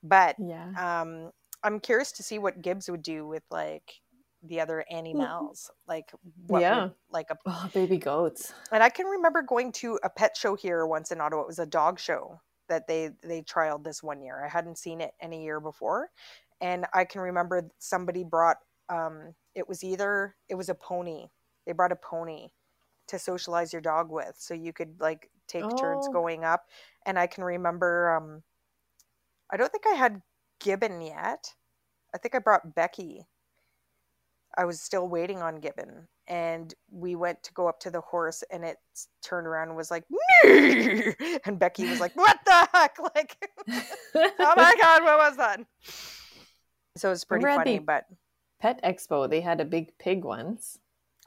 But 0.03 0.35
Yeah. 0.39 0.69
um, 0.77 1.31
I'm 1.63 1.79
curious 1.79 2.11
to 2.13 2.23
see 2.23 2.39
what 2.39 2.61
Gibbs 2.61 2.89
would 2.89 3.01
do 3.01 3.25
with 3.27 3.43
like 3.49 3.93
the 4.43 4.59
other 4.61 4.85
animals. 4.89 5.71
Like 5.87 6.11
what 6.47 6.61
Yeah. 6.61 6.75
would, 6.75 6.93
like 7.09 7.29
a 7.29 7.37
Oh, 7.45 7.69
baby 7.73 7.97
goats. 7.97 8.53
and 8.71 8.83
I 8.83 8.89
can 8.89 9.05
remember 9.05 9.41
going 9.41 9.71
to 9.73 9.99
a 10.03 10.09
pet 10.09 10.35
show 10.37 10.55
here 10.55 10.85
once 10.85 11.11
in 11.11 11.21
Ottawa. 11.21 11.41
It 11.43 11.47
was 11.47 11.59
a 11.59 11.65
dog 11.65 11.99
show 11.99 12.41
that 12.69 12.87
they 12.87 13.11
they 13.23 13.41
trialed 13.43 13.83
this 13.83 14.01
one 14.03 14.21
year. 14.21 14.43
I 14.43 14.49
hadn't 14.49 14.77
seen 14.77 15.01
it 15.01 15.13
any 15.21 15.43
year 15.43 15.59
before, 15.59 16.09
and 16.61 16.85
I 16.93 17.05
can 17.05 17.21
remember 17.21 17.69
somebody 17.79 18.23
brought 18.23 18.57
um, 18.89 19.35
it 19.55 19.67
was 19.67 19.83
either 19.83 20.35
it 20.49 20.55
was 20.55 20.69
a 20.69 20.75
pony. 20.75 21.27
They 21.65 21.73
brought 21.73 21.91
a 21.91 21.95
pony 21.97 22.49
to 23.07 23.19
socialize 23.19 23.73
your 23.73 23.81
dog 23.81 24.09
with, 24.11 24.35
so 24.37 24.53
you 24.53 24.73
could 24.73 24.99
like 24.99 25.29
take 25.47 25.75
turns 25.75 26.07
Oh. 26.07 26.11
going 26.11 26.43
up. 26.45 26.65
And 27.05 27.19
I 27.19 27.27
can 27.27 27.43
remember 27.43 28.11
um, 28.15 28.43
I 29.51 29.57
don't 29.57 29.71
think 29.71 29.85
I 29.87 29.95
had 29.95 30.21
Gibbon 30.59 31.01
yet. 31.01 31.53
I 32.13 32.17
think 32.17 32.35
I 32.35 32.39
brought 32.39 32.75
Becky 32.75 33.27
I 34.57 34.65
was 34.65 34.81
still 34.81 35.07
waiting 35.07 35.41
on 35.41 35.59
Gibbon, 35.59 36.07
and 36.27 36.73
we 36.91 37.15
went 37.15 37.41
to 37.43 37.53
go 37.53 37.67
up 37.67 37.79
to 37.81 37.91
the 37.91 38.01
horse, 38.01 38.43
and 38.51 38.63
it 38.63 38.77
turned 39.23 39.47
around 39.47 39.69
and 39.69 39.77
was 39.77 39.89
like, 39.91 40.03
"Nee!" 40.43 41.13
and 41.45 41.57
Becky 41.59 41.89
was 41.89 41.99
like, 41.99 42.15
"What 42.15 42.39
the 42.45 42.67
heck?" 42.73 42.97
Like, 43.15 43.49
oh 44.15 44.53
my 44.55 44.75
god, 44.79 45.03
what 45.03 45.17
was 45.17 45.37
that? 45.37 45.59
So 46.97 47.09
it 47.09 47.11
was 47.11 47.25
pretty 47.25 47.45
funny, 47.45 47.79
but 47.79 48.05
Pet 48.61 48.79
Expo, 48.83 49.29
they 49.29 49.41
had 49.41 49.59
a 49.59 49.65
big 49.65 49.97
pig 49.97 50.23
once. 50.23 50.77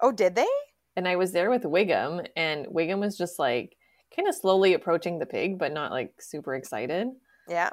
oh, 0.00 0.12
did 0.12 0.34
they? 0.34 0.46
And 0.94 1.06
I 1.08 1.16
was 1.16 1.32
there 1.32 1.50
with 1.50 1.64
Wiggum, 1.64 2.26
and 2.36 2.66
Wiggum 2.66 3.00
was 3.00 3.18
just 3.18 3.38
like 3.38 3.76
kind 4.14 4.28
of 4.28 4.34
slowly 4.34 4.72
approaching 4.72 5.18
the 5.18 5.26
pig, 5.26 5.58
but 5.58 5.72
not 5.72 5.90
like 5.90 6.14
super 6.20 6.54
excited. 6.54 7.08
Yeah. 7.48 7.70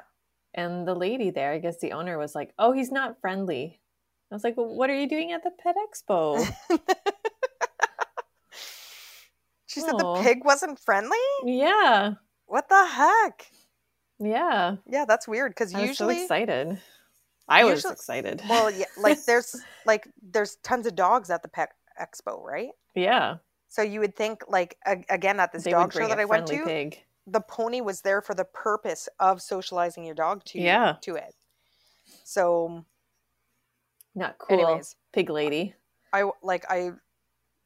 And 0.52 0.86
the 0.86 0.94
lady 0.94 1.30
there, 1.30 1.52
I 1.52 1.58
guess 1.58 1.78
the 1.80 1.92
owner 1.92 2.18
was 2.18 2.34
like, 2.34 2.52
Oh, 2.58 2.72
he's 2.72 2.92
not 2.92 3.20
friendly. 3.20 3.80
I 4.30 4.34
was 4.34 4.44
like, 4.44 4.56
well, 4.56 4.66
What 4.74 4.90
are 4.90 4.98
you 5.00 5.08
doing 5.08 5.32
at 5.32 5.42
the 5.44 5.50
Pet 5.50 5.76
Expo? 5.76 6.38
she 9.66 9.80
said 9.80 9.98
the 9.98 10.06
oh. 10.06 10.22
pig 10.22 10.44
wasn't 10.44 10.78
friendly. 10.78 11.18
yeah. 11.44 12.14
What 12.46 12.68
the 12.68 12.84
heck? 12.86 13.46
Yeah. 14.18 14.76
Yeah, 14.88 15.04
that's 15.06 15.26
weird 15.26 15.52
because 15.52 15.74
I 15.74 15.80
was 15.80 15.88
usually, 15.90 16.16
so 16.16 16.22
excited. 16.22 16.78
I 17.48 17.64
was 17.64 17.74
Usually- 17.78 17.92
excited. 17.92 18.42
well, 18.48 18.70
yeah, 18.70 18.84
like 18.98 19.24
there's 19.24 19.56
like 19.86 20.08
there's 20.22 20.56
tons 20.56 20.86
of 20.86 20.94
dogs 20.94 21.30
at 21.30 21.42
the 21.42 21.48
pet 21.48 21.70
expo, 22.00 22.42
right? 22.42 22.70
yeah. 22.94 23.36
So 23.68 23.82
you 23.82 23.98
would 24.00 24.14
think 24.14 24.44
like 24.48 24.76
a- 24.86 25.04
again 25.10 25.40
at 25.40 25.52
this 25.52 25.64
They 25.64 25.72
dog 25.72 25.92
show 25.92 26.06
that 26.06 26.20
I 26.20 26.24
went 26.26 26.46
to, 26.46 26.64
pig. 26.64 27.02
the 27.26 27.40
pony 27.40 27.80
was 27.80 28.02
there 28.02 28.22
for 28.22 28.32
the 28.32 28.44
purpose 28.44 29.08
of 29.18 29.42
socializing 29.42 30.04
your 30.04 30.14
dog 30.14 30.44
to 30.46 30.60
Yeah. 30.60 30.94
to 31.00 31.16
it. 31.16 31.34
So, 32.22 32.84
Not 34.14 34.38
cool. 34.38 34.58
anyways, 34.60 34.96
Pig 35.12 35.30
lady. 35.30 35.74
I 36.12 36.30
like 36.42 36.64
I 36.70 36.90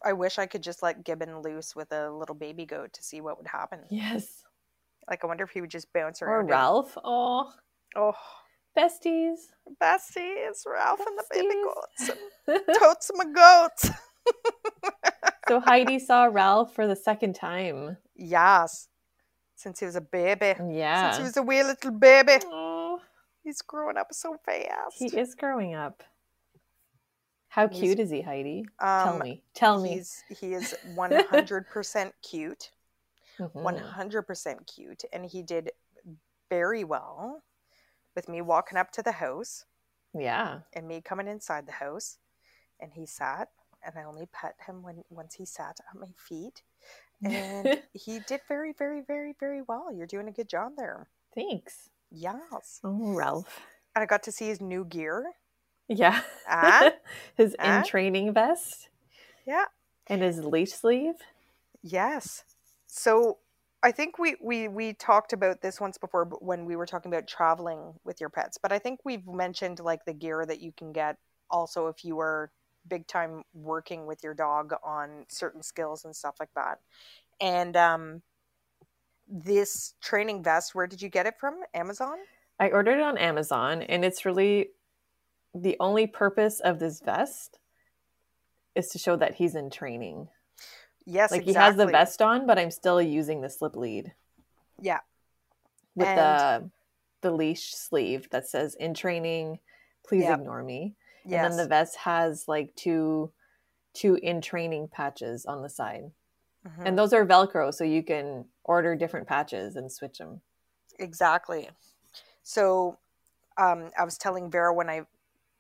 I 0.05 0.13
wish 0.15 0.39
I 0.39 0.47
could 0.47 0.63
just 0.63 0.83
let 0.83 1.05
Gibbon 1.05 1.41
loose 1.43 1.75
with 1.77 1.93
a 1.93 2.11
little 2.11 2.35
baby 2.35 2.65
goat 2.65 2.93
to 2.95 3.03
see 3.03 3.21
what 3.21 3.37
would 3.39 3.47
happen. 3.49 3.81
Yes. 3.91 4.45
Like 5.09 5.25
I 5.25 5.27
wonder 5.27 5.45
if 5.45 5.51
he 5.51 5.61
would 5.61 5.71
just 5.71 5.93
bounce 5.93 6.23
Or 6.23 6.27
around. 6.29 6.41
and- 6.43 6.51
Ralph. 6.51 6.97
Oh, 7.05 7.53
Oh, 7.97 8.13
besties. 8.77 9.39
Bessie, 9.81 10.21
it's 10.21 10.65
Ralph 10.67 11.01
and 11.01 11.19
the 11.19 11.25
baby 11.33 11.55
Besties. 11.55 12.17
goats. 12.47 12.79
Totes 12.79 13.11
my 13.15 13.25
goats. 13.25 13.91
so 15.49 15.61
Heidi 15.61 15.99
saw 15.99 16.25
Ralph 16.25 16.75
for 16.75 16.87
the 16.87 16.97
second 16.97 17.35
time. 17.35 17.97
Yes. 18.15 18.89
Since 19.57 19.81
he 19.81 19.87
was 19.87 19.97
a 19.97 20.01
baby. 20.01 20.55
Yeah. 20.71 21.11
Since 21.11 21.17
he 21.19 21.23
was 21.25 21.37
a 21.39 21.43
wee 21.43 21.63
little 21.63 21.91
baby. 21.91 22.35
oh, 22.47 23.01
He's 23.43 23.63
growing 23.63 23.97
up 23.97 24.09
so 24.13 24.37
fast. 24.45 24.97
he 24.99 25.07
is 25.07 25.35
growing 25.35 25.75
up. 25.75 26.03
How 27.49 27.67
He's- 27.69 27.81
cute 27.81 27.99
is 28.01 28.11
he, 28.11 28.23
Heidi? 28.23 28.67
um, 28.79 29.05
Tell 29.05 29.19
me. 29.19 29.43
Tell 29.55 29.81
me. 29.83 29.95
He's 29.95 30.23
he 30.29 30.55
is 30.55 30.75
one 30.95 31.13
hundred 31.13 31.69
percent 31.69 32.15
cute. 32.23 32.71
Mhm. 33.39 33.55
One 33.55 33.77
hundred 33.77 34.23
percent 34.23 34.67
cute. 34.67 35.05
And 35.13 35.25
he 35.27 35.43
did 35.43 35.71
very 36.51 36.85
well 36.85 37.43
with 38.15 38.29
me 38.29 38.41
walking 38.43 38.79
up 38.79 38.91
to 38.93 39.03
the 39.03 39.13
house 39.13 39.65
Yeah. 40.15 40.61
and 40.73 40.87
me 40.89 41.01
coming 41.01 41.29
inside 41.29 41.67
the 41.67 41.73
house. 41.73 42.19
And 42.81 42.93
he 42.93 43.07
sat 43.07 43.49
and 43.85 43.97
I 43.99 44.05
only 44.05 44.27
pet 44.33 44.55
him 44.67 44.83
when 44.83 45.05
once 45.11 45.35
he 45.35 45.45
sat 45.47 45.79
at 45.89 45.99
my 45.99 46.09
feet. 46.17 46.63
And 47.23 47.81
he 47.93 48.19
did 48.21 48.41
very, 48.49 48.73
very, 48.73 49.03
very, 49.03 49.35
very 49.39 49.63
well. 49.63 49.93
You're 49.93 50.07
doing 50.07 50.29
a 50.29 50.33
good 50.33 50.49
job 50.49 50.73
there. 50.77 51.09
Thanks. 51.35 51.89
Yes. 52.11 52.81
Oh, 52.85 53.15
Ralph. 53.15 53.61
And 53.95 54.03
I 54.03 54.07
got 54.07 54.23
to 54.25 54.33
see 54.33 54.49
his 54.49 54.61
new 54.61 54.85
gear. 54.85 55.33
Yeah. 55.89 56.21
Ah? 56.49 56.93
his 57.37 57.57
Ah? 57.59 57.81
in 57.81 57.85
training 57.87 58.33
vest 58.33 58.89
Yeah. 59.47 59.65
and 60.07 60.23
his 60.23 60.45
leash 60.45 60.73
sleeve. 60.73 61.15
Yes. 61.83 62.45
So 62.87 63.39
I 63.83 63.93
think 63.93 64.19
we, 64.19 64.37
we 64.43 64.69
we 64.69 64.93
talked 64.93 65.33
about 65.33 65.63
this 65.63 65.81
once 65.81 65.99
before 65.99 66.25
when 66.41 66.65
we 66.65 66.77
were 66.77 66.87
talking 66.87 67.13
about 67.13 67.29
traveling 67.29 67.95
with 68.05 68.21
your 68.21 68.29
pets, 68.29 68.59
but 68.61 68.73
I 68.73 68.79
think 68.79 69.01
we've 69.05 69.27
mentioned 69.27 69.79
like 69.81 70.05
the 70.05 70.13
gear 70.13 70.45
that 70.47 70.61
you 70.61 70.73
can 70.73 70.93
get 70.93 71.17
also 71.51 71.87
if 71.87 72.05
you 72.05 72.19
are 72.19 72.51
big 72.89 73.07
time 73.07 73.43
working 73.55 74.07
with 74.07 74.23
your 74.25 74.35
dog 74.35 74.73
on 74.85 75.25
certain 75.29 75.63
skills 75.63 76.05
and 76.05 76.15
stuff 76.15 76.37
like 76.41 76.51
that. 76.57 76.79
And 77.41 77.77
um 77.77 78.23
this 79.29 79.95
training 80.01 80.43
vest, 80.43 80.75
where 80.75 80.87
did 80.87 81.03
you 81.03 81.09
get 81.09 81.27
it 81.27 81.35
from? 81.39 81.61
Amazon? 81.75 82.17
I 82.59 82.71
ordered 82.71 82.99
it 82.99 83.03
on 83.03 83.19
Amazon, 83.19 83.83
and 83.83 84.05
it's 84.05 84.25
really 84.25 84.71
the 85.63 85.77
only 85.81 86.07
purpose 86.07 86.61
of 86.61 86.79
this 86.79 87.01
vest 87.01 87.59
is 88.75 88.89
to 88.89 88.99
show 88.99 89.17
that 89.17 89.35
he's 89.35 89.55
in 89.55 89.71
training. 89.71 90.29
Yes, 91.05 91.31
like 91.31 91.43
exactly. 91.43 91.53
he 91.53 91.59
has 91.65 91.77
the 91.77 91.87
vest 91.87 92.21
on, 92.23 92.47
but 92.47 92.59
I'm 92.59 92.71
still 92.71 93.01
using 93.01 93.41
the 93.41 93.49
slip 93.51 93.77
lead 93.77 94.15
Yeah. 94.81 95.01
with 95.95 96.07
And- 96.09 96.19
the 96.65 96.71
the 97.21 97.31
leash 97.33 97.75
sleeve 97.75 98.31
that 98.31 98.47
says 98.47 98.77
"in 98.77 98.95
training." 98.95 99.59
Please 100.07 100.23
Yep. 100.23 100.39
ignore 100.41 100.63
me. 100.63 100.95
Yes. 101.25 101.45
And 101.45 101.53
then 101.53 101.57
the 101.65 101.69
vest 101.69 101.97
has 101.97 102.47
like 102.47 102.75
two 102.77 103.33
two 103.95 104.15
in 104.17 104.41
training 104.41 104.87
patches 104.89 105.45
on 105.45 105.63
the 105.63 105.69
side, 105.69 106.13
Mhm. 106.65 106.87
and 106.87 106.99
those 106.99 107.13
are 107.13 107.27
Velcro, 107.27 107.75
so 107.75 107.83
you 107.83 108.05
can 108.05 108.49
order 108.63 108.95
different 108.95 109.27
patches 109.27 109.75
and 109.75 109.91
switch 109.91 110.19
them. 110.19 110.41
Exactly. 110.99 111.69
So 112.45 112.99
um, 113.57 113.91
I 113.99 114.05
was 114.05 114.17
telling 114.17 114.49
Vero 114.53 114.73
when 114.73 114.89
I 114.89 115.05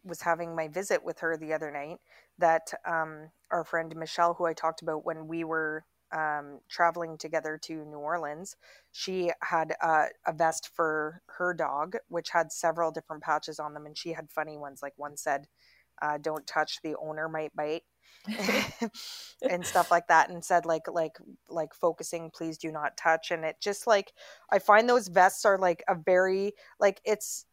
was 0.08 0.22
having 0.22 0.56
my 0.56 0.68
visit 0.68 1.04
with 1.04 1.20
her 1.20 1.36
the 1.36 1.52
other 1.52 1.70
night 1.70 1.98
that 2.38 2.72
um, 2.86 3.30
our 3.50 3.64
friend 3.64 3.94
Michelle, 3.96 4.34
who 4.34 4.46
I 4.46 4.54
talked 4.54 4.82
about 4.82 5.04
when 5.04 5.28
we 5.28 5.44
were 5.44 5.84
um, 6.12 6.60
traveling 6.68 7.18
together 7.18 7.58
to 7.64 7.84
New 7.84 7.98
Orleans, 7.98 8.56
she 8.92 9.30
had 9.42 9.74
uh, 9.82 10.06
a 10.26 10.32
vest 10.32 10.70
for 10.74 11.22
her 11.26 11.52
dog, 11.52 11.96
which 12.08 12.30
had 12.30 12.50
several 12.50 12.90
different 12.90 13.22
patches 13.22 13.58
on 13.58 13.74
them, 13.74 13.86
and 13.86 13.96
she 13.96 14.12
had 14.12 14.30
funny 14.30 14.56
ones. 14.56 14.80
Like 14.82 14.94
one 14.96 15.16
said, 15.16 15.46
uh, 16.00 16.18
"Don't 16.18 16.46
touch, 16.46 16.80
the 16.82 16.96
owner 16.96 17.28
might 17.28 17.54
bite." 17.54 17.82
and 19.48 19.64
stuff 19.64 19.90
like 19.90 20.06
that 20.08 20.30
and 20.30 20.44
said 20.44 20.66
like 20.66 20.88
like 20.88 21.18
like 21.48 21.72
focusing 21.72 22.30
please 22.30 22.58
do 22.58 22.72
not 22.72 22.96
touch 22.96 23.30
and 23.30 23.44
it 23.44 23.56
just 23.60 23.86
like 23.86 24.12
i 24.50 24.58
find 24.58 24.88
those 24.88 25.08
vests 25.08 25.44
are 25.44 25.58
like 25.58 25.82
a 25.88 25.94
very 25.94 26.52
like 26.80 27.00
it's 27.04 27.46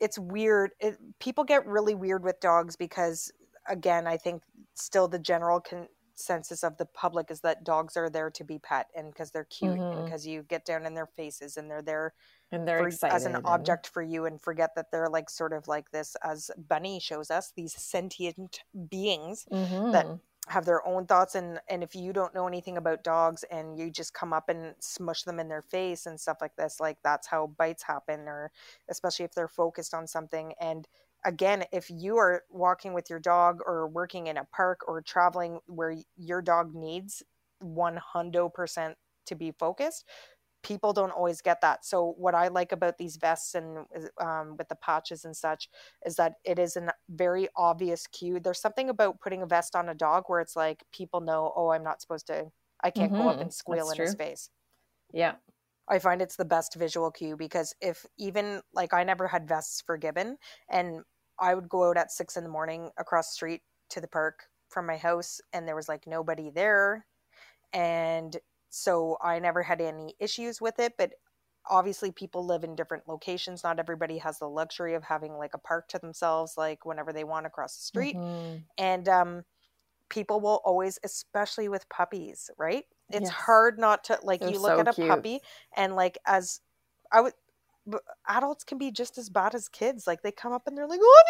it's 0.00 0.18
weird 0.18 0.70
it, 0.80 0.96
people 1.20 1.44
get 1.44 1.66
really 1.66 1.94
weird 1.94 2.22
with 2.24 2.38
dogs 2.40 2.76
because 2.76 3.30
again 3.68 4.06
i 4.06 4.16
think 4.16 4.42
still 4.74 5.08
the 5.08 5.18
general 5.18 5.60
consensus 5.60 6.62
of 6.62 6.76
the 6.76 6.86
public 6.86 7.30
is 7.30 7.40
that 7.40 7.64
dogs 7.64 7.96
are 7.96 8.08
there 8.10 8.30
to 8.30 8.44
be 8.44 8.58
pet 8.58 8.86
and 8.96 9.12
because 9.12 9.30
they're 9.30 9.44
cute 9.44 9.72
and 9.72 9.80
Mhm. 9.80 10.04
because 10.04 10.26
you 10.26 10.42
get 10.44 10.64
down 10.64 10.86
in 10.86 10.94
their 10.94 11.06
faces 11.06 11.56
and 11.56 11.70
they're 11.70 11.82
there 11.82 12.14
and 12.52 12.66
they're 12.66 12.78
for, 12.80 12.88
excited 12.88 13.14
as 13.14 13.24
an 13.26 13.36
and- 13.36 13.46
object 13.46 13.86
for 13.88 14.02
you 14.02 14.24
and 14.26 14.40
forget 14.40 14.74
that 14.76 14.90
they're 14.90 15.08
like 15.10 15.28
sort 15.30 15.52
of 15.52 15.66
like 15.68 15.90
this 15.90 16.16
as 16.22 16.50
bunny 16.56 17.00
shows 17.00 17.30
us 17.30 17.52
these 17.56 17.74
sentient 17.74 18.60
beings 18.88 19.46
Mhm. 19.50 20.20
Have 20.48 20.64
their 20.64 20.86
own 20.86 21.06
thoughts 21.06 21.34
and 21.34 21.58
and 21.68 21.82
if 21.82 21.94
you 21.94 22.12
don't 22.12 22.34
know 22.34 22.46
anything 22.46 22.76
about 22.76 23.02
dogs 23.02 23.44
and 23.50 23.76
you 23.78 23.90
just 23.90 24.14
come 24.14 24.32
up 24.32 24.48
and 24.48 24.74
smush 24.78 25.22
them 25.24 25.40
in 25.40 25.48
their 25.48 25.62
face 25.62 26.06
and 26.06 26.20
stuff 26.20 26.38
like 26.40 26.54
this 26.56 26.78
like 26.78 26.96
that's 27.02 27.26
how 27.26 27.48
bites 27.58 27.82
happen 27.82 28.20
or 28.28 28.50
especially 28.88 29.24
if 29.24 29.34
they're 29.34 29.48
focused 29.48 29.92
on 29.92 30.06
something 30.06 30.52
and 30.60 30.86
again 31.24 31.64
if 31.72 31.90
you 31.90 32.16
are 32.16 32.44
walking 32.50 32.92
with 32.94 33.10
your 33.10 33.18
dog 33.18 33.58
or 33.66 33.88
working 33.88 34.28
in 34.28 34.36
a 34.36 34.44
park 34.44 34.80
or 34.86 35.00
traveling 35.02 35.58
where 35.66 35.96
your 36.16 36.40
dog 36.40 36.74
needs 36.74 37.22
100% 37.64 38.94
to 39.26 39.34
be 39.34 39.50
focused 39.50 40.04
people 40.66 40.92
don't 40.92 41.12
always 41.12 41.40
get 41.40 41.60
that 41.60 41.84
so 41.84 42.14
what 42.18 42.34
i 42.34 42.48
like 42.48 42.72
about 42.72 42.98
these 42.98 43.16
vests 43.16 43.54
and 43.54 43.86
um, 44.20 44.56
with 44.58 44.68
the 44.68 44.74
patches 44.76 45.24
and 45.24 45.36
such 45.36 45.68
is 46.04 46.16
that 46.16 46.34
it 46.44 46.58
is 46.58 46.76
a 46.76 46.92
very 47.08 47.48
obvious 47.56 48.06
cue. 48.06 48.40
There's 48.40 48.60
something 48.60 48.88
about 48.88 49.20
putting 49.20 49.42
a 49.42 49.46
vest 49.46 49.76
on 49.76 49.88
a 49.88 49.94
dog 49.94 50.24
where 50.26 50.40
it's 50.40 50.56
like 50.56 50.84
people 50.92 51.20
know, 51.20 51.52
oh, 51.56 51.70
I'm 51.70 51.82
not 51.84 52.00
supposed 52.00 52.26
to, 52.28 52.46
I 52.82 52.90
can't 52.90 53.14
go 53.14 53.28
up 53.28 53.36
Mhm, 53.36 53.42
and 53.42 53.52
squeal 53.52 53.90
in 53.90 53.98
that's 53.98 53.98
his 53.98 54.14
face. 54.14 54.50
yeah. 55.12 55.36
I 55.88 55.98
find 55.98 56.20
it's 56.20 56.36
the 56.36 56.44
best 56.44 56.74
visual 56.74 57.10
cue 57.10 57.36
because 57.36 57.74
if 57.80 58.04
even 58.18 58.62
like 58.72 58.92
I 58.92 59.04
never 59.04 59.28
had 59.28 59.48
vests 59.48 59.82
for 59.86 59.96
Gibbon 59.96 60.38
and 60.68 61.02
I 61.38 61.54
would 61.54 61.68
go 61.68 61.88
out 61.88 61.96
at 61.96 62.10
six 62.10 62.36
in 62.36 62.44
the 62.44 62.50
morning 62.50 62.90
across 62.98 63.30
the 63.30 63.34
street 63.34 63.62
to 63.90 64.00
the 64.00 64.08
park 64.08 64.48
from 64.68 64.86
my 64.86 64.96
house 64.96 65.40
and 65.52 65.66
there 65.68 65.76
was 65.76 65.88
like 65.88 66.06
nobody 66.06 66.50
there. 66.50 67.06
And 67.72 68.36
so 68.76 69.18
I 69.22 69.38
never 69.38 69.62
had 69.62 69.80
any 69.80 70.14
issues 70.20 70.60
with 70.60 70.78
it. 70.78 70.94
But 70.98 71.14
obviously, 71.68 72.12
people 72.12 72.44
live 72.46 72.64
in 72.64 72.76
different 72.76 73.08
locations. 73.08 73.64
Not 73.64 73.78
everybody 73.80 74.18
has 74.18 74.38
the 74.38 74.48
luxury 74.48 74.94
of 74.94 75.04
having 75.04 75.34
like 75.34 75.54
a 75.54 75.58
park 75.58 75.88
to 75.88 75.98
themselves, 75.98 76.54
like 76.56 76.84
whenever 76.84 77.12
they 77.12 77.24
want 77.24 77.46
across 77.46 77.76
the 77.76 77.82
street 77.82 78.18
Mhm. 78.18 78.66
and 78.78 79.08
um 79.08 79.44
people 80.08 80.40
will 80.40 80.60
always 80.64 80.98
especially 81.04 81.68
with 81.68 81.88
puppies 81.88 82.50
right 82.58 82.84
it's 83.12 83.28
Yes. 83.28 83.30
hard 83.30 83.78
not 83.78 84.04
to 84.04 84.18
like 84.22 84.40
They're 84.40 84.52
you 84.52 84.58
look 84.60 84.78
so 84.78 84.78
at 84.78 84.88
a 84.88 84.94
cute. 84.94 85.28
puppy 85.34 85.40
and 85.76 85.96
like 85.96 86.18
as 86.26 86.60
i 87.12 87.20
would 87.20 87.32
but 87.86 88.02
adults 88.28 88.64
can 88.64 88.78
be 88.78 88.90
just 88.90 89.18
as 89.18 89.30
bad 89.30 89.54
as 89.54 89.68
kids 89.68 90.06
like 90.06 90.22
they 90.22 90.32
come 90.32 90.52
up 90.52 90.66
and 90.66 90.76
they're 90.78 90.86
like 90.88 91.00
oh 91.02 91.22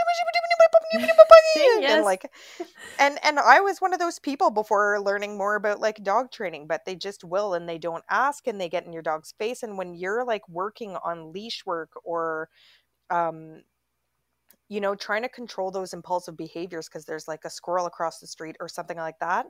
and 1.97 2.05
like 2.05 2.30
and 2.99 3.18
and 3.22 3.39
I 3.39 3.61
was 3.61 3.80
one 3.80 3.93
of 3.93 3.99
those 3.99 4.18
people 4.18 4.51
before 4.51 5.01
learning 5.01 5.37
more 5.37 5.57
about 5.57 5.80
like 5.80 6.03
dog 6.03 6.30
training, 6.30 6.66
but 6.66 6.84
they 6.84 6.95
just 6.95 7.24
will 7.24 7.55
and 7.55 7.68
they 7.68 7.78
don't 7.78 8.05
ask 8.11 8.47
and 8.47 8.61
they 8.61 8.68
get 8.68 8.87
in 8.87 8.93
your 8.93 9.03
dog's 9.03 9.32
face. 9.32 9.62
And 9.62 9.76
when 9.76 9.95
you're 9.95 10.24
like 10.24 10.49
working 10.49 10.97
on 11.05 11.32
leash 11.32 11.64
work 11.66 11.91
or 12.05 12.49
um 13.11 13.62
you 14.68 14.80
know, 14.80 14.95
trying 14.95 15.22
to 15.22 15.28
control 15.28 15.70
those 15.70 15.93
impulsive 15.93 16.37
behaviors 16.37 16.89
because 16.89 17.05
there's 17.05 17.28
like 17.28 17.45
a 17.45 17.51
squirrel 17.51 17.87
across 17.87 18.18
the 18.18 18.26
street 18.26 18.57
or 18.59 18.68
something 18.68 18.97
like 18.97 19.18
that, 19.20 19.47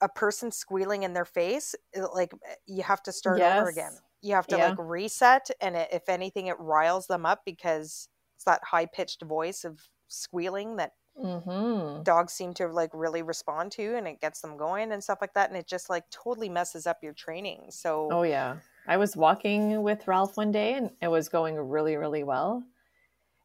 a 0.00 0.08
person 0.08 0.50
squealing 0.50 1.02
in 1.02 1.12
their 1.12 1.24
face, 1.24 1.74
like 2.14 2.32
eh, 2.46 2.54
you 2.66 2.82
have 2.82 3.02
to 3.02 3.12
start 3.12 3.38
yes. 3.38 3.60
over 3.60 3.68
again. 3.68 3.92
You 4.22 4.34
have 4.34 4.46
to 4.48 4.56
yeah. 4.56 4.70
like 4.70 4.78
reset, 4.78 5.48
and 5.60 5.76
it, 5.76 5.88
if 5.92 6.08
anything, 6.08 6.46
it 6.48 6.58
riles 6.58 7.06
them 7.06 7.24
up 7.24 7.42
because 7.44 8.08
it's 8.36 8.44
that 8.46 8.62
high 8.64 8.86
pitched 8.86 9.22
voice 9.22 9.64
of 9.64 9.80
squealing 10.08 10.76
that 10.76 10.92
mm-hmm. 11.22 12.02
dogs 12.02 12.32
seem 12.32 12.54
to 12.54 12.68
like 12.68 12.90
really 12.92 13.22
respond 13.22 13.72
to, 13.72 13.96
and 13.96 14.06
it 14.06 14.20
gets 14.20 14.40
them 14.40 14.56
going 14.56 14.92
and 14.92 15.02
stuff 15.02 15.18
like 15.20 15.34
that, 15.34 15.50
and 15.50 15.58
it 15.58 15.66
just 15.66 15.88
like 15.88 16.04
totally 16.10 16.48
messes 16.48 16.86
up 16.86 16.98
your 17.02 17.12
training. 17.12 17.66
So, 17.70 18.08
oh 18.10 18.22
yeah, 18.22 18.56
I 18.86 18.96
was 18.96 19.16
walking 19.16 19.82
with 19.82 20.08
Ralph 20.08 20.36
one 20.36 20.52
day, 20.52 20.74
and 20.74 20.90
it 21.00 21.08
was 21.08 21.28
going 21.28 21.56
really, 21.56 21.96
really 21.96 22.24
well 22.24 22.64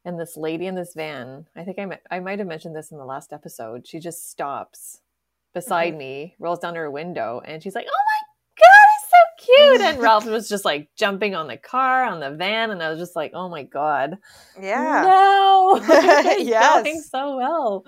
and 0.04 0.20
this 0.20 0.36
lady 0.36 0.66
in 0.66 0.74
this 0.74 0.94
van 0.94 1.46
i 1.56 1.62
think 1.62 1.78
i, 1.78 1.98
I 2.10 2.20
might 2.20 2.38
have 2.38 2.48
mentioned 2.48 2.76
this 2.76 2.92
in 2.92 2.98
the 2.98 3.04
last 3.04 3.32
episode 3.32 3.86
she 3.86 3.98
just 3.98 4.30
stops 4.30 5.00
beside 5.52 5.90
mm-hmm. 5.90 5.98
me 5.98 6.34
rolls 6.38 6.58
down 6.58 6.74
her 6.74 6.90
window 6.90 7.40
and 7.44 7.62
she's 7.62 7.74
like 7.74 7.86
oh 7.88 8.04
my 8.08 8.13
god 8.13 8.13
he's 8.13 8.13
so 8.13 8.13
cute. 9.44 9.80
And 9.84 10.00
ralph 10.00 10.26
was 10.26 10.48
just 10.48 10.64
like 10.64 10.88
jumping 10.96 11.34
on 11.34 11.46
the 11.48 11.56
car 11.56 12.04
on 12.04 12.20
the 12.20 12.30
van 12.30 12.70
and 12.70 12.82
i 12.82 12.88
was 12.90 12.98
just 12.98 13.16
like 13.16 13.32
oh 13.34 13.48
my 13.48 13.62
god. 13.62 14.18
Yeah. 14.60 15.02
No. 15.06 15.80
Yes. 16.38 16.82
going 16.82 17.00
so 17.02 17.36
well. 17.36 17.84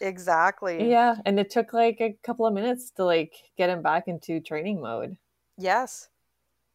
Exactly. 0.00 0.88
Yeah. 0.90 1.16
And 1.24 1.38
it 1.40 1.50
took 1.50 1.72
like 1.72 1.98
a 2.00 2.16
couple 2.22 2.46
of 2.46 2.54
minutes 2.54 2.90
to 2.92 3.04
like 3.04 3.34
get 3.56 3.70
him 3.70 3.82
back 3.82 4.08
into 4.08 4.40
training 4.40 4.80
mode. 4.80 5.16
Yes. 5.56 6.08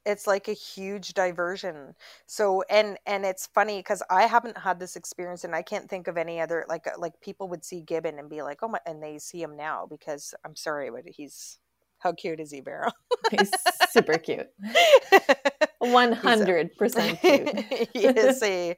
It's 0.05 0.27
like 0.27 0.49
a 0.49 0.53
huge 0.53 1.13
diversion. 1.13 1.95
So 2.25 2.63
and 2.69 2.97
and 3.05 3.25
it's 3.25 3.47
funny 3.47 3.79
because 3.79 4.03
i 4.09 4.23
haven't 4.23 4.57
had 4.57 4.79
this 4.79 4.95
experience 4.95 5.43
and 5.43 5.55
i 5.55 5.61
can't 5.61 5.89
think 5.89 6.07
of 6.07 6.17
any 6.17 6.41
other 6.41 6.65
like 6.67 6.87
uh, 6.87 6.91
like 6.97 7.19
people 7.21 7.47
would 7.49 7.63
see 7.63 7.81
gibbon 7.81 8.19
and 8.19 8.29
be 8.29 8.41
like 8.41 8.59
oh 8.63 8.67
my 8.67 8.79
and 8.85 9.01
they 9.01 9.17
see 9.19 9.41
him 9.41 9.55
now 9.55 9.85
because 9.89 10.33
i'm 10.45 10.55
sorry 10.55 10.89
but 10.89 11.03
he's 11.07 11.59
how 12.03 12.11
cute 12.11 12.39
is 12.39 12.51
he 12.51 12.61
Vero? 12.61 12.89
he's 13.31 13.51
super 13.89 14.17
cute 14.17 14.47
100% 15.83 17.21
cute 17.21 17.89
he 17.93 18.05
is 18.05 18.43
a 18.43 18.75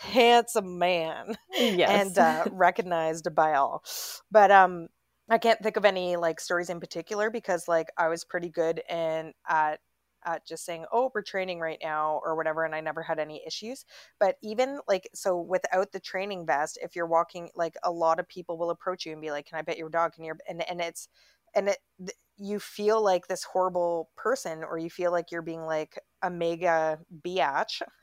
handsome 0.00 0.78
man 0.78 1.34
yes. 1.52 1.88
and 1.88 2.18
uh, 2.18 2.44
recognized 2.52 3.34
by 3.34 3.54
all 3.54 3.82
but 4.30 4.50
um 4.50 4.88
I 5.30 5.38
can't 5.38 5.62
think 5.62 5.78
of 5.78 5.86
any 5.86 6.16
like 6.16 6.38
stories 6.38 6.68
in 6.68 6.80
particular 6.80 7.30
because 7.30 7.66
like 7.66 7.88
I 7.96 8.08
was 8.08 8.24
pretty 8.24 8.50
good 8.50 8.82
and 8.90 9.32
at 9.48 9.80
at 10.24 10.46
just 10.46 10.64
saying, 10.64 10.84
oh, 10.92 11.10
we're 11.14 11.22
training 11.22 11.60
right 11.60 11.78
now 11.82 12.20
or 12.24 12.34
whatever. 12.34 12.64
And 12.64 12.74
I 12.74 12.80
never 12.80 13.02
had 13.02 13.18
any 13.18 13.42
issues. 13.46 13.84
But 14.18 14.36
even 14.42 14.80
like, 14.88 15.08
so 15.14 15.38
without 15.38 15.92
the 15.92 16.00
training 16.00 16.46
vest, 16.46 16.78
if 16.82 16.96
you're 16.96 17.06
walking, 17.06 17.50
like 17.54 17.74
a 17.82 17.90
lot 17.90 18.18
of 18.18 18.28
people 18.28 18.58
will 18.58 18.70
approach 18.70 19.04
you 19.06 19.12
and 19.12 19.20
be 19.20 19.30
like, 19.30 19.46
can 19.46 19.58
I 19.58 19.62
pet 19.62 19.78
your 19.78 19.90
dog? 19.90 20.14
Can 20.14 20.24
you, 20.24 20.34
and, 20.48 20.68
and 20.68 20.80
it's, 20.80 21.08
and 21.54 21.68
it, 21.68 21.78
you 22.36 22.58
feel 22.58 23.02
like 23.02 23.26
this 23.26 23.44
horrible 23.44 24.10
person 24.16 24.64
or 24.64 24.78
you 24.78 24.90
feel 24.90 25.12
like 25.12 25.30
you're 25.30 25.42
being 25.42 25.64
like 25.64 25.98
a 26.22 26.30
mega 26.30 26.98
biatch 27.24 27.82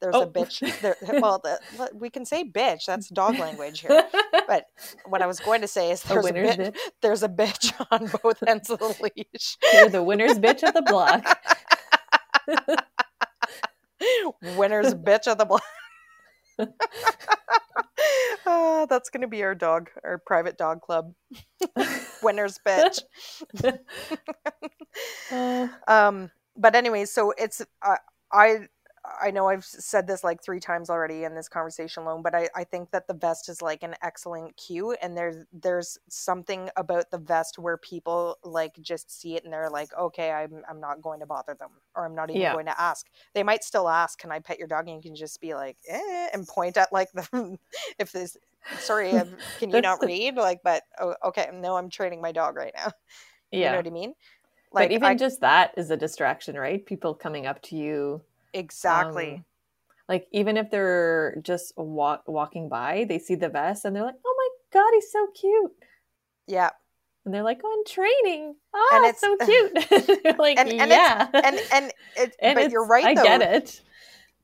there's 0.00 0.14
oh. 0.14 0.22
a 0.22 0.26
bitch 0.26 0.60
there, 0.80 0.96
well 1.20 1.40
the, 1.42 1.58
we 1.94 2.08
can 2.10 2.24
say 2.24 2.44
bitch 2.44 2.84
that's 2.86 3.08
dog 3.08 3.38
language 3.38 3.80
here 3.80 4.04
but 4.46 4.66
what 5.06 5.22
i 5.22 5.26
was 5.26 5.40
going 5.40 5.60
to 5.60 5.68
say 5.68 5.90
is 5.90 6.02
there's 6.02 6.26
a, 6.26 6.28
a 6.28 6.32
bitch, 6.32 6.76
there's 7.02 7.22
a 7.22 7.28
bitch 7.28 7.72
on 7.90 8.10
both 8.22 8.42
ends 8.46 8.70
of 8.70 8.78
the 8.78 9.10
leash. 9.16 9.56
You're 9.72 9.88
the 9.88 10.02
winner's 10.02 10.38
bitch 10.38 10.62
of 10.62 10.74
the 10.74 10.82
block. 10.82 11.24
Winner's 14.56 14.94
bitch 14.94 15.26
of 15.26 15.38
the 15.38 15.44
block 15.46 15.62
uh, 18.46 18.86
that's 18.86 19.10
going 19.10 19.22
to 19.22 19.28
be 19.28 19.42
our 19.42 19.54
dog, 19.54 19.90
our 20.04 20.18
private 20.18 20.58
dog 20.58 20.80
club. 20.80 21.12
Winner's 22.22 22.58
bitch. 22.66 23.00
uh. 25.30 25.68
um, 25.88 26.30
but 26.56 26.74
anyway, 26.74 27.04
so 27.04 27.32
it's 27.36 27.62
uh, 27.82 27.96
I 28.32 28.68
I 29.20 29.30
know 29.30 29.48
I've 29.48 29.64
said 29.64 30.06
this 30.06 30.24
like 30.24 30.42
three 30.42 30.60
times 30.60 30.90
already 30.90 31.24
in 31.24 31.34
this 31.34 31.48
conversation 31.48 32.02
alone, 32.02 32.22
but 32.22 32.34
I, 32.34 32.48
I 32.54 32.64
think 32.64 32.90
that 32.90 33.06
the 33.06 33.14
vest 33.14 33.48
is 33.48 33.62
like 33.62 33.82
an 33.82 33.94
excellent 34.02 34.56
cue 34.56 34.92
and 35.02 35.16
there's 35.16 35.36
there's 35.52 35.98
something 36.08 36.70
about 36.76 37.10
the 37.10 37.18
vest 37.18 37.58
where 37.58 37.76
people 37.76 38.38
like 38.42 38.74
just 38.80 39.10
see 39.10 39.36
it 39.36 39.44
and 39.44 39.52
they're 39.52 39.70
like, 39.70 39.96
okay, 39.98 40.30
I'm 40.32 40.62
I'm 40.68 40.80
not 40.80 41.02
going 41.02 41.20
to 41.20 41.26
bother 41.26 41.54
them 41.54 41.70
or 41.94 42.04
I'm 42.04 42.14
not 42.14 42.30
even 42.30 42.42
yeah. 42.42 42.52
going 42.52 42.66
to 42.66 42.80
ask. 42.80 43.06
They 43.34 43.42
might 43.42 43.64
still 43.64 43.88
ask, 43.88 44.18
can 44.18 44.32
I 44.32 44.38
pet 44.38 44.58
your 44.58 44.68
dog? 44.68 44.88
And 44.88 44.96
you 44.96 45.02
can 45.02 45.16
just 45.16 45.40
be 45.40 45.54
like, 45.54 45.76
eh, 45.88 46.28
and 46.32 46.46
point 46.46 46.76
at 46.76 46.92
like 46.92 47.10
the 47.12 47.58
if 47.98 48.12
this 48.12 48.36
sorry, 48.78 49.10
can 49.58 49.70
you 49.70 49.80
not 49.80 50.04
read? 50.04 50.36
Like, 50.36 50.60
but 50.64 50.82
oh, 51.00 51.14
okay, 51.26 51.48
no, 51.52 51.76
I'm 51.76 51.90
training 51.90 52.20
my 52.20 52.32
dog 52.32 52.56
right 52.56 52.74
now. 52.76 52.90
Yeah. 53.50 53.58
You 53.58 53.70
know 53.70 53.76
what 53.76 53.86
I 53.86 53.90
mean? 53.90 54.14
Like, 54.72 54.88
but 54.88 54.94
even 54.94 55.08
I, 55.08 55.14
just 55.14 55.40
that 55.40 55.72
is 55.76 55.90
a 55.90 55.96
distraction, 55.96 56.56
right? 56.56 56.84
People 56.84 57.14
coming 57.14 57.46
up 57.46 57.62
to 57.62 57.76
you 57.76 58.22
Exactly. 58.52 59.34
Um, 59.34 59.44
like 60.08 60.26
even 60.32 60.56
if 60.56 60.70
they're 60.70 61.36
just 61.42 61.72
walk, 61.76 62.22
walking 62.26 62.68
by, 62.68 63.06
they 63.08 63.18
see 63.18 63.34
the 63.34 63.48
vest 63.48 63.84
and 63.84 63.94
they're 63.94 64.04
like, 64.04 64.14
"Oh 64.24 64.34
my 64.38 64.80
god, 64.80 64.90
he's 64.94 65.10
so 65.10 65.26
cute." 65.28 65.72
Yeah. 66.46 66.70
And 67.24 67.34
they're 67.34 67.42
like, 67.42 67.62
"On 67.64 67.70
oh, 67.78 67.84
training." 67.86 68.54
Oh, 68.72 68.90
and 68.94 69.04
it's 69.06 69.20
so 69.20 69.36
cute. 69.44 70.38
like, 70.38 70.58
and, 70.58 70.70
and 70.70 70.90
yeah. 70.90 71.28
and 71.34 71.60
and, 71.72 71.92
it, 72.16 72.36
and 72.40 72.54
but 72.54 72.70
you're 72.70 72.86
right. 72.86 73.04
I 73.04 73.14
though. 73.14 73.24
get 73.24 73.42
it. 73.42 73.82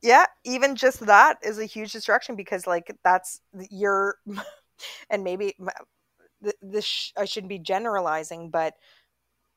Yeah, 0.01 0.25
even 0.43 0.75
just 0.75 0.99
that 1.05 1.37
is 1.43 1.59
a 1.59 1.65
huge 1.65 1.93
distraction 1.93 2.35
because 2.35 2.67
like 2.67 2.93
that's 3.05 3.39
your, 3.71 4.17
and 5.09 5.23
maybe 5.23 5.55
this 6.61 7.13
I 7.17 7.23
shouldn't 7.23 7.49
be 7.49 7.59
generalizing, 7.59 8.49
but 8.49 8.73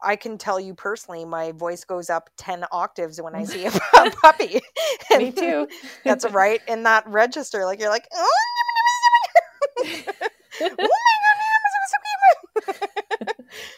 I 0.03 0.17
can 0.17 0.39
tell 0.39 0.61
you 0.61 0.75
personally, 0.75 1.25
my 1.25 1.53
voice 1.53 1.85
goes 1.85 2.11
up 2.11 2.31
10 2.37 2.65
octaves 2.71 3.21
when 3.21 3.35
I 3.35 3.45
see 3.45 3.67
a, 3.67 3.71
puppy. 4.23 4.61
And 5.11 5.23
Me 5.23 5.33
too. 5.33 5.69
that's 6.05 6.29
right 6.31 6.61
in 6.69 6.83
that 6.85 7.07
register. 7.07 7.65
Like, 7.65 7.81
you're 7.81 7.91
like, 7.91 8.07
oh, 8.15 8.29
oh 9.79 9.85
my 10.61 10.69
God, 10.71 10.87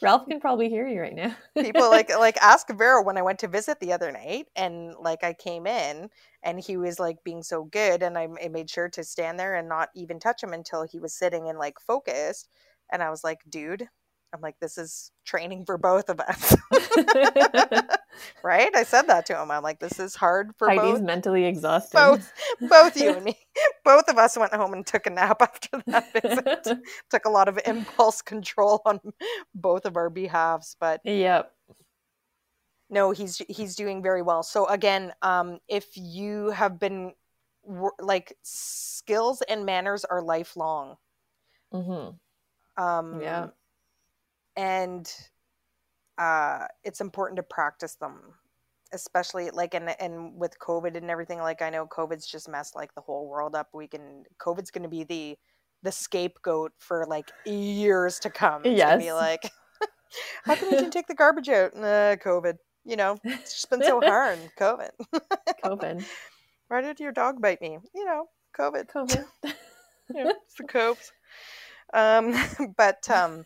Ralph 0.03 0.27
can 0.29 0.41
probably 0.41 0.69
hear 0.69 0.87
you 0.87 1.01
right 1.01 1.15
now. 1.15 1.37
People 1.57 1.91
like 1.91 2.11
like 2.17 2.37
ask 2.39 2.69
Vero 2.71 3.03
when 3.03 3.19
I 3.19 3.23
went 3.23 3.41
to 3.41 3.49
visit 3.49 3.81
the 3.81 3.93
other 3.93 4.13
night, 4.13 4.47
and 4.57 4.95
like 5.01 5.25
I 5.25 5.33
came 5.33 5.67
in 5.67 6.11
and 6.43 6.61
he 6.61 6.77
was 6.77 6.99
like 7.01 7.25
being 7.25 7.43
so 7.43 7.65
good, 7.65 8.03
and 8.03 8.17
I, 8.17 8.29
I 8.43 8.49
made 8.49 8.71
sure 8.71 8.89
to 8.91 9.05
stand 9.05 9.39
there 9.39 9.57
and 9.57 9.69
not 9.69 9.89
even 9.95 10.19
touch 10.19 10.43
him 10.43 10.53
until 10.53 10.85
he 10.85 10.99
was 10.99 11.15
sitting 11.15 11.49
and 11.49 11.59
like 11.59 11.81
focused. 11.81 12.49
And 12.91 13.03
I 13.03 13.11
was 13.11 13.25
like, 13.25 13.41
dude, 13.49 13.89
I'm 14.33 14.41
like, 14.41 14.57
this 14.61 14.77
is 14.77 15.11
training 15.25 15.65
for 15.65 15.79
both 15.79 16.09
of 16.09 16.21
us. 16.21 16.55
right? 18.43 18.75
I 18.75 18.83
said 18.83 19.03
that 19.03 19.27
to 19.27 19.41
him. 19.41 19.51
I'm 19.51 19.63
like, 19.63 19.81
this 19.81 19.99
is 19.99 20.15
hard 20.15 20.53
for 20.57 20.69
Heidi's 20.69 20.99
both. 20.99 21.03
mentally 21.03 21.45
exhausted. 21.47 21.97
Both, 21.97 22.33
both 22.61 22.97
you 22.97 23.15
and 23.15 23.25
me. 23.25 23.39
Both 23.85 24.09
of 24.09 24.19
us 24.19 24.37
went 24.37 24.53
home 24.53 24.75
and 24.75 24.87
took 24.87 25.07
a 25.07 25.11
nap 25.11 25.41
after 25.41 25.83
that 25.87 26.13
visit. 26.13 26.79
took 27.11 27.25
a 27.25 27.31
lot 27.31 27.49
of 27.49 27.59
impulse 27.67 28.23
control 28.23 28.83
on 28.85 29.01
both 29.55 29.87
of 29.87 29.97
our 29.97 30.11
behalves, 30.11 30.77
but 30.79 31.01
yep. 31.05 31.53
No, 32.91 33.11
he's 33.11 33.37
he's 33.49 33.77
doing 33.77 34.03
very 34.03 34.23
well. 34.23 34.43
So 34.43 34.67
again, 34.67 35.13
um, 35.21 35.59
if 35.69 35.89
you 35.95 36.51
have 36.51 36.79
been 36.79 37.13
like 38.01 38.35
skills 38.43 39.43
and 39.43 39.67
manners 39.67 40.05
are 40.05 40.23
lifelong. 40.23 40.97
Mm-hmm. 41.73 42.83
Um, 42.83 43.21
yeah 43.21 43.49
and 44.59 45.11
uh, 46.19 46.67
it's 46.85 47.01
important 47.01 47.37
to 47.37 47.43
practice 47.43 47.95
them 47.95 48.35
especially 48.93 49.51
like 49.51 49.75
and 49.75 49.95
and 50.01 50.35
with 50.35 50.59
covid 50.59 50.97
and 50.97 51.11
everything 51.11 51.39
like 51.39 51.61
i 51.61 51.69
know 51.69 51.87
covid's 51.87 52.27
just 52.27 52.49
messed 52.49 52.75
like 52.75 52.95
the 52.95 53.03
whole 53.03 53.29
world 53.29 53.55
up. 53.55 53.69
We 53.75 53.87
can 53.87 54.25
covid's 54.39 54.71
going 54.71 54.83
to 54.83 54.89
be 54.89 55.05
the 55.05 55.39
the 55.83 55.93
scapegoat 55.93 56.73
for 56.79 57.05
like 57.07 57.31
years 57.45 58.19
to 58.21 58.31
come. 58.31 58.63
Yes. 58.65 58.95
To 58.95 58.99
be 58.99 59.13
like 59.13 59.51
how 60.45 60.55
come 60.57 60.71
you 60.71 60.77
didn't 60.77 60.93
take 60.93 61.07
the 61.07 61.15
garbage 61.15 61.49
out? 61.51 61.75
Uh, 61.77 62.17
covid 62.17 62.57
you 62.85 62.97
know? 62.97 63.19
It's 63.25 63.53
just 63.53 63.69
been 63.69 63.83
so 63.83 64.01
hard. 64.05 64.39
Covid. 64.59 64.91
Covid. 65.63 66.05
Why 66.69 66.81
did 66.81 66.99
your 66.99 67.13
dog 67.13 67.43
bite 67.43 67.61
me? 67.61 67.79
You 67.95 68.05
know 68.07 68.25
covid. 68.59 68.91
Covid. 68.91 69.25
You 69.45 70.25
know, 70.25 70.35
it's 70.47 70.55
the 70.55 70.65
copes 70.65 71.13
um 71.95 72.35
but 72.77 73.09
um 73.11 73.45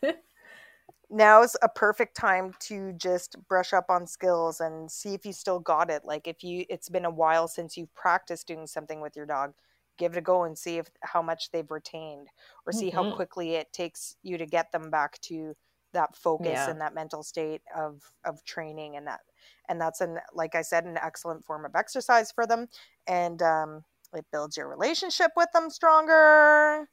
now's 1.13 1.55
a 1.61 1.69
perfect 1.69 2.15
time 2.17 2.53
to 2.59 2.93
just 2.93 3.35
brush 3.47 3.73
up 3.73 3.85
on 3.89 4.07
skills 4.07 4.59
and 4.59 4.91
see 4.91 5.13
if 5.13 5.25
you 5.25 5.33
still 5.33 5.59
got 5.59 5.89
it 5.89 6.03
like 6.05 6.27
if 6.27 6.43
you 6.43 6.65
it's 6.69 6.89
been 6.89 7.05
a 7.05 7.11
while 7.11 7.47
since 7.47 7.77
you've 7.77 7.93
practiced 7.95 8.47
doing 8.47 8.67
something 8.67 9.01
with 9.01 9.15
your 9.15 9.25
dog 9.25 9.53
give 9.97 10.13
it 10.13 10.17
a 10.19 10.21
go 10.21 10.43
and 10.43 10.57
see 10.57 10.77
if 10.77 10.89
how 11.01 11.21
much 11.21 11.51
they've 11.51 11.71
retained 11.71 12.27
or 12.65 12.73
see 12.73 12.89
Mhm. 12.89 12.91
how 12.91 13.03
quickly 13.05 13.55
it 13.55 13.71
takes 13.73 14.15
you 14.23 14.37
to 14.37 14.45
get 14.45 14.71
them 14.71 14.89
back 14.89 15.19
to 15.21 15.55
that 15.93 16.15
focus 16.15 16.65
Yeah. 16.65 16.67
and 16.67 16.81
that 16.81 16.95
mental 16.95 17.23
state 17.23 17.61
of 17.75 18.01
of 18.25 18.43
training 18.43 18.95
and 18.95 19.05
that 19.07 19.21
and 19.69 19.79
that's 19.79 20.01
an 20.01 20.17
like 20.33 20.55
i 20.55 20.61
said 20.61 20.85
an 20.85 20.97
excellent 20.97 21.45
form 21.45 21.65
of 21.65 21.75
exercise 21.75 22.31
for 22.31 22.47
them 22.47 22.67
and 23.07 23.41
um, 23.43 23.83
it 24.15 24.25
builds 24.31 24.57
your 24.57 24.67
relationship 24.67 25.31
with 25.35 25.49
them 25.53 25.69
stronger 25.69 26.87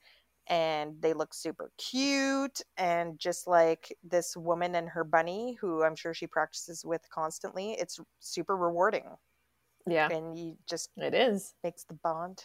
and 0.50 1.00
they 1.00 1.14
look 1.14 1.32
super 1.32 1.70
cute 1.78 2.60
and 2.76 3.18
just 3.18 3.46
like 3.46 3.96
this 4.02 4.36
woman 4.36 4.74
and 4.74 4.88
her 4.88 5.04
bunny 5.04 5.56
who 5.60 5.84
i'm 5.84 5.94
sure 5.96 6.12
she 6.12 6.26
practices 6.26 6.84
with 6.84 7.08
constantly 7.10 7.72
it's 7.72 7.98
super 8.18 8.56
rewarding. 8.56 9.04
Yeah, 9.86 10.10
and 10.10 10.36
you 10.36 10.56
just 10.68 10.90
it 10.98 11.14
is. 11.14 11.54
makes 11.64 11.84
the 11.84 11.94
bond 11.94 12.44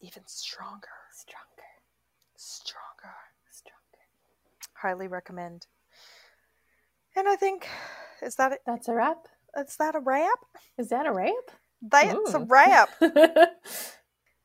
even 0.00 0.22
stronger. 0.26 0.86
Stronger, 1.10 1.50
stronger. 2.36 3.14
Stronger. 3.50 4.04
highly 4.74 5.08
recommend. 5.08 5.66
And 7.16 7.26
i 7.28 7.36
think 7.36 7.66
is 8.22 8.36
that 8.36 8.52
it? 8.52 8.60
That's 8.66 8.88
a 8.88 8.94
wrap. 8.94 9.26
is 9.58 9.76
that 9.76 9.96
a 9.96 10.00
wrap? 10.00 10.38
Is 10.78 10.90
that 10.90 11.06
a 11.06 11.12
wrap? 11.12 11.32
that's 11.82 12.34
a 12.34 12.38
wrap 12.38 12.88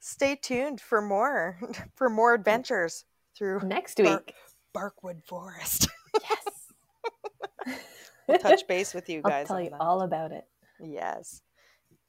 stay 0.10 0.36
tuned 0.36 0.82
for 0.82 1.02
more 1.02 1.60
for 1.96 2.10
more 2.10 2.34
adventures 2.34 3.06
through 3.38 3.60
Next 3.64 3.98
Bark- 3.98 4.26
week. 4.28 4.36
barkwood 4.76 5.24
forest 5.26 5.88
Yes. 6.30 7.78
we'll 8.28 8.38
touch 8.40 8.68
base 8.68 8.94
with 8.94 9.10
you 9.10 9.22
guys. 9.26 9.42
I'll 9.42 9.46
tell 9.58 9.62
you 9.62 9.70
that. 9.72 9.80
all 9.82 10.02
about 10.02 10.32
it. 10.32 10.46
yes 10.80 11.42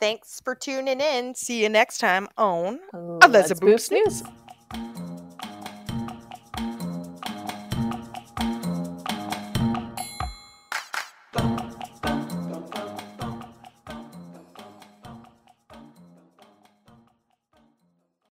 thanks 0.01 0.41
for 0.45 0.55
tuning 0.55 1.01
in 1.01 1.35
see 1.35 1.63
you 1.63 1.69
next 1.69 1.99
time 1.99 2.27
on 2.37 2.81
Let's 3.29 3.57
Snooze. 3.59 3.85
snooze. 3.87 4.23